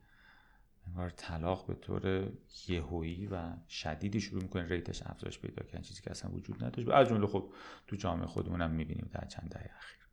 انگار 0.86 1.10
طلاق 1.10 1.66
به 1.66 1.74
طور 1.74 2.32
یهویی 2.68 3.26
و 3.26 3.52
شدیدی 3.68 4.20
شروع 4.20 4.42
می‌کنه 4.42 4.68
ریتش 4.68 5.02
افزایش 5.02 5.38
پیدا 5.38 5.64
کردن 5.66 5.82
چیزی 5.82 6.02
که 6.02 6.10
اصلا 6.10 6.30
وجود 6.30 6.64
نداشت. 6.64 6.88
از 6.88 7.08
جمله 7.08 7.26
خب 7.26 7.52
تو 7.86 7.96
جامعه 7.96 8.26
خودمون 8.26 8.70
می‌بینیم 8.70 9.08
در 9.12 9.24
چند 9.24 9.48
دهه 9.50 9.70
اخیر. 9.76 10.05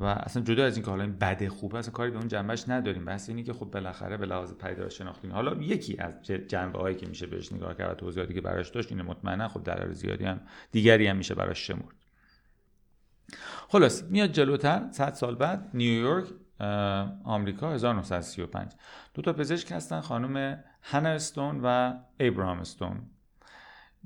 و 0.00 0.04
اصلا 0.04 0.42
جدا 0.42 0.64
از 0.64 0.76
اینکه 0.76 0.90
حالا 0.90 1.02
این 1.02 1.16
بده 1.16 1.48
خوبه 1.48 1.78
اصلا 1.78 1.92
کاری 1.92 2.10
به 2.10 2.18
اون 2.18 2.28
جنبش 2.28 2.68
نداریم. 2.68 3.04
بحث 3.04 3.28
اینه 3.28 3.42
که 3.42 3.52
خب 3.52 3.66
بالاخره 3.66 4.16
به 4.16 4.26
لحاظ 4.26 4.52
پیدا 4.52 4.88
شناختی 4.88 5.28
حالا 5.28 5.54
یکی 5.54 5.98
از 5.98 6.22
جنبه 6.22 6.78
هایی 6.78 6.96
که 6.96 7.06
میشه 7.06 7.26
بهش 7.26 7.52
نگاه 7.52 7.74
کرد 7.74 7.90
و 7.90 7.94
توضیحاتی 7.94 8.34
که 8.34 8.40
براش 8.40 8.68
داشت 8.68 8.92
اینه 8.92 9.02
مطمئنا 9.02 9.48
خب 9.48 9.62
دلایل 9.64 9.92
زیادی 9.92 10.24
هم 10.24 10.40
دیگری 10.72 11.06
هم 11.06 11.16
میشه 11.16 11.34
براش 11.34 11.66
شمرد. 11.66 11.94
خلاص 13.68 14.02
میاد 14.02 14.32
جلوتر 14.32 14.88
100 14.90 15.14
سال 15.14 15.34
بعد 15.34 15.70
نیویورک 15.74 16.24
آمریکا 17.24 17.72
1935 17.72 18.72
دو 19.14 19.22
تا 19.22 19.32
پزشک 19.32 19.72
هستن 19.72 20.00
خانم 20.00 20.64
هانا 20.82 21.08
استون 21.08 21.60
و 21.64 21.94
ابراهام 22.20 22.58
استون 22.58 23.00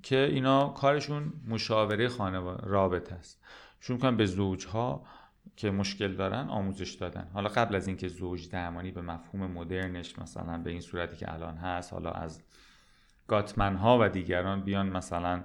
که 0.03 0.17
اینا 0.17 0.69
کارشون 0.69 1.33
مشاوره 1.49 2.09
خانواده 2.09 2.67
رابطه 2.67 3.15
است. 3.15 3.41
شروع 3.81 3.99
کنن 3.99 4.17
به 4.17 4.27
زوجها. 4.27 5.05
که 5.57 5.71
مشکل 5.71 6.15
دارن 6.15 6.49
آموزش 6.49 6.93
دادن. 6.93 7.29
حالا 7.35 7.49
قبل 7.49 7.75
از 7.75 7.87
اینکه 7.87 8.09
زوج 8.09 8.51
درمانی 8.51 8.91
به 8.91 9.03
مفهوم 9.03 9.51
مدرنش 9.51 10.19
مثلا 10.19 10.59
به 10.59 10.71
این 10.71 10.81
صورتی 10.81 11.17
که 11.17 11.33
الان 11.33 11.57
هست 11.57 11.93
حالا 11.93 12.11
از 12.11 12.43
گاتمن 13.29 13.77
ها 13.77 13.99
و 14.01 14.09
دیگران 14.09 14.61
بیان 14.61 14.89
مثلا 14.89 15.45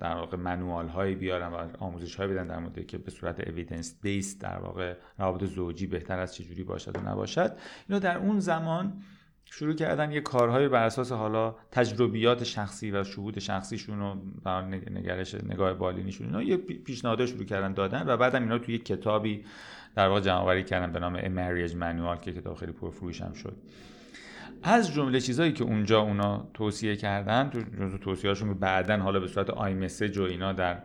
در 0.00 0.14
واقع 0.14 0.36
منوال 0.36 0.88
هایی 0.88 1.14
بیارن 1.14 1.48
و 1.48 1.68
آموزش 1.78 2.14
هایی 2.14 2.32
بدن 2.32 2.46
در 2.46 2.58
مورد 2.58 2.86
که 2.86 2.98
به 2.98 3.10
صورت 3.10 3.48
اویدنس 3.48 4.00
بیس 4.02 4.38
در 4.38 4.58
واقع 4.58 4.94
روابط 5.18 5.44
زوجی 5.44 5.86
بهتر 5.86 6.18
از 6.18 6.34
چجوری 6.34 6.64
باشد 6.64 6.98
و 6.98 7.00
نباشد. 7.00 7.56
اینو 7.88 8.00
در 8.00 8.18
اون 8.18 8.40
زمان 8.40 9.02
شروع 9.54 9.74
کردن 9.74 10.12
یه 10.12 10.20
کارهایی 10.20 10.68
بر 10.68 10.84
اساس 10.84 11.12
حالا 11.12 11.54
تجربیات 11.70 12.44
شخصی 12.44 12.90
و 12.90 13.04
شهود 13.04 13.38
شخصیشون 13.38 14.00
و 14.44 14.62
نگرش 14.90 15.34
نگاه 15.34 15.74
بالینیشون 15.74 16.26
اینا 16.26 16.42
یه 16.42 16.56
پیشنهاد 16.56 17.26
شروع 17.26 17.44
کردن 17.44 17.72
دادن 17.72 18.04
و 18.06 18.16
بعدم 18.16 18.42
اینا 18.42 18.58
توی 18.58 18.78
کتابی 18.78 19.44
در 19.94 20.08
واقع 20.08 20.20
جمع 20.20 20.60
کردن 20.60 20.92
به 20.92 21.00
نام 21.00 21.28
مریج 21.28 21.76
منوال 21.76 22.16
که 22.16 22.32
کتاب 22.32 22.56
خیلی 22.56 22.72
پرفروش 22.72 23.22
هم 23.22 23.32
شد. 23.32 23.56
از 24.62 24.92
جمله 24.92 25.20
چیزهایی 25.20 25.52
که 25.52 25.64
اونجا 25.64 26.00
اونا 26.00 26.48
توصیه 26.54 26.96
کردن 26.96 27.50
تو 27.50 27.60
جزو 27.60 27.98
توصیه‌هاشون 27.98 28.48
که 28.48 28.54
بعدا 28.54 28.96
حالا 28.96 29.20
به 29.20 29.26
صورت 29.26 29.50
آی 29.50 29.74
مسیج 29.74 30.18
و 30.18 30.22
اینا 30.22 30.52
در 30.52 30.82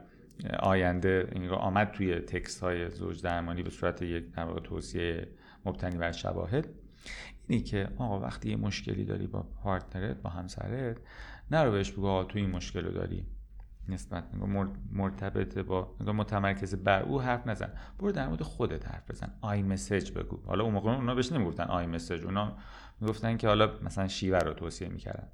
آینده 0.60 1.28
این 1.32 1.50
آمد 1.50 1.92
توی 1.92 2.20
تکست 2.20 2.64
های 2.64 2.90
زوج 2.90 3.22
درمانی 3.22 3.64
به 3.64 3.70
صورت 3.70 4.02
یک 4.02 4.24
توصیه 4.64 5.28
مبتنی 5.66 5.98
بر 5.98 6.12
شواهد. 6.12 6.68
اینی 7.48 7.64
که 7.64 7.90
آقا 7.98 8.20
وقتی 8.20 8.50
یه 8.50 8.56
مشکلی 8.56 9.06
داری 9.06 9.28
با 9.28 9.42
partner 9.64 10.15
ت 10.15 10.22
با 10.22 10.30
همسرت 10.30 10.98
نرو 11.52 11.72
بهش 11.72 11.92
بگو 11.92 12.08
آقا 12.08 12.24
تو 12.24 12.40
این 12.40 12.50
مشکل 12.50 12.86
رو 12.86 12.92
داری. 12.92 13.26
نسبت 13.90 14.24
مرتبط 14.92 15.58
با 15.58 15.96
متمرکز 16.00 16.76
بر 16.76 17.02
او 17.02 17.22
حرف 17.22 17.48
نزن. 17.48 17.70
برو 18.00 18.12
در 18.12 18.28
مورد 18.28 18.44
خودت 18.44 18.88
حرف 18.88 19.12
بزن. 19.12 19.34
I 19.42 19.64
message 19.64 20.12
بگو. 20.12 20.40
حالا 20.46 20.64
اون 20.64 20.74
موقع 20.74 20.92
اونا 20.92 21.16
بهش 21.16 21.32
نمی‌گفتن 21.32 21.64
I 21.64 21.86
message. 21.86 22.24
اونا 22.26 22.58
می‌گفتن 23.02 23.38
که 23.38 23.48
حالا 23.48 23.80
مثلا 23.82 24.08
شیوه 24.08 24.40
رو 24.40 24.54
توصیه 24.54 24.90
می‌کردن. 24.90 25.28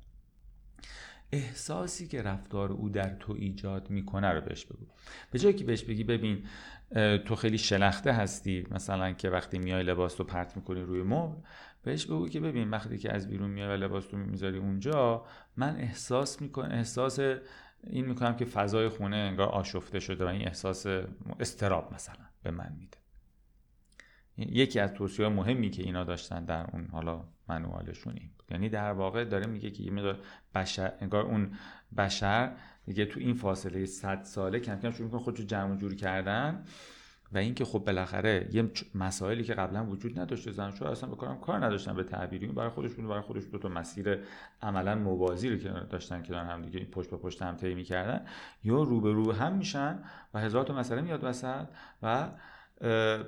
احساسی 1.32 2.08
که 2.08 2.22
رفتار 2.22 2.72
او 2.72 2.90
در 2.90 3.14
تو 3.14 3.34
ایجاد 3.34 3.90
می‌کنه 3.90 4.30
رو 4.30 4.42
بهش 4.42 4.66
بگو. 4.66 4.86
به 5.32 5.40
جایی 5.40 5.56
که 5.56 5.66
بهش 5.66 5.84
بگی 5.84 6.04
ببین 6.04 6.44
تو 7.26 7.36
خیلی 7.36 7.58
شلخته 7.58 8.14
هستی 8.14 8.68
مثلا 8.72 9.12
که 9.12 9.30
وقتی 9.30 9.60
میای 9.60 9.84
لباس 9.84 10.20
رو 10.20 10.26
پرت 10.26 10.56
می‌کنی 10.56 10.82
روی 10.82 11.04
مبل 11.04 11.36
بهش 11.84 12.06
بگو 12.06 12.30
که 12.30 12.40
ببین 12.40 12.70
وقتی 12.70 12.98
که 12.98 13.14
از 13.14 13.30
بیرون 13.30 13.50
میای 13.50 13.68
و 13.68 13.72
لباس 13.72 14.14
رو 14.14 14.20
می‌ذاری 14.20 14.58
اونجا 14.58 15.26
من 15.58 15.76
احساس 15.76 16.42
می‌کنم 16.42 16.72
احساس 16.72 17.20
این 17.88 18.06
می‌کنم 18.06 18.36
که 18.36 18.46
فضای 18.46 18.90
خونه 18.90 19.16
انگار 19.16 19.48
آشفته 19.48 20.00
شده 20.00 20.26
و 20.26 20.28
این 20.28 20.48
احساس 20.48 20.86
استراب 21.40 21.94
مثلا 21.94 22.26
به 22.44 22.52
من 22.52 22.74
میده. 22.80 22.98
یکی 24.38 24.80
از 24.80 24.94
توصیه 24.94 25.28
مهمی 25.28 25.70
که 25.70 25.84
اینا 25.84 26.04
داشتن 26.04 26.46
در 26.46 26.66
اون 26.74 26.88
حالا 26.92 27.24
منوالشون 27.48 28.14
این 28.18 28.30
بود. 28.38 28.46
یعنی 28.52 28.70
در 28.70 28.92
واقع 28.92 29.26
داره 29.26 29.48
میگه 29.48 29.72
که 29.72 29.84
یه 29.84 30.16
بشر 30.56 30.94
انگار 31.02 31.24
اون 31.24 31.52
بشر 31.98 32.56
دیگه 32.86 33.06
تو 33.06 33.20
این 33.20 33.34
فاصله 33.34 33.86
100 33.86 34.24
ساله 34.24 34.60
کم 34.60 34.80
کم 34.80 34.92
شروع 34.92 35.06
می‌کنه 35.06 35.22
خودشو 35.22 35.44
جمع 35.44 35.78
جور 35.78 35.96
کردن. 35.96 36.64
و 37.34 37.38
اینکه 37.38 37.66
خب 37.66 37.80
بالاخره 37.80 38.50
یه 38.52 38.72
مسائلی 38.96 39.44
که 39.44 39.54
قبلا 39.54 39.86
وجود 39.86 40.20
نداشته 40.20 40.52
زناشویی 40.52 40.92
اصلا 40.92 41.10
بکنم 41.10 41.40
کار 41.40 41.66
نداشتن 41.66 41.96
به 41.96 42.04
تعبیری 42.04 42.48
برای 42.48 42.70
خودشون 42.70 43.08
برای 43.08 43.22
خودشون 43.22 43.50
دو 43.50 43.58
تا 43.58 43.70
مسیر 43.70 44.20
عملا 44.62 44.96
موازی 44.96 45.50
رو 45.50 45.58
که 45.58 45.70
داشتن 45.90 46.22
که 46.24 46.34
دارن 46.34 46.48
هم 46.48 46.62
دیگه 46.62 46.86
پشت 46.86 47.10
به 47.10 47.18
پشت 47.18 47.42
هم 47.42 47.56
طی 47.56 47.76
می‌کردن. 47.76 48.26
یا 48.64 48.84
رو 48.84 49.02
به 49.02 49.12
رو 49.12 49.32
هم 49.32 49.54
میشن 49.54 50.00
و 50.34 50.40
هزار 50.40 50.64
تا 50.64 50.74
مسئله 50.74 51.02
میاد 51.02 51.24
وسط 51.24 51.66
و 52.04 52.28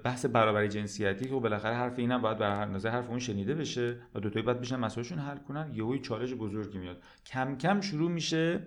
بحث 0.03 0.25
برابری 0.25 0.67
جنسیتی 0.67 1.25
که 1.25 1.31
بالاخره 1.31 1.75
حرف 1.75 1.99
اینم 1.99 2.21
باید 2.21 2.37
بر 2.37 2.65
هر 2.65 2.89
حرف 2.89 3.09
اون 3.09 3.19
شنیده 3.19 3.55
بشه 3.55 3.97
و 4.15 4.19
دوتایی 4.19 4.45
باید 4.45 4.61
بشن 4.61 4.75
مسائلشون 4.75 5.19
حل 5.19 5.37
کنن. 5.37 5.71
یهو 5.73 5.97
چالش 5.97 6.33
بزرگی 6.33 6.77
میاد. 6.77 7.01
کم 7.25 7.57
کم 7.57 7.81
شروع 7.81 8.11
میشه 8.11 8.59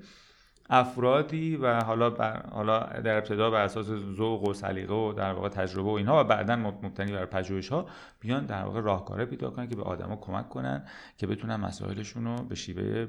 افرادی 0.71 1.57
و 1.57 1.81
حالا 1.81 2.11
حالا 2.53 2.81
در 2.81 3.17
ابتدا 3.17 3.51
بر 3.51 3.65
اساس 3.65 3.87
ذوق 3.87 4.49
و 4.49 4.53
سلیقه 4.53 4.95
و 4.95 5.13
در 5.13 5.33
واقع 5.33 5.49
تجربه 5.49 5.91
و 5.91 5.93
اینها 5.93 6.21
و 6.21 6.25
بعدا 6.25 6.57
مبتنی 6.57 7.13
بر 7.13 7.27
پژوهش 7.27 7.69
ها 7.69 7.87
بیان 8.21 8.47
در 8.47 8.65
واقع 8.65 8.81
راهکاره 8.81 9.25
پیدا 9.25 9.51
کنن 9.51 9.69
که 9.69 9.77
به 9.77 9.83
آدما 9.83 10.17
کمک 10.17 10.49
کنن 10.49 10.87
که 11.17 11.27
بتونن 11.27 11.57
مسائلشون 11.57 12.25
رو 12.25 12.45
به 12.45 12.55
شیوه 12.55 13.09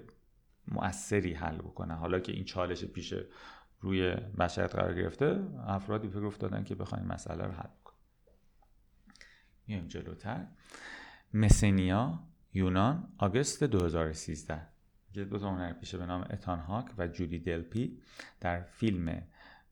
مؤثری 0.68 1.34
حل 1.34 1.58
بکنن. 1.58 1.96
حالا 1.96 2.20
که 2.20 2.32
این 2.32 2.46
چالش 2.46 2.86
پیش 2.86 3.14
روی 3.80 4.16
بشریت 4.40 4.76
قرار 4.76 4.94
گرفته 4.94 5.44
افرادی 5.68 6.10
فکر 6.10 6.26
افتادن 6.26 6.64
که 6.64 6.76
بخواین 6.76 7.06
مسئله 7.06 7.44
رو 7.44 7.52
حل 7.52 7.70
کنن 7.84 7.96
میایم 9.68 9.88
جلوتر. 9.88 10.48
مسنیا 11.34 12.20
یونان 12.54 13.14
آگست 13.18 13.64
2013 13.64 14.79
یه 15.16 15.26
دو 15.26 15.40
تا 15.40 15.50
هنرپیشه 15.52 15.98
به 15.98 16.06
نام 16.06 16.22
اتان 16.30 16.60
هاک 16.60 16.86
و 16.98 17.08
جولی 17.08 17.40
دلپی 17.40 17.98
در 18.40 18.62
فیلم 18.62 19.24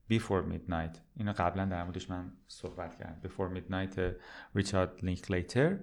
بیفور 0.08 0.42
میدنایت. 0.42 1.00
اینو 1.16 1.32
قبلا 1.32 1.64
در 1.64 1.84
موردش 1.84 2.10
من 2.10 2.32
صحبت 2.48 2.98
کردم. 2.98 3.20
بیفور 3.22 3.48
میدنایت 3.48 4.16
ریچارد 4.54 5.04
لینکلیتر 5.04 5.78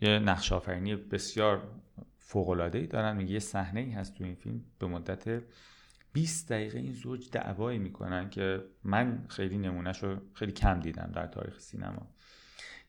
یه 0.00 0.18
نقش 0.18 0.52
آفرینی 0.52 0.96
بسیار 0.96 1.68
فوق 2.18 2.48
العاده 2.48 2.78
ای 2.78 2.86
دارن. 2.86 3.16
میگه 3.16 3.32
یه 3.32 3.38
صحنه 3.38 3.80
ای 3.80 3.90
هست 3.90 4.14
تو 4.14 4.24
این 4.24 4.34
فیلم 4.34 4.64
به 4.78 4.86
مدت 4.86 5.42
20 6.12 6.52
دقیقه 6.52 6.78
این 6.78 6.92
زوج 6.92 7.30
دعوایی 7.30 7.78
می‌کنن 7.78 8.30
که 8.30 8.64
من 8.84 9.24
خیلی 9.28 9.58
نمونهش 9.58 10.02
رو 10.02 10.16
خیلی 10.34 10.52
کم 10.52 10.80
دیدم 10.80 11.12
در 11.14 11.26
تاریخ 11.26 11.58
سینما. 11.58 12.06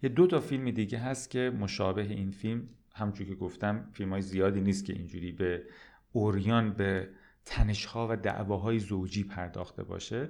یه 0.02 0.10
دو 0.10 0.28
تا 0.28 0.40
فیلم 0.40 0.72
دیگه 0.72 1.00
هست 1.00 1.30
که 1.30 1.54
مشابه 1.60 2.02
این 2.02 2.32
فیلم 2.32 2.70
همچون 2.98 3.28
که 3.28 3.36
گفتم 3.36 3.90
فیلم 3.94 4.10
های 4.10 4.22
زیادی 4.22 4.62
نیست 4.62 4.86
که 4.86 4.94
اینجوری 4.94 5.32
به 5.32 5.64
اوریان 6.12 6.74
به 6.74 7.10
تنشها 7.46 8.08
و 8.12 8.16
دعواهای 8.16 8.80
زوجی 8.80 9.24
پرداخته 9.24 9.84
باشه 9.84 10.30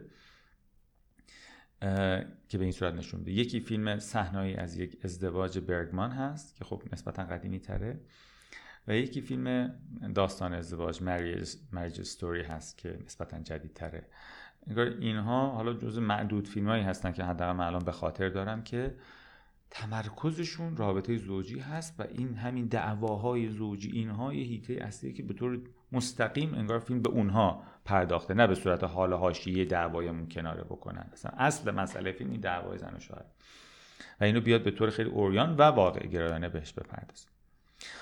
که 2.50 2.58
به 2.58 2.64
این 2.64 2.72
صورت 2.72 2.94
نشون 2.94 3.20
میده. 3.20 3.32
یکی 3.32 3.60
فیلم 3.60 4.00
صحنه‌ای 4.00 4.56
از 4.56 4.78
یک 4.78 4.98
ازدواج 5.04 5.60
برگمان 5.60 6.12
هست 6.12 6.56
که 6.56 6.66
خب 6.66 6.84
نسبتا 6.94 7.24
قدیمی 7.24 7.60
تره. 7.60 8.00
و 8.88 8.96
یکی 8.96 9.22
فیلم 9.22 9.76
داستان 10.16 10.54
ازدواج 10.54 11.02
مریج 11.72 12.02
ستوری 12.02 12.44
هست 12.44 12.78
که 12.78 13.00
نسبتا 13.06 13.40
جدید 13.40 13.74
تره. 13.74 14.08
انگار 14.68 14.86
اینها 14.86 15.50
حالا 15.50 15.74
جز 15.74 15.98
معدود 15.98 16.48
فیلم 16.48 16.68
هایی 16.68 16.84
هستن 16.84 17.12
که 17.12 17.24
حداقل 17.24 17.54
من 17.54 17.66
الان 17.66 17.84
به 17.84 17.92
خاطر 17.92 18.30
دارم 18.30 18.64
که 18.64 18.96
تمرکزشون 19.72 20.78
رابطه 20.78 21.18
زوجی 21.18 21.60
هست 21.60 22.00
و 22.00 22.04
این 22.04 22.36
همین 22.36 22.66
دعواهای 22.66 23.50
زوجی 23.50 23.92
اینها 23.92 24.34
یه 24.34 24.44
هیته 24.44 24.74
اصلی 24.74 25.14
که 25.14 25.24
به 25.24 25.34
طور 25.34 25.60
مستقیم 25.92 26.54
انگار 26.54 26.80
فیلم 26.80 27.02
به 27.02 27.10
اونها 27.10 27.64
پرداخته 27.86 28.34
نه 28.34 28.48
به 28.48 28.56
صورت 28.56 28.84
حال 28.84 29.14
حاشیه 29.14 29.66
دعوایمون 29.66 30.30
کناره 30.30 30.64
بکنن. 30.64 31.10
اصلا 31.14 31.32
اصل 31.38 31.72
مسئله 31.72 32.12
فیلم 32.12 32.32
این 32.32 32.42
دعوای 32.42 32.78
زن 32.78 32.94
و 32.98 33.00
شوهر. 33.00 33.26
و 34.22 34.24
اینو 34.24 34.42
بیاد 34.42 34.64
به 34.64 34.72
طور 34.72 34.90
خیلی 34.90 35.10
اوریان 35.10 35.56
و 35.56 35.62
واقع 35.62 36.08
گرایانه 36.08 36.50
بهش 36.50 36.74
بپردازه 36.74 37.28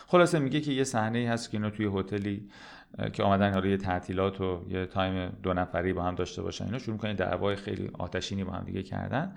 خلاصه 0.07 0.39
میگه 0.39 0.61
که 0.61 0.71
یه 0.71 0.83
صحنه 0.83 1.29
هست 1.29 1.51
که 1.51 1.57
اینا 1.57 1.69
توی 1.69 1.89
هتلی 1.93 2.49
که 3.13 3.23
آمدن 3.23 3.53
حالا 3.53 3.67
یه 3.67 3.77
تعطیلات 3.77 4.41
و 4.41 4.65
یه 4.69 4.85
تایم 4.85 5.29
دو 5.43 5.53
نفری 5.53 5.93
با 5.93 6.03
هم 6.03 6.15
داشته 6.15 6.41
باشن. 6.41 6.65
اینا 6.65 6.77
شروع 6.77 6.93
می‌کنن 6.93 7.13
دعوای 7.13 7.55
خیلی 7.55 7.91
آتشینی 7.93 8.43
با 8.43 8.51
هم 8.51 8.63
دیگه 8.63 8.83
کردن. 8.83 9.35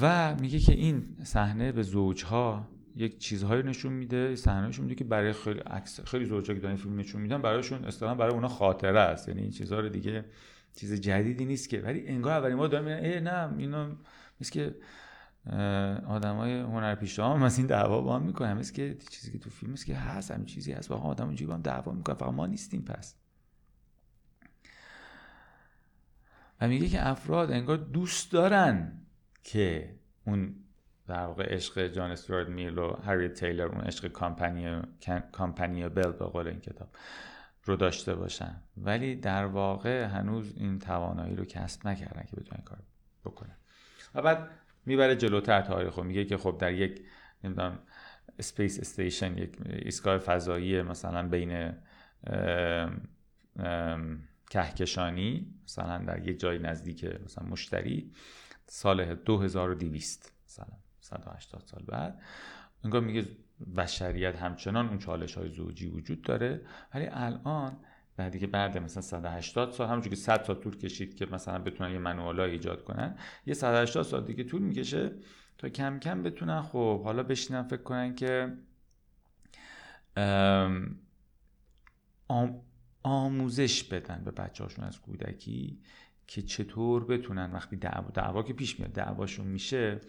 و 0.00 0.34
میگه 0.34 0.58
که 0.58 0.72
این 0.72 1.16
صحنه 1.24 1.72
به 1.72 1.82
زوجها 1.82 2.68
یک 2.96 3.18
چیزهایی 3.18 3.62
نشون 3.62 3.92
میده 3.92 4.36
صحنه 4.36 4.68
نشون 4.68 4.84
میده 4.84 4.94
که 4.94 5.04
برای 5.04 5.32
خیلی 5.32 5.60
عکس 5.60 6.00
خیلی 6.00 6.24
زوجا 6.24 6.54
که 6.54 6.60
دارن 6.60 6.76
فیلم 6.76 6.98
نشون 6.98 7.22
میدن 7.22 7.42
برایشون 7.42 7.84
اصطلاحا 7.84 8.14
برای 8.14 8.32
اونا 8.32 8.48
خاطره 8.48 9.00
است. 9.00 9.28
یعنی 9.28 9.40
این 9.40 9.50
چیزها 9.50 9.80
رو 9.80 9.88
دیگه 9.88 10.24
چیز 10.76 11.00
جدیدی 11.00 11.44
نیست 11.44 11.68
که. 11.68 11.80
ولی 11.80 12.08
انگار 12.08 12.32
اولین 12.32 12.56
ما 12.56 12.66
داریم 12.66 12.88
ای 12.88 13.20
نه 13.20 13.54
اینا 13.58 13.88
نیست 14.40 14.52
که 14.52 14.74
آدمای 16.06 16.60
هنرپیشه 16.60 17.24
هم 17.24 17.42
از 17.42 17.58
این 17.58 17.66
دعوا 17.66 18.00
با 18.00 18.16
هم 18.16 18.22
می‌کنن. 18.22 18.62
که 18.62 18.96
چیزی 19.10 19.32
که 19.32 19.38
تو 19.38 19.50
فیلم 19.50 19.72
است 19.72 19.86
که 19.86 19.96
هست 19.96 20.30
همین 20.30 20.46
چیزی 20.46 20.72
هست. 20.72 20.90
واقعا 20.90 21.08
آدم 21.08 21.26
اونجوری 21.26 21.48
با 21.48 21.54
هم 21.54 21.62
دعوا 21.62 21.92
می‌کنن. 21.92 22.16
فقط 22.16 22.32
ما 22.32 22.46
نیستیم 22.46 22.82
پس. 22.82 23.14
و 26.60 26.68
میگه 26.68 26.88
که 26.88 27.08
افراد 27.08 27.52
انگار 27.52 27.76
دوست 27.76 28.32
دارن 28.32 28.92
که 29.52 29.94
اون 30.24 30.54
در 31.06 31.26
واقع 31.26 31.54
عشق 31.54 31.86
جان 31.86 32.10
استوارت 32.10 32.48
میل 32.48 32.78
و 32.78 32.92
هریت 32.92 33.28
تیلر 33.28 33.66
اون 33.66 33.80
عشق 33.80 34.08
compani 34.08 34.82
companionable 35.32 36.12
به 36.12 36.24
قول 36.24 36.48
این 36.48 36.60
کتاب 36.60 36.88
رو 37.64 37.76
داشته 37.76 38.14
باشن. 38.14 38.62
ولی 38.76 39.16
در 39.16 39.44
واقع 39.44 40.04
هنوز 40.04 40.54
این 40.56 40.78
توانایی 40.78 41.36
رو 41.36 41.44
کسب 41.44 41.88
نکردن 41.88 42.22
که 42.30 42.36
بتونن 42.36 42.62
کار 42.64 42.78
بکنن. 43.24 43.56
و 44.14 44.22
بعد 44.22 44.50
می‌بره 44.86 45.16
جلوتر 45.16 45.60
تاریخ 45.60 45.98
میگه 45.98 46.24
که 46.24 46.36
خب 46.36 46.58
در 46.60 46.72
یک 46.72 47.02
نمی‌دونم 47.44 47.78
space 48.38 48.80
station 48.80 49.38
یک 49.38 49.58
ایستگاه 49.68 50.18
فضایی 50.18 50.82
مثلا 50.82 51.28
بین 51.28 51.72
کهکشانی 54.50 55.54
مثلا 55.64 55.98
در 55.98 56.28
یک 56.28 56.40
جای 56.40 56.58
نزدیک 56.58 57.04
مثلا 57.04 57.48
مشتری 57.48 58.12
سال 58.68 59.14
2200 59.14 60.32
مثلا 60.46 60.66
180 61.00 61.62
سال 61.66 61.82
بعد. 61.88 62.20
انگار 62.84 63.00
میگه 63.00 63.28
بشریت 63.76 64.36
همچنان 64.36 64.88
اون 64.88 64.98
چالش 64.98 65.34
های 65.34 65.48
زوجی 65.48 65.86
وجود 65.86 66.22
داره. 66.22 66.60
ولی 66.94 67.06
الان 67.06 67.76
بعد 68.16 68.32
دیگه 68.32 68.46
بعد 68.46 68.78
مثلا 68.78 69.02
180 69.02 69.72
سال 69.72 69.88
همونجوری 69.88 70.16
که 70.16 70.22
100 70.22 70.44
سال 70.44 70.56
طول 70.56 70.76
کشید 70.76 71.14
که 71.14 71.26
مثلا 71.26 71.58
بتونن 71.58 71.92
یه 71.92 71.98
منوالا 71.98 72.44
ایجاد 72.44 72.84
کنن 72.84 73.18
یه 73.46 73.54
180 73.54 74.02
سال 74.02 74.24
دیگه 74.24 74.44
طول 74.44 74.62
می‌کشه 74.62 75.12
تا 75.58 75.68
کم 75.68 75.98
کم 75.98 76.22
بتونن 76.22 76.62
خب 76.62 77.02
حالا 77.02 77.22
بشینن 77.22 77.62
فکر 77.62 77.82
کنن 77.82 78.14
که 78.14 78.52
آموزش 83.02 83.84
بدن 83.84 84.22
به 84.24 84.30
بچه 84.30 84.64
هاشون 84.64 84.84
از 84.84 85.00
کودکی. 85.00 85.80
که 86.28 86.42
چطور 86.42 87.04
بتونن 87.04 87.52
وقتی 87.52 87.76
دعوا 87.76 88.10
دعوا 88.10 88.42
که 88.42 88.52
پیش 88.52 88.80
میاد 88.80 88.92
دعواشون 88.92 89.46
میشه 89.46 90.00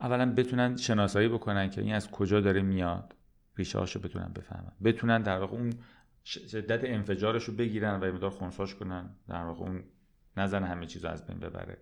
اولا 0.00 0.34
بتونن 0.34 0.76
شناسایی 0.76 1.28
بکنن 1.28 1.70
که 1.70 1.80
این 1.80 1.94
از 1.94 2.10
کجا 2.10 2.40
داره 2.40 2.62
میاد 2.62 3.14
ریشه 3.56 3.78
هاشو 3.78 4.00
بتونن 4.00 4.32
بفهمن. 4.32 4.72
بتونن 4.84 5.22
در 5.22 5.38
واقع 5.38 5.56
اون 5.56 5.72
شدت 6.24 6.80
انفجارش 6.84 7.44
رو 7.44 7.54
بگیرن 7.54 8.00
و 8.00 8.12
مقدار 8.12 8.30
خونساش 8.30 8.74
کنن 8.74 9.10
در 9.28 9.44
واقع 9.44 9.64
اون 9.64 9.84
نزن 10.36 10.64
همه 10.64 10.86
چیز 10.86 11.04
رو 11.04 11.10
از 11.10 11.26
بین 11.26 11.38
ببره. 11.38 11.78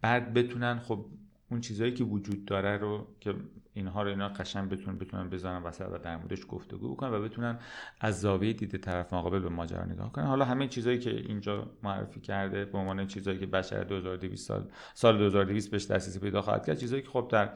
بعد 0.00 0.34
بتونن 0.34 0.78
خب 0.78 1.06
اون 1.50 1.60
چیزهایی 1.60 1.94
که 1.94 2.04
وجود 2.04 2.44
داره 2.44 2.76
رو 2.76 3.06
که 3.20 3.34
اینها 3.74 4.02
رو 4.02 4.08
اینا 4.08 4.28
قشنگ 4.28 4.68
بتونن 4.70 4.98
بتونن 4.98 5.30
بزنن 5.30 5.62
وسط 5.62 5.88
و 5.92 5.98
در 5.98 6.16
موردش 6.16 6.40
گفتگو 6.48 6.94
بکنن 6.94 7.10
و 7.10 7.22
بتونن 7.22 7.58
از 8.00 8.20
زاویه 8.20 8.52
دید 8.52 8.76
طرف 8.76 9.12
مقابل 9.12 9.38
به 9.38 9.48
ماجرا 9.48 9.84
نگاه 9.84 10.12
کنن. 10.12 10.26
حالا 10.26 10.44
همه 10.44 10.68
چیزهایی 10.68 10.98
که 10.98 11.10
اینجا 11.10 11.70
معرفی 11.82 12.20
کرده 12.20 12.64
به 12.64 12.78
عنوان 12.78 13.06
چیزهایی 13.06 13.38
که 13.38 13.46
بشر 13.46 13.84
2200 13.84 14.48
سال 14.48 14.68
سال 14.94 15.18
2200 15.18 15.70
بهش 15.70 15.86
دسترسی 15.86 16.18
پیدا 16.18 16.42
خواهد 16.42 16.66
کرد 16.66 16.78
چیزهایی 16.78 17.02
که 17.02 17.08
خب 17.08 17.28
در 17.32 17.50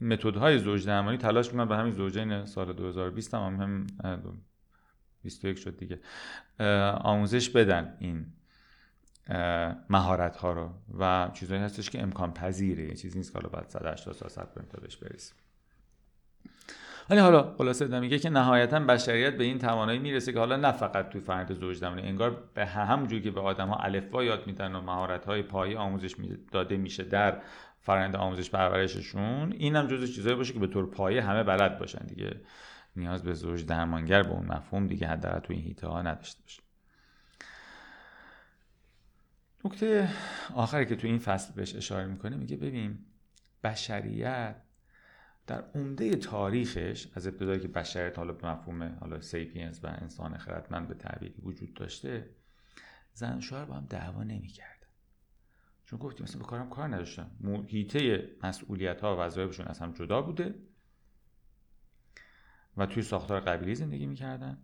متدهای 0.00 0.58
زوج 0.58 0.86
درمانی 0.86 1.16
تلاش 1.18 1.46
می‌کنن. 1.46 1.68
به 1.68 1.76
همین 1.76 1.92
زوجین 1.92 2.44
سال 2.44 2.72
2020 2.72 3.34
هم 3.34 3.86
هم 4.04 4.20
21 5.22 5.58
شد 5.58 5.76
دیگه 5.76 6.00
آموزش 7.00 7.50
بدن 7.50 7.96
این 8.00 8.26
مهارت 9.90 10.36
ها 10.36 10.52
رو. 10.52 10.70
و 10.98 11.30
چیزایی 11.34 11.62
هستش 11.62 11.90
که 11.90 12.02
امکان 12.02 12.32
پذیره. 12.32 12.84
یه 12.84 12.94
چیزی 12.94 13.18
نیست 13.18 13.32
که 13.32 13.38
حالا 13.38 13.48
بعد 13.48 13.68
180 13.68 14.14
سال 14.14 14.28
صبر 14.28 14.54
کنیم 14.54 14.68
تا 14.72 14.80
بهش 14.80 14.96
برسیم. 14.96 15.36
ولی 17.10 17.20
حالا 17.20 17.54
خلاصه 17.58 18.00
میگه 18.00 18.18
که 18.18 18.30
نهایتا 18.30 18.80
بشریت 18.80 19.36
به 19.36 19.44
این 19.44 19.58
توانایی 19.58 19.98
می‌رسه 19.98 20.32
که 20.32 20.38
حالا 20.38 20.56
نه 20.56 20.72
فقط 20.72 21.08
توی 21.08 21.20
فرد 21.20 21.54
زوج 21.54 21.76
زمانی 21.76 22.02
انگار 22.02 22.50
به 22.54 22.66
همونجوری 22.66 23.22
که 23.22 23.30
به 23.30 23.40
آدم 23.40 23.68
ها 23.68 23.76
الفبا 23.76 24.24
یاد 24.24 24.46
میدن 24.46 24.74
و 24.74 24.80
مهارت 24.80 25.24
های 25.24 25.42
پایه 25.42 25.78
آموزش 25.78 26.14
داده 26.52 26.76
میشه 26.76 27.04
در 27.04 27.42
فرآیند 27.80 28.16
آموزش 28.16 28.50
پرورششون 28.50 29.52
این 29.52 29.76
هم 29.76 29.86
جزو 29.86 30.06
چیزایی 30.06 30.36
باشه 30.36 30.52
که 30.52 30.58
به 30.58 30.66
طور 30.66 30.90
پایه 30.90 31.22
همه 31.22 31.42
بلد 31.42 31.78
باشن 31.78 32.06
دیگه. 32.06 32.40
نیاز 32.96 33.22
به 33.22 33.32
زوج 33.32 33.66
درمانگر 33.66 34.22
به 34.22 34.30
اون 34.30 34.46
مفهوم 34.46 34.86
دیگه 34.86 35.06
حداقل 35.06 35.38
توی 35.38 35.56
این 35.56 35.64
هیته 35.64 35.86
ها 35.86 36.02
نداشته 36.02 36.42
باشه. 36.42 36.62
نکته 39.66 40.08
آخری 40.54 40.86
که 40.86 40.96
تو 40.96 41.06
این 41.06 41.18
فصل 41.18 41.54
بهش 41.54 41.74
اشاره 41.74 42.06
می‌کنه 42.06 42.36
میگه 42.36 42.56
ببین 42.56 42.98
بشریت 43.64 44.56
در 45.46 45.64
عمده 45.74 46.16
تاریخش 46.16 47.06
از 47.14 47.26
ابتدایی 47.26 47.60
که 47.60 47.68
بشریت 47.68 48.18
حالا 48.18 48.32
به 48.32 48.48
مفهوم 48.48 48.98
حالا 49.00 49.20
سیپینز 49.20 49.80
و 49.84 49.86
انسان 49.86 50.38
خردمند 50.38 50.88
به 50.88 50.94
تعبیری 50.94 51.34
وجود 51.42 51.74
داشته 51.74 52.30
زن 53.12 53.40
شوهر 53.40 53.64
با 53.64 53.74
هم 53.74 53.86
دعوا 53.90 54.22
نمی‌کردن. 54.22 54.86
چون 55.84 55.98
گفتیم 55.98 56.24
مثلا 56.24 56.38
به 56.38 56.44
کارم 56.44 56.70
کار 56.70 56.88
نداشتن. 56.88 57.30
هیته 57.66 58.30
مسئولیت 58.42 59.00
ها 59.00 59.16
و 59.16 59.20
وظایفشون 59.20 59.66
از 59.66 59.78
هم 59.78 59.92
جدا 59.92 60.22
بوده 60.22 60.54
و 62.76 62.86
توی 62.86 63.02
ساختار 63.02 63.40
قبیلی 63.40 63.74
زندگی 63.74 64.06
می‌کردن 64.06 64.58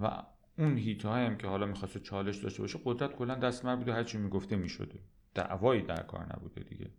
و 0.00 0.22
اون 0.58 0.76
هیته 0.76 1.08
هم 1.08 1.36
که 1.36 1.46
حالا 1.46 1.66
می‌خواسته 1.66 2.00
چالش 2.00 2.36
داشته 2.36 2.62
باشه 2.62 2.78
قدرت 2.84 3.12
کلا 3.12 3.34
دست 3.34 3.64
من 3.64 3.76
بوده 3.76 3.92
هرچی 3.92 4.18
می‌گفته 4.18 4.56
می‌شده. 4.56 4.98
دعوایی 5.34 5.82
در 5.82 6.02
کار 6.02 6.26
نبوده 6.36 6.62
دیگه. 6.62 6.90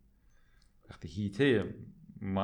وقتی 0.90 1.08
هیته 1.08 1.76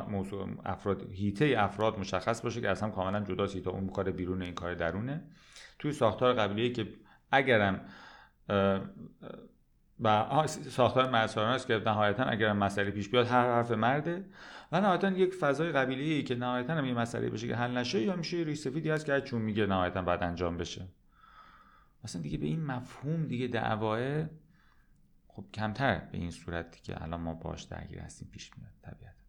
موضوع 0.07 0.49
افراد 0.65 1.11
هیته 1.11 1.55
افراد 1.57 1.99
مشخص 1.99 2.41
باشه 2.41 2.61
که 2.61 2.69
از 2.69 2.81
هم 2.81 2.91
کاملا 2.91 3.19
جداست 3.19 3.55
هیته 3.55 3.69
اون 3.69 3.87
کار 3.87 4.11
بیرون 4.11 4.41
این 4.41 4.53
کار 4.53 4.73
درونه. 4.73 5.23
توی 5.79 5.91
ساختار 5.91 6.33
قبلی 6.33 6.71
که 6.71 6.87
اگرم 7.31 7.85
و 9.99 10.47
ساختار 10.47 11.09
مرساران 11.09 11.53
است 11.53 11.67
که 11.67 11.81
نهایتا 11.85 12.23
اگر 12.23 12.53
مسئله 12.53 12.91
پیش 12.91 13.09
بیاد 13.09 13.27
هر 13.27 13.43
حرف 13.43 13.71
مرده. 13.71 14.25
و 14.71 14.81
نهایتا 14.81 15.09
یک 15.09 15.33
فضای 15.33 15.71
قبیله 15.71 16.21
که 16.21 16.35
نهایتا 16.35 16.73
هم 16.73 16.85
یه 16.85 16.93
مسئله 16.93 17.29
بشه 17.29 17.47
که 17.47 17.55
حل 17.55 17.77
نشه 17.77 18.01
یا 18.01 18.15
میشه 18.15 18.37
ریش 18.37 18.59
سفیدی 18.59 18.89
هست 18.89 19.05
که 19.05 19.21
چون 19.21 19.41
میگه 19.41 19.65
نهایتا 19.65 20.01
بعد 20.01 20.23
انجام 20.23 20.57
بشه. 20.57 20.87
مثلا 22.03 22.21
دیگه 22.21 22.37
به 22.37 22.45
این 22.45 22.65
مفهوم 22.65 23.27
دیگه 23.27 23.47
دعواه 23.47 24.25
خب 25.27 25.45
کمتر 25.53 25.99
به 25.99 26.17
این 26.17 26.31
صورتی 26.31 26.81
که 26.81 27.03
الان 27.03 27.21
ما 27.21 27.33
باش 27.33 27.63
درگیر 27.63 27.99
هستیم 27.99 28.27
پیش 28.31 28.51
میاد 28.57 28.71
طبیعت 28.81 29.19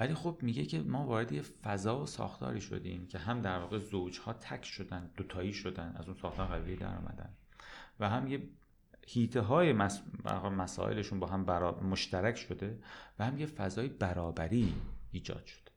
ولی 0.00 0.14
خب 0.14 0.38
میگه 0.42 0.64
که 0.64 0.80
ما 0.80 1.06
وارد 1.06 1.32
یه 1.32 1.42
فضا 1.42 2.02
و 2.02 2.06
ساختاری 2.06 2.60
شدیم 2.60 3.06
که 3.06 3.18
هم 3.18 3.42
در 3.42 3.58
واقع 3.58 3.78
زوجها 3.78 4.32
تک 4.32 4.64
شدن 4.64 5.10
دوتایی 5.16 5.52
شدن 5.52 5.96
از 5.96 6.08
اون 6.08 6.16
ساختار 6.22 6.46
قبیله 6.46 6.76
در 6.76 6.96
اومدن. 6.96 7.30
و 8.00 8.08
هم 8.08 8.28
یه 8.28 8.48
هیته 9.06 9.40
های 9.40 9.72
مسائلشون 10.50 11.20
با 11.20 11.26
هم 11.26 11.40
مشترک 11.86 12.36
شده 12.36 12.78
و 13.18 13.24
هم 13.24 13.38
یه 13.38 13.46
فضای 13.46 13.88
برابری 13.88 14.74
ایجاد 15.12 15.46
شده. 15.46 15.70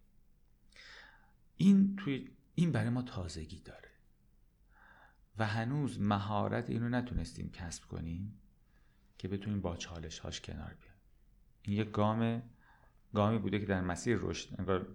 این 1.57 1.95
توی 1.95 2.29
این 2.55 2.71
برای 2.71 2.89
ما 2.89 3.01
تازگی 3.01 3.59
داره. 3.59 3.88
و 5.37 5.45
هنوز 5.45 5.99
مهارت 5.99 6.69
اینو 6.69 6.89
نتونستیم 6.89 7.49
کسب 7.49 7.85
کنیم 7.85 8.39
که 9.17 9.27
بتونیم 9.27 9.61
با 9.61 9.75
چالش 9.75 10.19
هاش 10.19 10.41
کنار 10.41 10.75
بیایم. 10.79 10.99
این 11.61 11.77
یک 11.77 11.91
گام 11.91 12.41
گامی 13.13 13.37
بوده 13.37 13.59
که 13.59 13.65
در 13.65 13.81
مسیر 13.81 14.17
رشد 14.21 14.55
انگار 14.59 14.87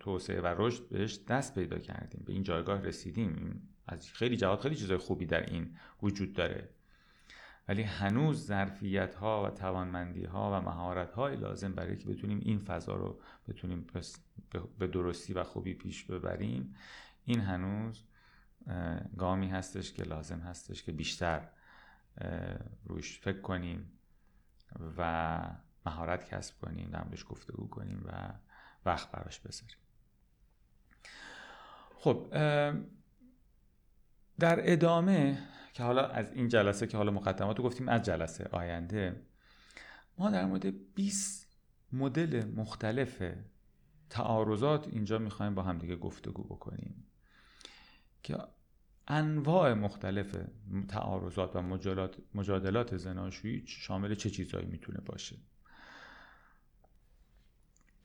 توسعه 0.00 0.40
و 0.40 0.46
رشد 0.46 0.88
بهش 0.88 1.20
دست 1.28 1.54
پیدا 1.54 1.78
کردیم. 1.78 2.22
به 2.26 2.32
این 2.32 2.42
جایگاه 2.42 2.80
رسیدیم. 2.80 3.68
از 3.86 4.12
خیلی 4.12 4.36
جهات 4.36 4.60
خیلی 4.60 4.76
چیزای 4.76 4.96
خوبی 4.96 5.26
در 5.26 5.50
این 5.50 5.76
وجود 6.02 6.32
داره. 6.32 6.68
ولی 7.68 7.82
هنوز 7.82 8.46
ظرفیت 8.46 9.14
ها 9.14 9.44
و 9.44 9.50
توانمندی 9.50 10.24
ها 10.24 10.50
و 10.52 10.64
مهارت 10.64 11.12
های 11.12 11.36
لازم 11.36 11.72
برای 11.72 11.96
که 11.96 12.08
بتونیم 12.08 12.40
این 12.42 12.58
فضا 12.58 12.94
رو 12.94 13.20
بتونیم 13.48 13.86
به 14.78 14.86
درستی 14.86 15.32
و 15.32 15.44
خوبی 15.44 15.74
پیش 15.74 16.04
ببریم. 16.04 16.74
این 17.24 17.40
هنوز 17.40 18.02
گامی 19.18 19.48
هستش 19.48 19.92
که 19.92 20.02
لازم 20.02 20.38
هستش 20.38 20.82
که 20.82 20.92
بیشتر 20.92 21.48
روش 22.84 23.20
فکر 23.20 23.40
کنیم 23.40 23.98
و 24.98 25.40
مهارت 25.86 26.34
کسب 26.34 26.58
کنیم 26.58 26.90
در 26.90 27.04
گفتگو 27.30 27.68
کنیم 27.68 28.02
و 28.06 28.32
وقت 28.84 29.10
براش 29.10 29.40
بذاریم. 29.40 29.76
خب 31.96 32.28
در 34.38 34.72
ادامه 34.72 35.38
که 35.72 35.82
حالا 35.82 36.06
از 36.06 36.32
این 36.32 36.48
جلسه 36.48 36.86
که 36.86 36.96
حالا 36.96 37.12
مقدمات 37.12 37.58
رو 37.58 37.64
گفتیم 37.64 37.88
از 37.88 38.02
جلسه 38.02 38.48
آینده 38.52 39.26
ما 40.18 40.30
در 40.30 40.46
مورد 40.46 40.94
20 40.94 41.48
مدل 41.92 42.44
مختلف 42.44 43.22
تعارضات 44.10 44.88
اینجا 44.88 45.18
می‌خوایم 45.18 45.54
با 45.54 45.62
همدیگه 45.62 45.96
گفتگو 45.96 46.42
بکنیم. 46.42 47.06
که 48.24 48.36
انواع 49.08 49.74
مختلف 49.74 50.36
تعارضات 50.88 51.56
و 51.56 51.62
مجادلات 52.34 52.96
زناشویی 52.96 53.64
شامل 53.66 54.14
چه 54.14 54.30
چیزهایی 54.30 54.66
می‌تونه 54.66 55.00
باشه؟ 55.06 55.36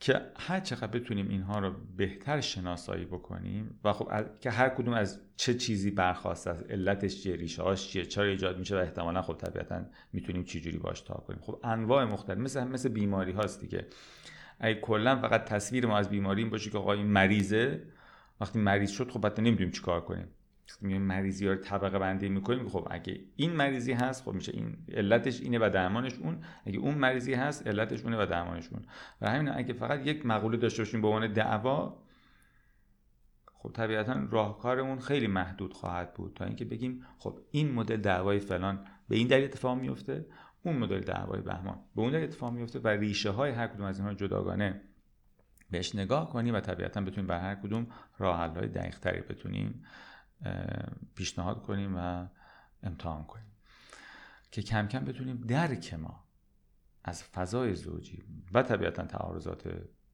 که 0.00 0.32
هر 0.36 0.60
چقدر 0.60 0.86
بتونیم 0.86 1.28
اینها 1.28 1.58
رو 1.58 1.74
بهتر 1.96 2.40
شناسایی 2.40 3.04
بکنیم 3.04 3.80
و 3.84 3.92
خب 3.92 4.38
که 4.40 4.50
هر 4.50 4.68
کدوم 4.68 4.94
از 4.94 5.20
چه 5.36 5.54
چیزی 5.54 5.90
برخواست 5.90 6.46
از 6.46 6.62
علتش 6.62 7.22
چیه 7.22 7.36
ریشه 7.36 7.62
هاش 7.62 7.88
چیه 7.88 8.06
چرا 8.06 8.24
ایجاد 8.24 8.58
میشه 8.58 8.76
و 8.76 8.78
احتمالا 8.78 9.22
خب 9.22 9.34
طبیعتا 9.34 9.84
می‌تونیم 10.12 10.44
چی 10.44 10.60
جوری 10.60 10.78
باش 10.78 11.00
تا 11.00 11.14
کنیم. 11.14 11.40
خب 11.40 11.60
انواع 11.64 12.04
مختلف 12.04 12.38
مثل 12.38 12.64
مثل 12.64 12.88
بیماری 12.88 13.32
هاست 13.32 13.60
دیگه. 13.60 13.86
اگه 14.58 14.80
کلا 14.80 15.16
فقط 15.16 15.44
تصویر 15.44 15.86
ما 15.86 15.98
از 15.98 16.10
بیماری 16.10 16.42
این 16.42 16.50
باشه 16.50 16.70
که 16.70 16.78
آقا 16.78 16.92
این 16.92 17.06
مریضه 17.06 17.82
وقتی 18.40 18.58
مریض 18.58 18.90
شد 18.90 19.10
خب 19.10 19.20
بعد 19.20 19.40
نمی‌دونیم 19.40 19.70
چیکار 19.70 20.00
کنیم. 20.00 20.28
میایم 20.80 21.02
مریضی 21.02 21.46
ها 21.46 21.52
رو 21.52 21.58
طبقه 21.58 21.98
بندی 21.98 22.28
می‌کنیم 22.28 22.68
خب 22.68 22.88
اگه 22.90 23.20
این 23.36 23.52
مریضی 23.52 23.92
هست 23.92 24.24
خب 24.24 24.32
میشه 24.32 24.52
این. 24.52 24.76
علتش 24.92 25.40
اینه 25.40 25.58
و 25.58 25.70
درمانش 25.74 26.14
اون. 26.18 26.44
اگه 26.64 26.78
اون 26.78 26.94
مریضی 26.94 27.34
هست 27.34 27.66
علتش 27.66 28.04
اونه 28.04 28.22
و 28.22 28.26
درمانش 28.26 28.68
اون. 28.72 28.82
و 29.20 29.30
همین 29.30 29.48
اگه 29.48 29.72
فقط 29.72 30.06
یک 30.06 30.26
مقوله 30.26 30.56
داشته 30.56 30.82
باشیم 30.82 31.00
به 31.00 31.08
عنوان 31.08 31.32
دعوا 31.32 32.02
خب 33.62 33.72
طبیعتا 33.72 34.26
راهکارمون 34.30 34.98
خیلی 34.98 35.26
محدود 35.26 35.74
خواهد 35.74 36.14
بود. 36.14 36.34
تا 36.34 36.44
اینکه 36.44 36.64
بگیم 36.64 37.06
خب 37.18 37.38
این 37.50 37.72
مدل 37.72 37.96
دعوای 37.96 38.38
فلان 38.38 38.86
به 39.08 39.16
این 39.16 39.26
دلیل 39.26 39.44
اتفاق 39.44 39.78
میفته 39.78 40.26
اون 40.62 40.76
مدل 40.76 41.00
دعوای 41.00 41.40
بهمان 41.40 41.78
به 41.96 42.02
اون 42.02 42.10
دلیل 42.10 42.24
اتفاق 42.24 42.52
میفته 42.52 42.78
و 42.78 42.88
ریشه 42.88 43.30
های 43.30 43.50
هر 43.50 43.66
کدوم 43.66 43.86
از 43.86 43.98
اینها 43.98 44.14
جداگانه 44.14 44.80
بهش 45.70 45.94
نگاه 45.94 46.30
کنیم 46.30 46.54
و 46.54 46.60
طبیعتا 46.60 47.00
بتونیم 47.00 47.26
بر 47.26 47.40
هر 47.40 47.54
کدوم 47.54 47.86
راه 48.18 48.36
های 48.36 48.68
دقیق 48.68 48.98
تری 48.98 49.20
بتونیم 49.20 49.84
پیشنهاد 51.14 51.62
کنیم 51.62 51.96
و 51.96 52.26
امتحان 52.82 53.24
کنیم 53.24 53.52
که 54.50 54.62
کم 54.62 54.88
کم 54.88 55.04
بتونیم 55.04 55.36
درک 55.36 55.94
ما 55.94 56.24
از 57.04 57.24
فضای 57.24 57.74
زوجی 57.74 58.24
و 58.54 58.62
طبیعتا 58.62 59.04
تعارضات 59.04 59.62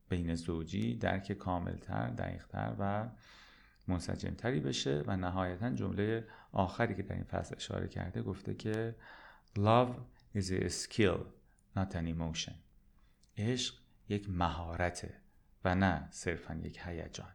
بین 0.09 0.35
زوجی 0.35 0.97
درک 0.97 1.33
کاملتر 1.33 2.11
دقیقتر 2.11 2.75
و 2.79 3.09
منسجمتری 3.89 4.61
بشه 4.61 5.05
و 5.07 5.17
نهایتا 5.17 5.71
جمله 5.71 6.29
آخری 6.53 6.95
که 6.95 7.03
در 7.03 7.15
این 7.15 7.25
فصل 7.25 7.55
اشاره 7.57 7.89
کرده 7.89 8.23
گفته 8.23 8.55
که 8.55 8.97
love 9.59 9.91
is 10.39 10.51
a 10.51 10.69
skill 10.69 11.21
not 11.77 11.95
an 11.95 12.07
emotion. 12.07 12.53
عشق 13.39 13.75
یک 14.09 14.31
مهارته. 14.31 15.26
و 15.67 15.75
نه 15.75 16.09
صرفا 16.11 16.55
یک 16.55 16.81
هیجان. 16.85 17.33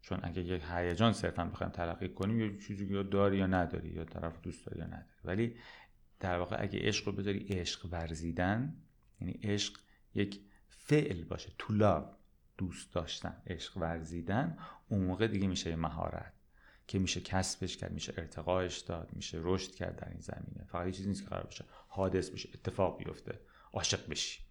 چون 0.00 0.20
اگه 0.22 0.42
یک 0.42 0.62
هیجان 0.70 1.12
صرفا 1.12 1.44
بخوایم 1.44 1.72
تلقی 1.72 2.08
کنیم 2.08 2.40
یا 2.40 2.58
چیزی 2.58 2.86
یا 2.86 3.02
داری 3.02 3.36
یا 3.36 3.46
نداری 3.46 3.88
یا 3.88 4.04
طرف 4.04 4.40
دوست 4.42 4.66
داری 4.66 4.78
یا 4.78 4.86
نداری. 4.86 5.04
ولی 5.24 5.56
در 6.20 6.38
واقع 6.38 6.56
اگه 6.60 6.78
عشق 6.78 7.06
رو 7.06 7.12
بذاری 7.12 7.46
عشق 7.48 7.88
ورزیدن 7.92 8.76
یعنی 9.20 9.40
عشق 9.42 9.78
یک 10.14 10.40
فعل 10.68 11.24
باشه 11.24 11.52
تو 11.58 12.04
دوست 12.58 12.94
داشتن 12.94 13.42
عشق 13.46 13.76
ورزیدن 13.76 14.58
اون 14.88 15.04
موقع 15.04 15.26
دیگه 15.26 15.46
میشه 15.46 15.76
مهارت 15.76 16.32
که 16.86 16.98
میشه 16.98 17.20
کسبش 17.20 17.76
کرد 17.76 17.92
میشه 17.92 18.14
ارتقاش 18.16 18.78
داد 18.78 19.08
میشه 19.12 19.38
رشد 19.42 19.74
کرد 19.74 19.96
در 19.96 20.08
این 20.08 20.20
زمینه. 20.20 20.64
فقط 20.66 20.86
یه 20.86 20.92
چیزی 20.92 21.08
نیست 21.08 21.22
که 21.22 21.28
قرار 21.28 21.44
باشه 21.44 21.64
حادث 21.88 22.30
بشه 22.30 22.48
اتفاق 22.54 22.98
بیفته 22.98 23.40
عاشق 23.72 24.08
بشی. 24.08 24.47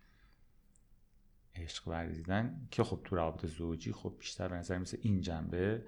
عشق 1.63 1.87
ورزیدن 1.87 2.67
که 2.71 2.83
خب 2.83 2.99
تو 3.03 3.15
روابط 3.15 3.45
زوجی 3.45 3.91
خب 3.91 4.13
بیشتر 4.19 4.47
به 4.47 4.55
نظر 4.55 4.77
مثل 4.77 4.97
این 5.01 5.21
جنبه 5.21 5.85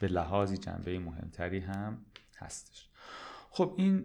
به 0.00 0.08
لحاظی 0.08 0.56
جنبه 0.56 0.98
مهمتری 0.98 1.60
هم 1.60 2.04
هستش. 2.38 2.88
خب 3.50 3.74
این 3.76 4.04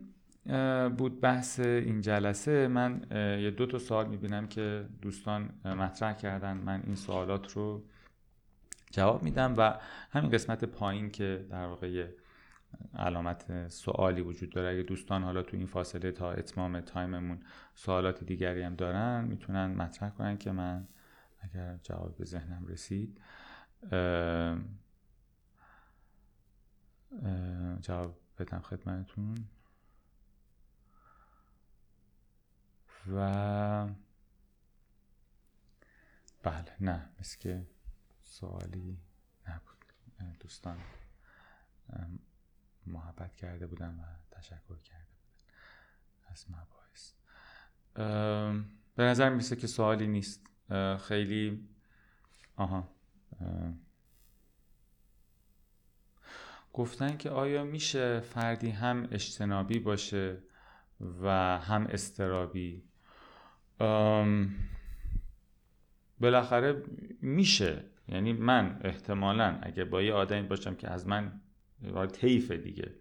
بود 0.98 1.22
بحث 1.22 1.60
این 1.60 2.02
جلسه. 2.02 2.68
من 2.68 3.06
یه 3.42 3.52
دو 3.52 3.66
تا 3.66 3.80
سوال 3.80 4.08
می‌بینم 4.08 4.48
که 4.48 4.86
دوستان 5.02 5.50
مطرح 5.66 6.14
کردن. 6.14 6.58
من 6.58 6.84
این 6.86 6.96
سوالات 6.96 7.54
رو 7.54 7.84
جواب 8.92 9.24
میدم 9.24 9.54
و 9.58 9.80
همین 10.12 10.32
قسمت 10.32 10.66
پایین 10.66 11.12
که 11.12 11.46
در 11.50 11.66
واقع 11.66 12.08
علامت 12.96 13.68
سوالی 13.68 14.22
وجود 14.22 14.50
داره. 14.50 14.70
اگه 14.70 14.84
دوستان 14.84 15.24
حالا 15.24 15.42
تو 15.42 15.58
این 15.58 15.66
فاصله 15.66 16.12
تا 16.12 16.32
اتمام 16.32 16.82
تایممون 16.82 17.40
سوالات 17.76 18.24
دیگری 18.24 18.62
هم 18.62 18.76
دارن 18.76 19.26
می‌تونن 19.26 19.66
مطرح 19.66 20.10
کنن 20.10 20.38
که 20.38 20.52
من 20.52 20.88
اگر 21.54 21.78
جواب 21.78 22.18
به 22.18 22.26
ذهنم 22.26 22.66
رسید 22.66 23.22
جواب 27.82 28.20
بدم 28.38 28.60
خدمتتون. 28.60 29.48
و 33.08 33.88
بله 36.44 36.76
نه 36.80 37.10
مثل 37.20 37.38
که 37.38 37.68
سوالی 38.22 39.00
نبود. 39.48 39.94
دوستان 40.40 40.78
محبت 42.86 43.36
کرده 43.36 43.68
بودن 43.68 44.00
و 44.00 44.04
تشکر 44.32 44.78
کرده 44.78 45.06
بودن 45.06 45.46
از 46.26 46.46
مباحث. 46.50 47.14
به 48.96 49.04
نظر 49.04 49.30
میسه 49.30 49.56
که 49.56 49.68
سوالی 49.68 50.08
نیست. 50.08 50.48
خیلی 51.00 51.68
آها 52.56 52.90
گفتن 56.74 57.18
که 57.18 57.30
آیا 57.30 57.64
میشه 57.64 58.20
فردی 58.20 58.70
هم 58.70 59.08
اجتنابی 59.12 59.80
باشه 59.80 60.38
و 61.22 61.30
هم 61.60 61.88
استرابی 61.88 62.84
بالاخره 66.20 66.84
میشه. 67.22 67.84
یعنی 68.08 68.34
من 68.34 68.80
احتمالا 68.84 69.60
اگه 69.62 69.86
با 69.86 70.02
یه 70.02 70.14
آدمی 70.14 70.48
باشم 70.48 70.76
که 70.76 70.90
از 70.90 71.08
من 71.08 71.42
طیف 72.14 72.52
دیگه. 72.52 72.96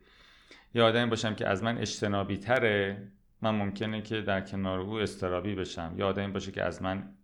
یه 0.74 0.82
آدمی 0.82 1.10
باشم 1.10 1.34
که 1.34 1.48
از 1.48 1.62
من 1.62 1.78
اجتنابی 1.78 2.36
تره 2.36 3.12
من 3.42 3.54
ممکنه 3.54 4.02
که 4.02 4.20
در 4.20 4.40
کنار 4.40 4.80
او 4.80 4.94
استرابی 4.94 5.54
بشم. 5.54 5.94
یا 5.96 6.08
آدمی 6.08 6.32
باشه 6.32 6.52
که 6.52 6.62
از 6.62 6.82
من 6.82 7.15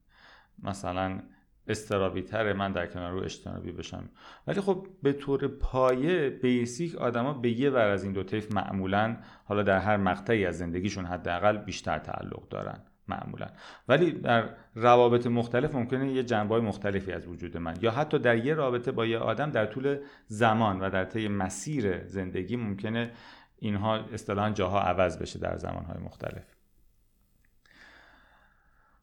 مثلا 0.62 1.20
استرابی 1.68 2.22
تره 2.22 2.52
من 2.52 2.72
در 2.72 2.86
کنار 2.86 3.12
رو 3.12 3.22
اجتنابی 3.24 3.72
بشم. 3.72 4.08
ولی 4.46 4.60
خب 4.60 4.86
به 5.02 5.12
طور 5.12 5.48
پایه 5.48 6.30
بیسیک 6.30 6.94
آدما 6.94 7.32
به 7.32 7.50
یه 7.50 7.70
ور 7.70 7.88
از 7.88 8.04
این 8.04 8.12
دو 8.12 8.22
طیف 8.22 8.52
معمولا 8.52 9.16
حالا 9.44 9.62
در 9.62 9.78
هر 9.78 9.96
مقطعی 9.96 10.46
از 10.46 10.58
زندگیشون 10.58 11.04
حداقل 11.04 11.56
بیشتر 11.56 11.98
تعلق 11.98 12.48
دارن 12.48 12.80
معمولا. 13.08 13.46
ولی 13.88 14.12
در 14.12 14.48
روابط 14.74 15.26
مختلف 15.26 15.74
ممکنه 15.74 16.12
یه 16.12 16.22
جنبه 16.22 16.60
مختلفی 16.60 17.12
از 17.12 17.26
وجود 17.26 17.56
من. 17.56 17.74
یا 17.80 17.90
حتی 17.90 18.18
در 18.18 18.44
یه 18.44 18.54
رابطه 18.54 18.92
با 18.92 19.06
یه 19.06 19.18
آدم 19.18 19.50
در 19.50 19.66
طول 19.66 19.98
زمان 20.26 20.80
و 20.80 20.90
در 20.90 21.04
طی 21.04 21.28
مسیر 21.28 22.06
زندگی 22.06 22.56
ممکنه 22.56 23.12
اینها 23.58 23.96
اصطلاحا 23.96 24.50
جاها 24.50 24.80
عوض 24.80 25.18
بشه 25.18 25.38
در 25.38 25.56
زمانهای 25.56 25.98
مختلف. 26.04 26.61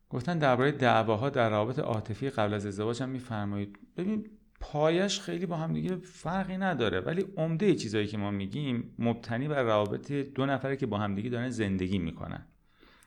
گفتن 0.10 0.38
درباره 0.38 0.72
دعواها 0.72 1.30
در 1.30 1.50
روابط 1.50 1.80
عاطفی 1.80 2.30
قبل 2.30 2.54
از 2.54 2.66
ازدواج 2.66 3.04
هم 3.04 3.10
میفرمایید. 3.10 3.80
ببین 3.98 4.26
پایش 4.60 5.20
خیلی 5.20 5.46
با 5.46 5.58
هم 5.58 5.74
دیگه 5.74 5.96
فرقی 5.96 6.58
نداره 6.58 7.00
ولی 7.00 7.26
عمده 7.38 7.76
چیزایی 7.76 8.08
که 8.08 8.18
ما 8.18 8.32
میگیم 8.32 8.96
مبتنی 9.00 9.48
بر 9.48 9.64
روابط 9.64 10.12
دو 10.12 10.46
نفره 10.46 10.78
که 10.78 10.86
با 10.86 10.98
همدیگه 10.98 11.30
دارن 11.30 11.50
زندگی 11.50 11.98
می‌کنن. 11.98 12.46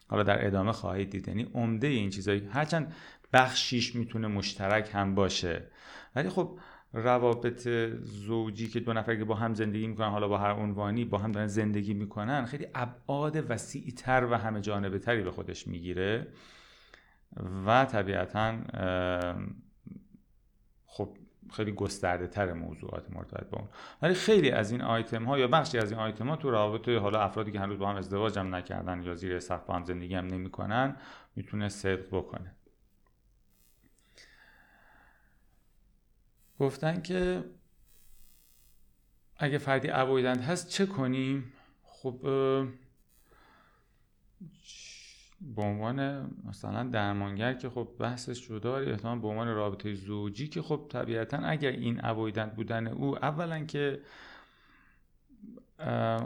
حالا 0.09 0.23
در 0.23 0.47
ادامه 0.47 0.73
خواهید 0.73 1.11
دید 1.11 1.29
یعنی 1.29 1.47
عمده 1.55 1.87
این 1.87 2.11
چیزایی. 2.11 2.49
هرچند 2.51 2.95
بخشیش 3.33 3.95
می‌تونه 3.95 4.29
مشترک 4.29 4.91
هم 4.93 5.15
باشه. 5.15 5.63
ولی 6.17 6.29
خب 6.29 6.59
روابط 6.93 7.69
زوجی 8.03 8.69
که 8.69 8.81
دو 8.81 8.93
نفر 8.93 9.17
که 9.17 9.25
با 9.25 9.35
هم 9.35 9.55
زندگی 9.55 9.87
می‌کنن 9.87 10.09
حالا 10.09 10.29
با 10.29 10.39
هر 10.39 10.53
عنوانی 10.53 11.05
با 11.05 11.19
هم 11.19 11.33
دارن 11.33 11.47
زندگی 11.47 11.95
می‌کنن 11.95 12.45
خیلی 12.45 12.67
ابعاد 12.75 13.51
وسیعتر 13.51 14.29
و 14.31 14.35
همه 14.35 14.61
جانبه 14.61 14.99
تری 14.99 15.23
به 15.23 15.31
خودش 15.31 15.69
می‌گیره. 15.69 16.27
و 17.67 17.85
طبیعتا 17.85 18.59
خب 20.87 21.17
خیلی 21.53 21.73
گسترده 21.73 22.27
تر 22.27 22.53
موضوعات 22.53 23.11
مرتبط 23.11 23.51
با 23.51 23.59
اون. 23.59 23.69
ولی 24.03 24.15
خیلی 24.15 24.51
از 24.51 24.71
این 24.71 24.83
آیتم 24.83 25.25
ها 25.25 25.39
یا 25.39 25.49
بخشی 25.49 25.79
از 25.79 25.91
این 25.91 26.01
آیتم 26.01 26.29
ها 26.29 26.37
تو 26.37 26.51
روابط 26.51 26.89
حالا 26.89 27.21
افرادی 27.21 27.53
که 27.53 27.61
هنوز 27.61 27.79
با 27.79 27.91
هم 27.91 27.97
ازدواج 27.97 28.39
هم 28.39 28.55
نکردن 28.55 29.03
یا 29.03 29.15
زیر 29.15 29.41
سقف 29.41 29.71
هم 29.71 29.85
زندگی 29.85 30.15
هم 30.15 30.27
نمی‌کنن 30.27 30.97
می‌تونه 31.37 31.69
صدق 31.69 32.07
بکنه. 32.09 32.55
گفتن 36.59 37.03
که 37.03 37.45
اگه 39.37 39.59
فردی 39.59 39.91
اوایدند 39.91 40.41
هست 40.41 40.69
چه 40.69 40.87
کنیم؟ 40.87 41.53
خب 41.83 42.27
به 45.57 45.63
عنوان 45.63 46.31
مثلا 46.45 46.83
درمانگر 46.85 47.55
که 47.55 47.71
خب 47.71 47.89
بحثش 47.99 48.49
جدا 48.49 48.77
احتمال 48.77 49.19
به 49.19 49.29
عنوان 49.29 49.55
رابطه 49.55 49.95
زوجی 49.95 50.49
که 50.49 50.63
خب 50.63 50.87
طبیعتا 50.91 51.37
اگر 51.37 51.71
این 51.71 52.05
اوایدند 52.05 52.55
بودن 52.55 52.87
او 52.87 53.25
اولا 53.25 53.65
که 53.65 54.01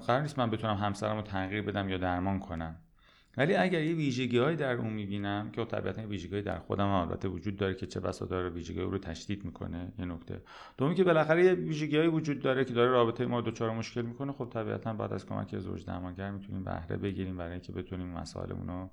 قرار 0.07 0.21
نیست 0.21 0.39
من 0.39 0.51
بتونم 0.51 0.77
همسرم 0.77 1.17
رو 1.17 1.23
تغییر 1.23 1.63
بدم 1.63 1.89
یا 1.89 1.99
درمان 1.99 2.41
کنم. 2.41 2.77
ولی 3.37 3.55
اگر 3.55 3.83
یه 3.83 3.95
ویژگی 3.95 4.39
های 4.39 4.57
در 4.57 4.73
اون 4.73 4.93
می‌بینم 4.93 5.51
که 5.51 5.65
طبیعتا 5.65 6.01
یه 6.01 6.07
ویژگی 6.07 6.43
در 6.43 6.59
خودم 6.59 6.87
البته 6.87 7.29
وجود 7.29 7.57
داره 7.57 7.75
که 7.75 7.87
چه 7.87 8.01
بسا 8.01 8.27
داره 8.27 8.49
ویژگی 8.49 8.81
رو 8.81 8.99
تشدید 8.99 9.45
می‌کنه 9.45 9.93
یه 9.99 10.05
نکته. 10.05 10.43
دومی 10.79 10.95
که 10.95 11.05
بالاخره 11.05 11.45
یه 11.45 11.53
ویژگی 11.53 11.99
وجود 11.99 12.41
داره 12.41 12.65
که 12.65 12.75
داره 12.75 12.91
رابطه 12.91 13.27
ما 13.27 13.41
دچار 13.41 13.71
مشکل 13.71 14.03
می‌کنه 14.03 14.33
خب 14.33 14.49
طبیعتا 14.53 14.93
بعد 14.93 15.13
از 15.13 15.27
کمک 15.27 15.59
زوج 15.59 15.85
درمانگر 15.85 16.31
می‌تونیم 16.31 16.65
بهره 16.65 16.97
بگیریم 16.97 17.37
برای 17.37 17.53
اینکه 17.53 17.73
بتونیم 17.73 18.07
مسائلمون 18.07 18.67
رو 18.69 18.91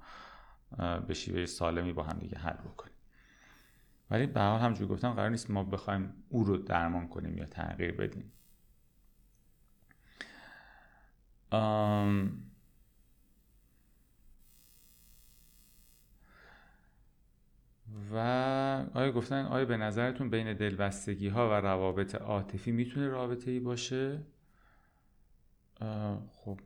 به 1.07 1.13
شیوه 1.13 1.45
سالمی 1.45 1.93
با 1.93 2.03
هم 2.03 2.19
دیگه 2.19 2.37
حل 2.37 2.53
بکنیم. 2.53 2.93
ولی 4.11 4.25
به 4.27 4.41
حال 4.41 4.59
همونجوری 4.59 4.89
گفتم 4.89 5.09
قرار 5.13 5.29
نیست 5.29 5.51
ما 5.51 5.63
بخوایم 5.63 6.13
او 6.29 6.43
رو 6.43 6.57
درمان 6.57 7.07
کنیم 7.07 7.37
یا 7.37 7.45
تغییر 7.45 7.91
بدیم. 7.91 8.31
و 18.11 18.17
آیا 18.93 19.11
گفتن 19.11 19.45
آیا 19.45 19.65
به 19.65 19.77
نظرتون 19.77 20.29
بین 20.29 20.53
دلبستگی 20.53 21.27
ها 21.27 21.49
و 21.49 21.53
روابط 21.53 22.15
عاطفی 22.15 22.71
می‌تونه 22.71 23.07
رابطه 23.07 23.51
ای 23.51 23.59
باشه 23.59 24.19
خب 26.31 26.59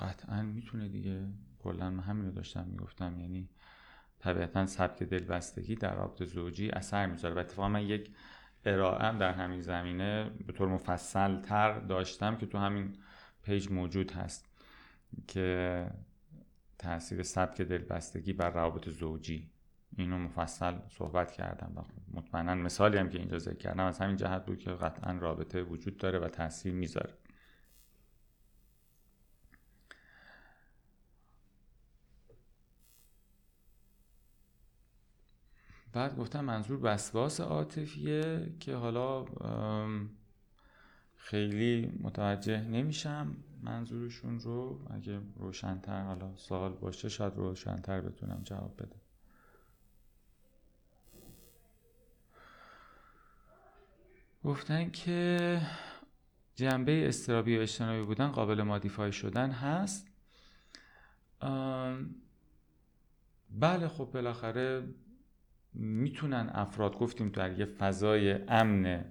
قطعا 0.00 0.42
می‌تونه 0.42 0.88
دیگه. 0.88 1.28
کلا 1.58 1.90
من 1.90 2.02
همین 2.02 2.24
رو 2.26 2.32
داشتم 2.32 2.66
می‌گفتم 2.70 3.20
یعنی 3.20 3.48
طبیعتا 4.18 4.66
سبک 4.66 5.02
دلبستگی 5.02 5.74
در 5.74 5.94
رابطه 5.94 6.24
زوجی 6.24 6.70
اثر 6.70 7.06
می‌ذاره. 7.06 7.34
و 7.34 7.38
اتفاقا 7.38 7.68
من 7.68 7.82
یک 7.82 8.10
ارائه 8.64 9.18
در 9.18 9.32
همین 9.32 9.60
زمینه 9.60 10.30
به 10.46 10.52
طور 10.52 10.68
مفصل 10.68 11.40
تر 11.40 11.78
داشتم 11.78 12.36
که 12.36 12.46
تو 12.46 12.58
همین 12.58 12.96
پیج 13.42 13.70
موجود 13.70 14.10
هست 14.10 14.48
که 15.28 15.86
تاثیر 16.78 17.22
سبک 17.22 17.62
دلبستگی 17.62 18.32
بر 18.32 18.50
روابط 18.50 18.88
زوجی 18.88 19.50
اینو 20.02 20.18
مفصل 20.18 20.78
صحبت 20.88 21.32
کردم 21.32 21.72
و 21.76 21.82
مطمئنا 22.18 22.54
مثالی 22.54 22.98
هم 22.98 23.08
که 23.08 23.18
اینجا 23.18 23.38
ذکر 23.38 23.56
کردم 23.56 23.84
از 23.84 23.98
همین 23.98 24.16
جهت 24.16 24.46
بود 24.46 24.58
که 24.58 24.70
قطعا 24.70 25.12
رابطه 25.12 25.62
وجود 25.62 25.96
داره 25.96 26.18
و 26.18 26.28
تاثیر 26.28 26.74
می‌ذاره. 26.74 27.14
بعد 35.92 36.16
گفتم 36.16 36.44
منظور 36.44 36.78
وسواس 36.82 37.40
عاطفیه 37.40 38.52
که 38.60 38.74
حالا 38.74 39.24
خیلی 41.16 41.98
متوجه 42.00 42.60
نمیشم 42.60 43.36
منظورشون 43.62 44.40
رو. 44.40 44.80
اگه 44.90 45.20
روشنتر 45.36 46.02
حالا 46.02 46.36
سوال 46.36 46.72
باشه 46.72 47.08
شاید 47.08 47.36
روشنتر 47.36 48.00
بتونم 48.00 48.40
جواب 48.44 48.82
بدم. 48.82 49.00
گفتن 54.48 54.90
که 54.90 55.60
جنبه 56.54 57.08
استرابی 57.08 57.58
و 57.58 57.60
اجتنابی 57.60 58.02
بودن 58.02 58.28
قابل 58.28 58.62
مادیفای 58.62 59.12
شدن 59.12 59.50
هست. 59.50 60.08
بله 63.50 63.88
خب 63.88 64.10
بالاخره 64.14 64.88
می‌تونن 65.74 66.50
افراد 66.54 66.98
گفتیم 66.98 67.28
در 67.28 67.58
یه 67.58 67.64
فضای 67.64 68.32
امن 68.48 69.04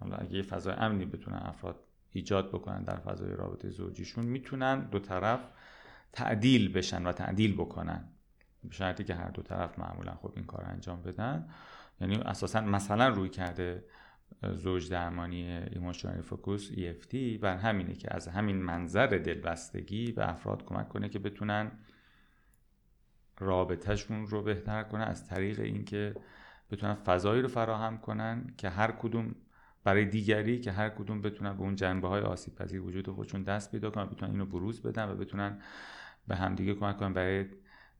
حالا 0.00 0.16
اگه 0.16 0.34
یه 0.34 0.42
فضای 0.42 0.74
امنی 0.74 1.04
بتونن 1.04 1.38
افراد 1.42 1.76
ایجاد 2.12 2.48
بکنن 2.48 2.82
در 2.82 2.96
فضای 2.96 3.32
رابطه 3.36 3.70
زوجیشون 3.70 4.24
می‌تونن 4.24 4.80
دو 4.80 4.98
طرف 4.98 5.40
تعدیل 6.12 6.72
بشن 6.72 7.06
و 7.06 7.12
تعدیل 7.12 7.54
بکنن. 7.54 8.08
به 8.64 8.74
شرطی 8.74 9.04
که 9.04 9.14
هر 9.14 9.28
دو 9.28 9.42
طرف 9.42 9.78
معمولا 9.78 10.14
خب 10.14 10.32
این 10.36 10.44
کار 10.44 10.64
انجام 10.64 11.02
بدن. 11.02 11.48
یعنی 12.00 12.16
اساسا 12.16 12.60
مثلا 12.60 13.08
رویکرد 13.08 13.84
زوج 14.52 14.90
درمانی 14.90 15.42
emotional 15.42 16.20
focus 16.20 16.70
EFT 16.72 17.14
بر 17.40 17.56
همینه 17.56 17.94
که 17.94 18.14
از 18.14 18.28
همین 18.28 18.56
منظر 18.56 19.06
دلبستگی 19.06 20.12
به 20.12 20.30
افراد 20.30 20.64
کمک 20.64 20.88
کنه 20.88 21.08
که 21.08 21.18
بتونن 21.18 21.72
رابطهشون 23.38 24.26
رو 24.26 24.42
بهتر 24.42 24.82
کنن 24.82 25.02
از 25.02 25.28
طریق 25.28 25.60
اینکه 25.60 26.14
بتونن 26.70 26.94
فضایی 26.94 27.42
رو 27.42 27.48
فراهم 27.48 27.98
کنن 27.98 28.54
که 28.56 28.68
هر 28.68 28.92
کدوم 28.92 29.34
برای 29.84 30.04
دیگری 30.04 30.60
که 30.60 30.72
هر 30.72 30.88
کدوم 30.88 31.22
بتونن 31.22 31.56
به 31.56 31.62
اون 31.62 31.74
جنبه 31.74 32.08
های 32.08 32.22
آسیب 32.22 32.54
پذیر 32.54 32.80
وجود 32.80 33.08
خودشون 33.08 33.42
دست 33.42 33.70
پیدا 33.70 33.90
کنن 33.90 34.04
بتونن 34.04 34.32
اینو 34.32 34.46
بروز 34.46 34.82
بدن 34.82 35.08
و 35.08 35.16
بتونن 35.16 35.58
به 36.28 36.36
همدیگه 36.36 36.74
کمک 36.74 36.96
کنن 36.96 37.12
برای 37.12 37.44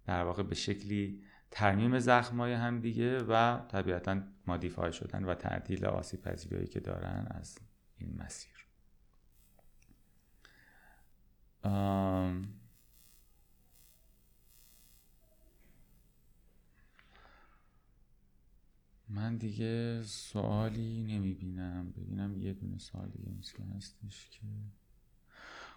در 0.07 0.25
واقع 0.25 0.43
به 0.43 0.55
شکلی 0.55 1.23
ترمیم 1.55 1.99
زخمای 1.99 2.53
هم 2.53 2.81
دیگه 2.81 3.19
و 3.19 3.59
طبیعتا 3.69 4.21
مادیفای 4.47 4.93
شدن 4.93 5.25
و 5.25 5.35
تعدیل 5.35 5.87
آسیب 5.87 6.23
پذیری 6.23 6.67
که 6.67 6.81
دارن 6.81 7.27
از 7.31 7.59
این 7.99 8.17
مسیر. 8.19 8.67
من 19.09 19.37
دیگه 19.37 20.03
سوالی 20.03 21.03
نمی‌بینم. 21.03 21.93
ببینم 21.93 22.37
یه 22.37 22.53
دونه 22.53 22.79
سوال 22.79 23.09
دیگه 23.09 23.31
مثل 23.39 23.63
هستش 23.77 24.29
که 24.31 24.41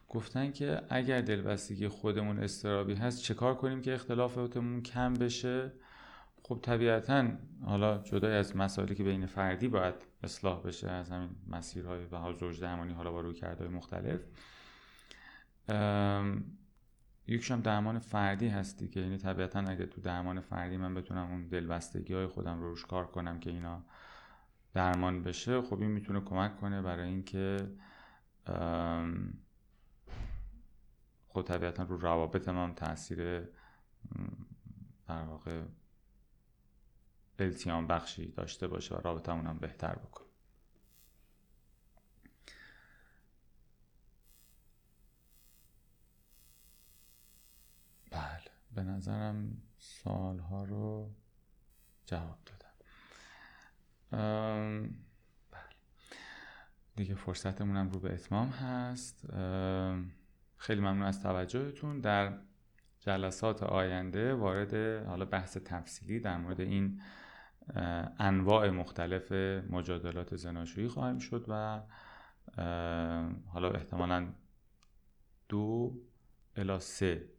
گفتن 0.09 0.51
که 0.51 0.81
اگر 0.89 1.21
دلبستگی 1.21 1.87
خودمون 1.87 2.39
استرابی 2.39 2.93
هست 2.93 3.21
چه 3.21 3.33
کار 3.33 3.55
کنیم 3.55 3.81
که 3.81 3.93
اختلافاتمون 3.93 4.81
کم 4.81 5.13
بشه؟ 5.13 5.71
خب 6.43 6.59
طبیعتا 6.61 7.27
حالا 7.65 7.97
جدای 7.97 8.35
از 8.35 8.55
مسائلی 8.55 8.95
که 8.95 9.03
بین 9.03 9.25
فردی 9.25 9.67
باید 9.67 9.95
اصلاح 10.23 10.61
بشه 10.63 10.89
از 10.89 11.11
همین 11.11 11.29
مسیرهای 11.47 12.05
و 12.05 12.17
حال 12.17 12.35
زوج 12.35 12.61
درمانی 12.61 12.93
حالا 12.93 13.11
با 13.11 13.21
روی 13.21 13.33
کرده 13.33 13.67
مختلف 13.67 14.19
یکیش 17.27 17.51
هم 17.51 17.61
درمان 17.61 17.99
فردی 17.99 18.47
هستی 18.47 18.87
که 18.87 18.99
یعنی 18.99 19.17
طبیعتا 19.17 19.59
اگه 19.59 19.85
تو 19.85 20.01
درمان 20.01 20.39
فردی 20.39 20.77
من 20.77 20.93
بتونم 20.93 21.31
اون 21.31 21.47
دلبستگی 21.47 22.13
های 22.13 22.27
خودم 22.27 22.59
رو 22.59 22.69
روش 22.69 22.85
کار 22.85 23.07
کنم 23.07 23.39
که 23.39 23.49
اینا 23.49 23.83
درمان 24.73 25.23
بشه 25.23 25.61
خب 25.61 25.81
این 25.81 25.91
می‌تونه 25.91 26.21
کمک 26.21 26.57
کنه 26.57 26.81
برای 26.81 27.09
اینکه 27.09 27.57
خب 31.37 31.43
طبیعتا 31.43 31.83
رو 31.83 31.97
روابط 31.97 32.47
من 32.47 32.75
تاثیر 32.75 33.39
در 35.07 35.23
واقع 35.23 35.63
التیام 37.39 37.87
بخشی 37.87 38.31
داشته 38.31 38.67
باشه 38.67 38.95
و 38.95 39.01
رابطه 39.01 39.31
هم 39.33 39.57
بهتر 39.57 39.95
بکنه. 39.95 40.27
بله 48.11 48.51
به 48.75 48.83
نظرم 48.83 49.61
سالها 49.77 50.63
رو 50.63 51.11
جواب 52.05 52.39
دادم 52.45 52.75
بله. 55.51 55.75
دیگه 56.95 57.15
فرصتمونم 57.15 57.89
رو 57.89 57.99
به 57.99 58.13
اتمام 58.13 58.49
هست. 58.49 59.25
خیلی 60.57 60.81
ممنون 60.81 61.01
از 61.01 61.23
توجهتون. 61.23 61.99
در 61.99 62.37
جلسات 62.99 63.63
آینده 63.63 64.33
وارد 64.33 65.05
حالا 65.05 65.25
بحث 65.25 65.57
تفصیلی 65.57 66.19
در 66.19 66.37
مورد 66.37 66.61
این 66.61 67.01
انواع 68.19 68.69
مختلف 68.69 69.31
مجادلات 69.71 70.35
زناشویی 70.35 70.87
خواهیم 70.87 71.17
شد 71.17 71.45
و 71.47 71.81
حالا 73.47 73.71
احتمالا 73.71 74.33
دو 75.49 75.97
الا 76.55 76.79
سه 76.79 77.29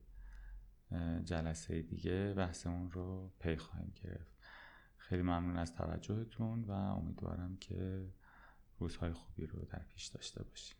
جلسه 1.24 1.82
دیگه 1.82 2.34
بحثمون 2.36 2.90
رو 2.90 3.32
پی 3.38 3.56
خواهیم 3.56 3.92
گرفت. 4.04 4.38
خیلی 4.96 5.22
ممنون 5.22 5.56
از 5.56 5.74
توجهتون 5.74 6.64
و 6.64 6.70
امیدوارم 6.72 7.56
که 7.56 8.06
روزهای 8.78 9.12
خوبی 9.12 9.46
رو 9.46 9.64
در 9.64 9.82
پیش 9.88 10.06
داشته 10.06 10.42
باشیم. 10.42 10.77